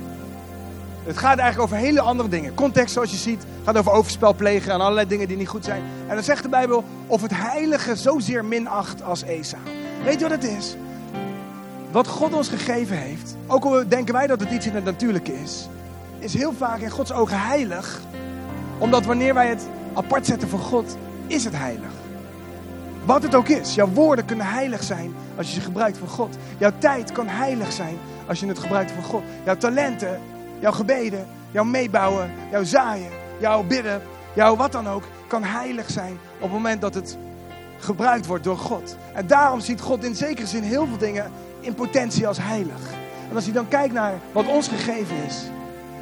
het 1.07 1.19
gaat 1.19 1.39
eigenlijk 1.39 1.73
over 1.73 1.77
hele 1.87 2.01
andere 2.01 2.29
dingen. 2.29 2.55
Context 2.55 2.93
zoals 2.93 3.11
je 3.11 3.17
ziet, 3.17 3.45
gaat 3.65 3.77
over 3.77 3.93
overspel 3.93 4.35
plegen 4.35 4.73
en 4.73 4.81
allerlei 4.81 5.07
dingen 5.07 5.29
die 5.29 5.37
niet 5.37 5.49
goed 5.49 5.65
zijn. 5.65 5.83
En 6.07 6.15
dan 6.15 6.25
zegt 6.25 6.43
de 6.43 6.49
Bijbel, 6.49 6.85
of 7.07 7.23
het 7.23 7.31
heilige 7.35 7.97
zozeer 7.97 8.45
minacht 8.45 9.03
als 9.03 9.23
Esau. 9.23 9.63
Weet 10.05 10.15
je 10.15 10.29
wat 10.29 10.31
het 10.31 10.45
is? 10.45 10.77
Wat 11.91 12.07
God 12.07 12.35
ons 12.35 12.49
gegeven 12.49 12.97
heeft, 12.97 13.37
ook 13.47 13.65
al 13.65 13.89
denken 13.89 14.15
wij 14.15 14.27
dat 14.27 14.41
het 14.41 14.51
iets 14.51 14.67
in 14.67 14.75
het 14.75 14.85
natuurlijke 14.85 15.43
is, 15.43 15.69
is 16.19 16.35
heel 16.35 16.53
vaak 16.53 16.81
in 16.81 16.91
Gods 16.91 17.13
ogen 17.13 17.41
heilig. 17.41 18.01
Omdat 18.79 19.05
wanneer 19.05 19.35
wij 19.35 19.49
het 19.49 19.67
apart 19.95 20.27
zetten 20.27 20.49
voor 20.49 20.59
God, 20.59 20.97
is 21.27 21.45
het 21.45 21.57
heilig. 21.57 21.91
Wat 23.05 23.23
het 23.23 23.35
ook 23.35 23.49
is. 23.49 23.75
Jouw 23.75 23.89
woorden 23.89 24.25
kunnen 24.25 24.47
heilig 24.47 24.83
zijn 24.83 25.15
als 25.37 25.47
je 25.47 25.53
ze 25.55 25.61
gebruikt 25.61 25.99
voor 25.99 26.09
God. 26.09 26.37
Jouw 26.59 26.73
tijd 26.79 27.13
kan 27.13 27.29
heilig 27.29 27.73
zijn 27.73 27.99
als 28.27 28.41
je 28.41 28.47
het 28.47 28.59
gebruikt 28.59 28.93
voor 28.93 29.03
God. 29.03 29.23
Jouw 29.45 29.57
talenten, 29.57 30.21
jouw 30.59 30.73
gebeden, 30.73 31.27
jouw 31.51 31.65
meebouwen, 31.65 32.31
jouw 32.51 32.65
zaaien, 32.65 33.11
jouw 33.39 33.63
bidden, 33.63 34.03
jouw 34.35 34.57
wat 34.57 34.73
dan 34.73 34.89
ook, 34.89 35.03
kan 35.27 35.43
heilig 35.45 35.91
zijn 35.91 36.19
op 36.37 36.43
het 36.43 36.53
moment 36.53 36.81
dat 36.81 36.95
het 36.95 37.19
gebruikt 37.79 38.27
wordt 38.27 38.45
door 38.45 38.59
God. 38.59 38.97
En 39.13 39.27
daarom 39.27 39.61
ziet 39.61 39.81
God 39.81 40.05
in 40.05 40.15
zekere 40.15 40.47
zin 40.47 40.63
heel 40.63 40.87
veel 40.87 40.99
dingen 40.99 41.31
in 41.61 41.75
potentie 41.75 42.27
als 42.27 42.39
heilig. 42.41 42.81
En 43.29 43.35
als 43.35 43.45
hij 43.45 43.53
dan 43.53 43.69
kijkt 43.69 43.95
naar 43.95 44.15
wat 44.33 44.47
ons 44.47 44.69
gegeven 44.69 45.17
is. 45.27 45.43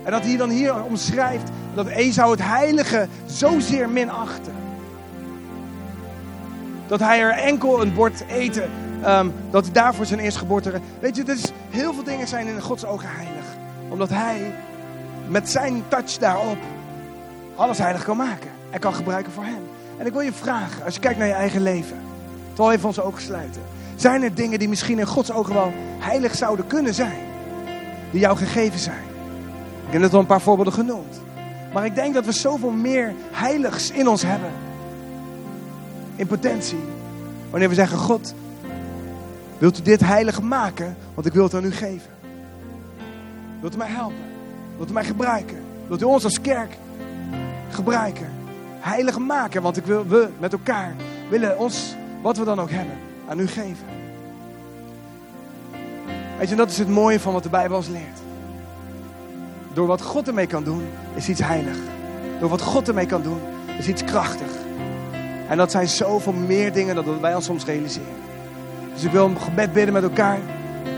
En 0.04 0.10
dat 0.10 0.22
hij 0.22 0.36
dan 0.36 0.50
hier 0.50 0.84
omschrijft 0.84 1.50
dat 1.74 1.86
Esau 1.86 2.30
het 2.30 2.42
heilige 2.42 3.08
zozeer 3.26 3.88
minachtte. 3.88 4.50
Dat 6.86 7.00
hij 7.00 7.20
er 7.20 7.30
enkel 7.30 7.82
een 7.82 7.94
bord 7.94 8.24
eten, 8.28 8.70
um, 9.06 9.32
dat 9.50 9.68
daarvoor 9.72 10.06
zijn 10.06 10.20
eerstgeboorte... 10.20 10.80
Weet 11.00 11.16
je, 11.16 11.22
dus 11.22 11.52
heel 11.70 11.94
veel 11.94 12.04
dingen 12.04 12.28
zijn 12.28 12.46
in 12.46 12.60
Gods 12.60 12.84
ogen 12.84 13.08
heilig. 13.10 13.43
Omdat 13.94 14.08
hij 14.08 14.54
met 15.28 15.50
zijn 15.50 15.82
touch 15.88 16.18
daarop 16.18 16.58
alles 17.56 17.78
heilig 17.78 18.04
kan 18.04 18.16
maken. 18.16 18.50
En 18.70 18.80
kan 18.80 18.94
gebruiken 18.94 19.32
voor 19.32 19.44
hem. 19.44 19.62
En 19.98 20.06
ik 20.06 20.12
wil 20.12 20.20
je 20.20 20.32
vragen, 20.32 20.84
als 20.84 20.94
je 20.94 21.00
kijkt 21.00 21.18
naar 21.18 21.26
je 21.26 21.32
eigen 21.32 21.62
leven. 21.62 21.96
Toch 22.52 22.70
even 22.70 22.86
onze 22.86 23.02
ogen 23.02 23.22
sluiten. 23.22 23.62
Zijn 23.96 24.22
er 24.22 24.34
dingen 24.34 24.58
die 24.58 24.68
misschien 24.68 24.98
in 24.98 25.06
Gods 25.06 25.32
ogen 25.32 25.54
wel 25.54 25.72
heilig 25.98 26.34
zouden 26.34 26.66
kunnen 26.66 26.94
zijn? 26.94 27.18
Die 28.10 28.20
jou 28.20 28.36
gegeven 28.36 28.78
zijn? 28.78 29.04
Ik 29.86 29.92
heb 29.92 30.00
net 30.00 30.14
al 30.14 30.20
een 30.20 30.26
paar 30.26 30.40
voorbeelden 30.40 30.74
genoemd. 30.74 31.20
Maar 31.72 31.84
ik 31.84 31.94
denk 31.94 32.14
dat 32.14 32.24
we 32.24 32.32
zoveel 32.32 32.70
meer 32.70 33.14
heiligs 33.30 33.90
in 33.90 34.08
ons 34.08 34.22
hebben. 34.22 34.50
In 36.16 36.26
potentie. 36.26 36.84
Wanneer 37.50 37.68
we 37.68 37.74
zeggen, 37.74 37.98
God, 37.98 38.34
wilt 39.58 39.78
u 39.78 39.82
dit 39.82 40.00
heilig 40.00 40.40
maken? 40.40 40.96
Want 41.14 41.26
ik 41.26 41.32
wil 41.32 41.44
het 41.44 41.54
aan 41.54 41.64
u 41.64 41.72
geven. 41.72 42.13
Wilt 43.64 43.76
u 43.76 43.78
mij 43.78 43.88
helpen? 43.88 44.24
Wilt 44.76 44.90
u 44.90 44.92
mij 44.92 45.04
gebruiken? 45.04 45.56
Wilt 45.86 46.02
u 46.02 46.04
ons 46.04 46.24
als 46.24 46.40
kerk 46.40 46.76
gebruiken? 47.70 48.30
Heilig 48.80 49.18
maken, 49.18 49.62
want 49.62 49.76
ik 49.76 49.84
wil, 49.84 50.06
we 50.06 50.28
met 50.38 50.52
elkaar 50.52 50.94
willen 51.30 51.58
ons, 51.58 51.94
wat 52.22 52.36
we 52.36 52.44
dan 52.44 52.60
ook 52.60 52.70
hebben, 52.70 52.94
aan 53.28 53.38
u 53.38 53.46
geven. 53.46 53.86
Weet 56.38 56.48
je, 56.48 56.54
dat 56.54 56.70
is 56.70 56.78
het 56.78 56.88
mooie 56.88 57.20
van 57.20 57.32
wat 57.32 57.42
de 57.42 57.48
Bijbel 57.48 57.76
ons 57.76 57.88
leert. 57.88 58.18
Door 59.72 59.86
wat 59.86 60.02
God 60.02 60.28
ermee 60.28 60.46
kan 60.46 60.64
doen, 60.64 60.82
is 61.14 61.28
iets 61.28 61.42
heilig. 61.42 61.76
Door 62.40 62.48
wat 62.48 62.62
God 62.62 62.88
ermee 62.88 63.06
kan 63.06 63.22
doen, 63.22 63.40
is 63.78 63.88
iets 63.88 64.04
krachtig. 64.04 64.50
En 65.48 65.56
dat 65.56 65.70
zijn 65.70 65.88
zoveel 65.88 66.32
meer 66.32 66.72
dingen 66.72 66.94
dan 66.94 67.20
wij 67.20 67.34
ons 67.34 67.44
soms 67.44 67.64
realiseren. 67.64 68.16
Dus 68.94 69.04
ik 69.04 69.10
wil 69.10 69.26
een 69.26 69.40
gebed 69.40 69.72
bidden 69.72 69.92
met 69.94 70.02
elkaar. 70.02 70.38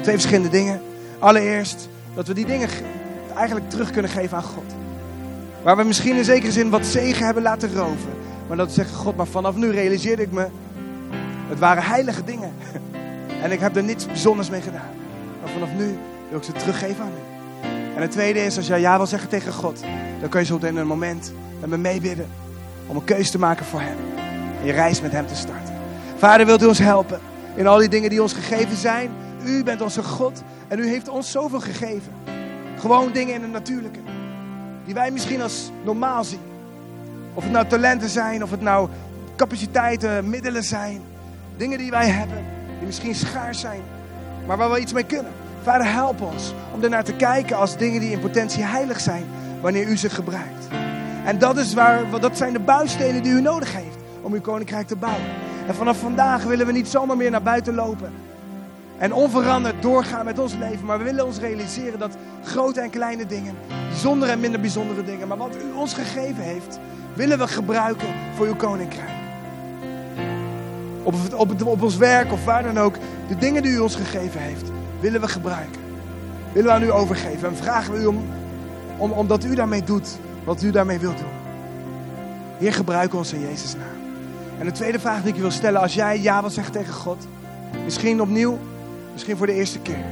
Twee 0.02 0.14
verschillende 0.14 0.48
dingen. 0.48 0.82
Allereerst 1.18 1.88
dat 2.16 2.26
we 2.26 2.34
die 2.34 2.46
dingen 2.46 2.68
eigenlijk 3.34 3.70
terug 3.70 3.90
kunnen 3.90 4.10
geven 4.10 4.36
aan 4.36 4.42
God. 4.42 4.74
Waar 5.62 5.76
we 5.76 5.82
misschien 5.82 6.16
in 6.16 6.24
zekere 6.24 6.52
zin 6.52 6.70
wat 6.70 6.86
zegen 6.86 7.24
hebben 7.24 7.42
laten 7.42 7.74
roven. 7.74 8.12
Maar 8.48 8.56
dat 8.56 8.66
we 8.66 8.72
zeggen, 8.72 8.96
God, 8.96 9.16
maar 9.16 9.26
vanaf 9.26 9.56
nu 9.56 9.70
realiseerde 9.70 10.22
ik 10.22 10.32
me, 10.32 10.46
het 11.48 11.58
waren 11.58 11.82
heilige 11.82 12.24
dingen. 12.24 12.52
En 13.42 13.52
ik 13.52 13.60
heb 13.60 13.76
er 13.76 13.82
niets 13.82 14.06
bijzonders 14.06 14.50
mee 14.50 14.60
gedaan. 14.60 14.90
Maar 15.40 15.50
vanaf 15.50 15.68
nu 15.76 15.98
wil 16.28 16.38
ik 16.38 16.44
ze 16.44 16.52
teruggeven 16.52 17.04
aan 17.04 17.10
u. 17.10 17.36
En 17.96 18.02
het 18.02 18.10
tweede 18.10 18.44
is, 18.44 18.56
als 18.56 18.66
jij 18.66 18.80
ja 18.80 18.96
wil 18.96 19.06
zeggen 19.06 19.28
tegen 19.28 19.52
God, 19.52 19.80
dan 20.20 20.28
kun 20.28 20.40
je 20.40 20.46
zo 20.46 20.58
in 20.62 20.76
een 20.76 20.86
moment 20.86 21.32
met 21.60 21.70
me 21.70 21.76
meebidden. 21.76 22.26
Om 22.86 22.96
een 22.96 23.04
keuze 23.04 23.30
te 23.30 23.38
maken 23.38 23.66
voor 23.66 23.80
Hem. 23.80 23.96
En 24.60 24.66
je 24.66 24.72
reis 24.72 25.00
met 25.00 25.12
Hem 25.12 25.26
te 25.26 25.34
starten. 25.34 25.74
Vader, 26.16 26.46
wilt 26.46 26.62
u 26.62 26.66
ons 26.66 26.78
helpen 26.78 27.20
in 27.54 27.66
al 27.66 27.78
die 27.78 27.88
dingen 27.88 28.10
die 28.10 28.22
ons 28.22 28.32
gegeven 28.32 28.76
zijn? 28.76 29.10
U 29.46 29.64
bent 29.64 29.80
onze 29.80 30.02
God 30.02 30.42
en 30.68 30.78
u 30.78 30.88
heeft 30.88 31.08
ons 31.08 31.30
zoveel 31.30 31.60
gegeven. 31.60 32.12
Gewoon 32.78 33.12
dingen 33.12 33.34
in 33.34 33.42
het 33.42 33.52
natuurlijke. 33.52 33.98
Die 34.84 34.94
wij 34.94 35.10
misschien 35.10 35.42
als 35.42 35.70
normaal 35.84 36.24
zien. 36.24 36.40
Of 37.34 37.42
het 37.42 37.52
nou 37.52 37.66
talenten 37.66 38.08
zijn, 38.08 38.42
of 38.42 38.50
het 38.50 38.60
nou 38.60 38.88
capaciteiten, 39.36 40.30
middelen 40.30 40.64
zijn. 40.64 41.00
Dingen 41.56 41.78
die 41.78 41.90
wij 41.90 42.08
hebben, 42.08 42.44
die 42.78 42.86
misschien 42.86 43.14
schaars 43.14 43.60
zijn, 43.60 43.80
maar 44.46 44.56
waar 44.56 44.70
we 44.70 44.80
iets 44.80 44.92
mee 44.92 45.04
kunnen. 45.04 45.32
Vader, 45.62 45.92
help 45.92 46.20
ons 46.20 46.54
om 46.74 46.82
ernaar 46.82 47.04
te 47.04 47.14
kijken 47.14 47.56
als 47.56 47.76
dingen 47.76 48.00
die 48.00 48.10
in 48.10 48.20
potentie 48.20 48.64
heilig 48.64 49.00
zijn, 49.00 49.24
wanneer 49.60 49.88
u 49.88 49.96
ze 49.96 50.10
gebruikt. 50.10 50.68
En 51.24 51.38
dat, 51.38 51.56
is 51.56 51.74
waar, 51.74 52.20
dat 52.20 52.36
zijn 52.36 52.52
de 52.52 52.58
bouwstenen 52.58 53.22
die 53.22 53.32
u 53.32 53.40
nodig 53.40 53.74
heeft 53.74 53.96
om 54.22 54.32
uw 54.32 54.40
koninkrijk 54.40 54.86
te 54.86 54.96
bouwen. 54.96 55.26
En 55.66 55.74
vanaf 55.74 55.98
vandaag 55.98 56.44
willen 56.44 56.66
we 56.66 56.72
niet 56.72 56.88
zomaar 56.88 57.16
meer 57.16 57.30
naar 57.30 57.42
buiten 57.42 57.74
lopen 57.74 58.12
en 58.98 59.12
onveranderd 59.12 59.82
doorgaan 59.82 60.24
met 60.24 60.38
ons 60.38 60.54
leven. 60.54 60.86
Maar 60.86 60.98
we 60.98 61.04
willen 61.04 61.26
ons 61.26 61.38
realiseren 61.38 61.98
dat 61.98 62.16
grote 62.44 62.80
en 62.80 62.90
kleine 62.90 63.26
dingen, 63.26 63.54
bijzondere 63.88 64.32
en 64.32 64.40
minder 64.40 64.60
bijzondere 64.60 65.04
dingen, 65.04 65.28
maar 65.28 65.36
wat 65.36 65.56
u 65.56 65.72
ons 65.76 65.94
gegeven 65.94 66.42
heeft, 66.42 66.78
willen 67.14 67.38
we 67.38 67.48
gebruiken 67.48 68.08
voor 68.36 68.46
uw 68.46 68.56
koninkrijk. 68.56 69.14
Op, 71.02 71.14
op, 71.34 71.66
op 71.66 71.82
ons 71.82 71.96
werk 71.96 72.32
of 72.32 72.44
waar 72.44 72.62
dan 72.62 72.78
ook, 72.78 72.94
de 73.28 73.36
dingen 73.36 73.62
die 73.62 73.72
u 73.72 73.78
ons 73.78 73.96
gegeven 73.96 74.40
heeft, 74.40 74.70
willen 75.00 75.20
we 75.20 75.28
gebruiken. 75.28 75.80
Willen 76.52 76.70
we 76.70 76.76
aan 76.76 76.82
u 76.82 76.92
overgeven 76.92 77.48
en 77.48 77.56
vragen 77.56 77.92
we 77.92 78.00
u 78.00 78.06
om, 78.06 78.24
om, 78.96 79.12
omdat 79.12 79.44
u 79.44 79.54
daarmee 79.54 79.84
doet 79.84 80.18
wat 80.44 80.62
u 80.62 80.70
daarmee 80.70 80.98
wilt 80.98 81.18
doen. 81.18 81.34
Heer, 82.58 82.72
gebruik 82.72 83.14
ons 83.14 83.32
in 83.32 83.40
Jezus' 83.40 83.74
naam. 83.74 83.96
En 84.58 84.66
de 84.66 84.72
tweede 84.72 85.00
vraag 85.00 85.20
die 85.20 85.28
ik 85.28 85.34
je 85.34 85.40
wil 85.40 85.50
stellen, 85.50 85.80
als 85.80 85.94
jij 85.94 86.20
ja 86.20 86.40
wil 86.40 86.50
zeggen 86.50 86.72
tegen 86.72 86.94
God, 86.94 87.26
misschien 87.84 88.20
opnieuw, 88.20 88.58
misschien 89.16 89.36
voor 89.36 89.46
de 89.46 89.52
eerste 89.52 89.78
keer. 89.78 90.04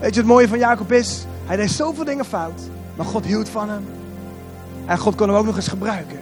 Weet 0.00 0.14
je, 0.14 0.20
het 0.20 0.28
mooie 0.28 0.48
van 0.48 0.58
Jacob 0.58 0.92
is, 0.92 1.26
hij 1.46 1.56
deed 1.56 1.70
zoveel 1.70 2.04
dingen 2.04 2.24
fout, 2.24 2.60
maar 2.96 3.06
God 3.06 3.24
hield 3.24 3.48
van 3.48 3.68
hem. 3.68 3.84
En 4.86 4.98
God 4.98 5.14
kon 5.14 5.28
hem 5.28 5.36
ook 5.36 5.44
nog 5.44 5.56
eens 5.56 5.68
gebruiken. 5.68 6.18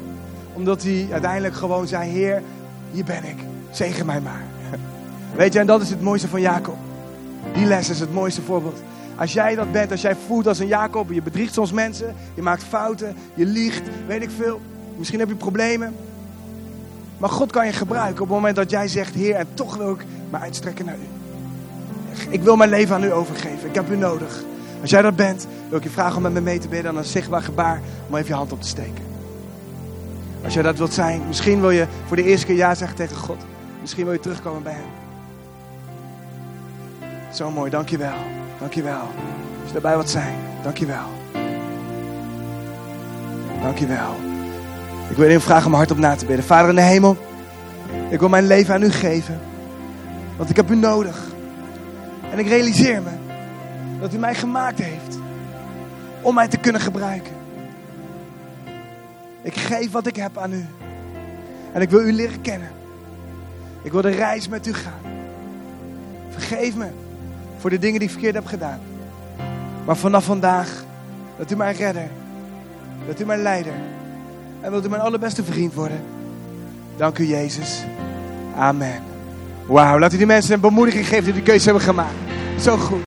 Omdat 0.52 0.82
hij 0.82 1.08
uiteindelijk 1.10 1.54
gewoon 1.54 1.86
zei, 1.86 2.10
Heer, 2.10 2.42
hier 2.90 3.04
ben 3.04 3.24
ik, 3.24 3.36
zegen 3.70 4.06
mij 4.06 4.20
maar. 4.20 4.44
Weet 5.36 5.52
je, 5.52 5.58
en 5.58 5.66
dat 5.66 5.82
is 5.82 5.90
het 5.90 6.00
mooiste 6.00 6.28
van 6.28 6.40
Jacob. 6.40 6.76
Die 7.52 7.66
les 7.66 7.90
is 7.90 8.00
het 8.00 8.12
mooiste 8.12 8.42
voorbeeld. 8.42 8.82
Als 9.16 9.32
jij 9.32 9.54
dat 9.54 9.72
bent, 9.72 9.90
als 9.90 10.00
jij 10.00 10.16
voelt 10.26 10.46
als 10.46 10.58
een 10.58 10.66
Jacob, 10.66 11.10
je 11.10 11.22
bedriegt 11.22 11.54
soms 11.54 11.72
mensen, 11.72 12.14
je 12.34 12.42
maakt 12.42 12.62
fouten, 12.62 13.16
je 13.34 13.46
liegt, 13.46 13.82
weet 14.06 14.22
ik 14.22 14.30
veel. 14.36 14.60
Misschien 14.96 15.18
heb 15.18 15.28
je 15.28 15.34
problemen. 15.34 15.94
Maar 17.18 17.30
God 17.30 17.52
kan 17.52 17.66
je 17.66 17.72
gebruiken 17.72 18.22
op 18.22 18.28
het 18.28 18.36
moment 18.36 18.56
dat 18.56 18.70
jij 18.70 18.88
zegt, 18.88 19.14
Heer, 19.14 19.34
en 19.34 19.46
toch 19.54 19.76
wil 19.76 19.90
ik 19.90 20.04
me 20.30 20.38
uitstrekken 20.38 20.84
naar 20.84 20.94
U. 20.94 21.15
Ik 22.28 22.42
wil 22.42 22.56
mijn 22.56 22.70
leven 22.70 22.94
aan 22.94 23.04
U 23.04 23.12
overgeven. 23.12 23.68
Ik 23.68 23.74
heb 23.74 23.90
U 23.90 23.96
nodig. 23.96 24.44
Als 24.80 24.90
jij 24.90 25.02
dat 25.02 25.16
bent, 25.16 25.46
wil 25.68 25.78
ik 25.78 25.84
je 25.84 25.90
vragen 25.90 26.16
om 26.16 26.22
met 26.22 26.32
me 26.32 26.40
mee 26.40 26.58
te 26.58 26.68
bidden 26.68 26.90
aan 26.90 26.96
een 26.96 27.04
zichtbaar 27.04 27.42
gebaar 27.42 27.80
om 28.08 28.14
even 28.16 28.28
je 28.28 28.34
hand 28.34 28.52
op 28.52 28.62
te 28.62 28.68
steken. 28.68 29.04
Als 30.44 30.54
jij 30.54 30.62
dat 30.62 30.78
wilt 30.78 30.92
zijn, 30.92 31.22
misschien 31.26 31.60
wil 31.60 31.70
je 31.70 31.86
voor 32.06 32.16
de 32.16 32.24
eerste 32.24 32.46
keer 32.46 32.56
ja 32.56 32.74
zeggen 32.74 32.96
tegen 32.96 33.16
God. 33.16 33.44
Misschien 33.80 34.04
wil 34.04 34.12
je 34.12 34.20
terugkomen 34.20 34.62
bij 34.62 34.72
Hem. 34.72 35.04
Zo 37.32 37.50
mooi, 37.50 37.70
dankjewel. 37.70 38.16
Dankjewel. 38.58 39.00
Als 39.00 39.66
je 39.66 39.72
daarbij 39.72 39.96
wat 39.96 40.10
zijn, 40.10 40.34
dankjewel. 40.62 41.06
Dankjewel. 43.62 44.14
Ik 45.10 45.16
wil 45.16 45.28
je 45.28 45.40
vragen 45.40 45.64
om 45.64 45.70
mijn 45.70 45.82
hart 45.82 45.90
op 45.90 45.98
na 45.98 46.16
te 46.16 46.26
bidden. 46.26 46.44
Vader 46.44 46.68
in 46.68 46.74
de 46.74 46.80
hemel, 46.80 47.16
ik 48.10 48.18
wil 48.18 48.28
mijn 48.28 48.46
leven 48.46 48.74
aan 48.74 48.82
u 48.82 48.90
geven. 48.90 49.40
Want 50.36 50.50
ik 50.50 50.56
heb 50.56 50.70
u 50.70 50.76
nodig. 50.76 51.34
En 52.30 52.38
ik 52.38 52.48
realiseer 52.48 53.02
me 53.02 53.10
dat 54.00 54.14
u 54.14 54.18
mij 54.18 54.34
gemaakt 54.34 54.78
heeft 54.78 55.18
om 56.20 56.34
mij 56.34 56.48
te 56.48 56.56
kunnen 56.56 56.80
gebruiken. 56.80 57.32
Ik 59.42 59.56
geef 59.56 59.90
wat 59.90 60.06
ik 60.06 60.16
heb 60.16 60.38
aan 60.38 60.52
u. 60.52 60.66
En 61.72 61.80
ik 61.82 61.90
wil 61.90 62.06
u 62.06 62.12
leren 62.12 62.40
kennen. 62.40 62.70
Ik 63.82 63.92
wil 63.92 64.02
de 64.02 64.10
reis 64.10 64.48
met 64.48 64.66
u 64.66 64.74
gaan. 64.74 65.00
Vergeef 66.30 66.76
me 66.76 66.86
voor 67.58 67.70
de 67.70 67.78
dingen 67.78 67.98
die 67.98 68.08
ik 68.08 68.14
verkeerd 68.14 68.34
heb 68.34 68.46
gedaan. 68.46 68.80
Maar 69.84 69.96
vanaf 69.96 70.24
vandaag, 70.24 70.84
dat 71.36 71.50
u 71.50 71.56
mijn 71.56 71.76
redder, 71.76 72.08
dat 73.06 73.20
u 73.20 73.24
mijn 73.24 73.42
leider 73.42 73.74
en 74.60 74.70
wilt 74.70 74.84
u 74.84 74.88
mijn 74.88 75.02
allerbeste 75.02 75.44
vriend 75.44 75.74
worden. 75.74 76.00
Dank 76.96 77.18
u 77.18 77.26
Jezus. 77.26 77.84
Amen. 78.56 79.15
Wauw, 79.66 79.98
laat 79.98 80.12
u 80.12 80.16
die 80.16 80.26
mensen 80.26 80.54
een 80.54 80.60
bemoediging 80.60 81.08
geven 81.08 81.24
die 81.24 81.32
de 81.32 81.42
keuze 81.42 81.64
hebben 81.64 81.82
gemaakt. 81.82 82.14
Zo 82.60 82.76
goed. 82.76 83.04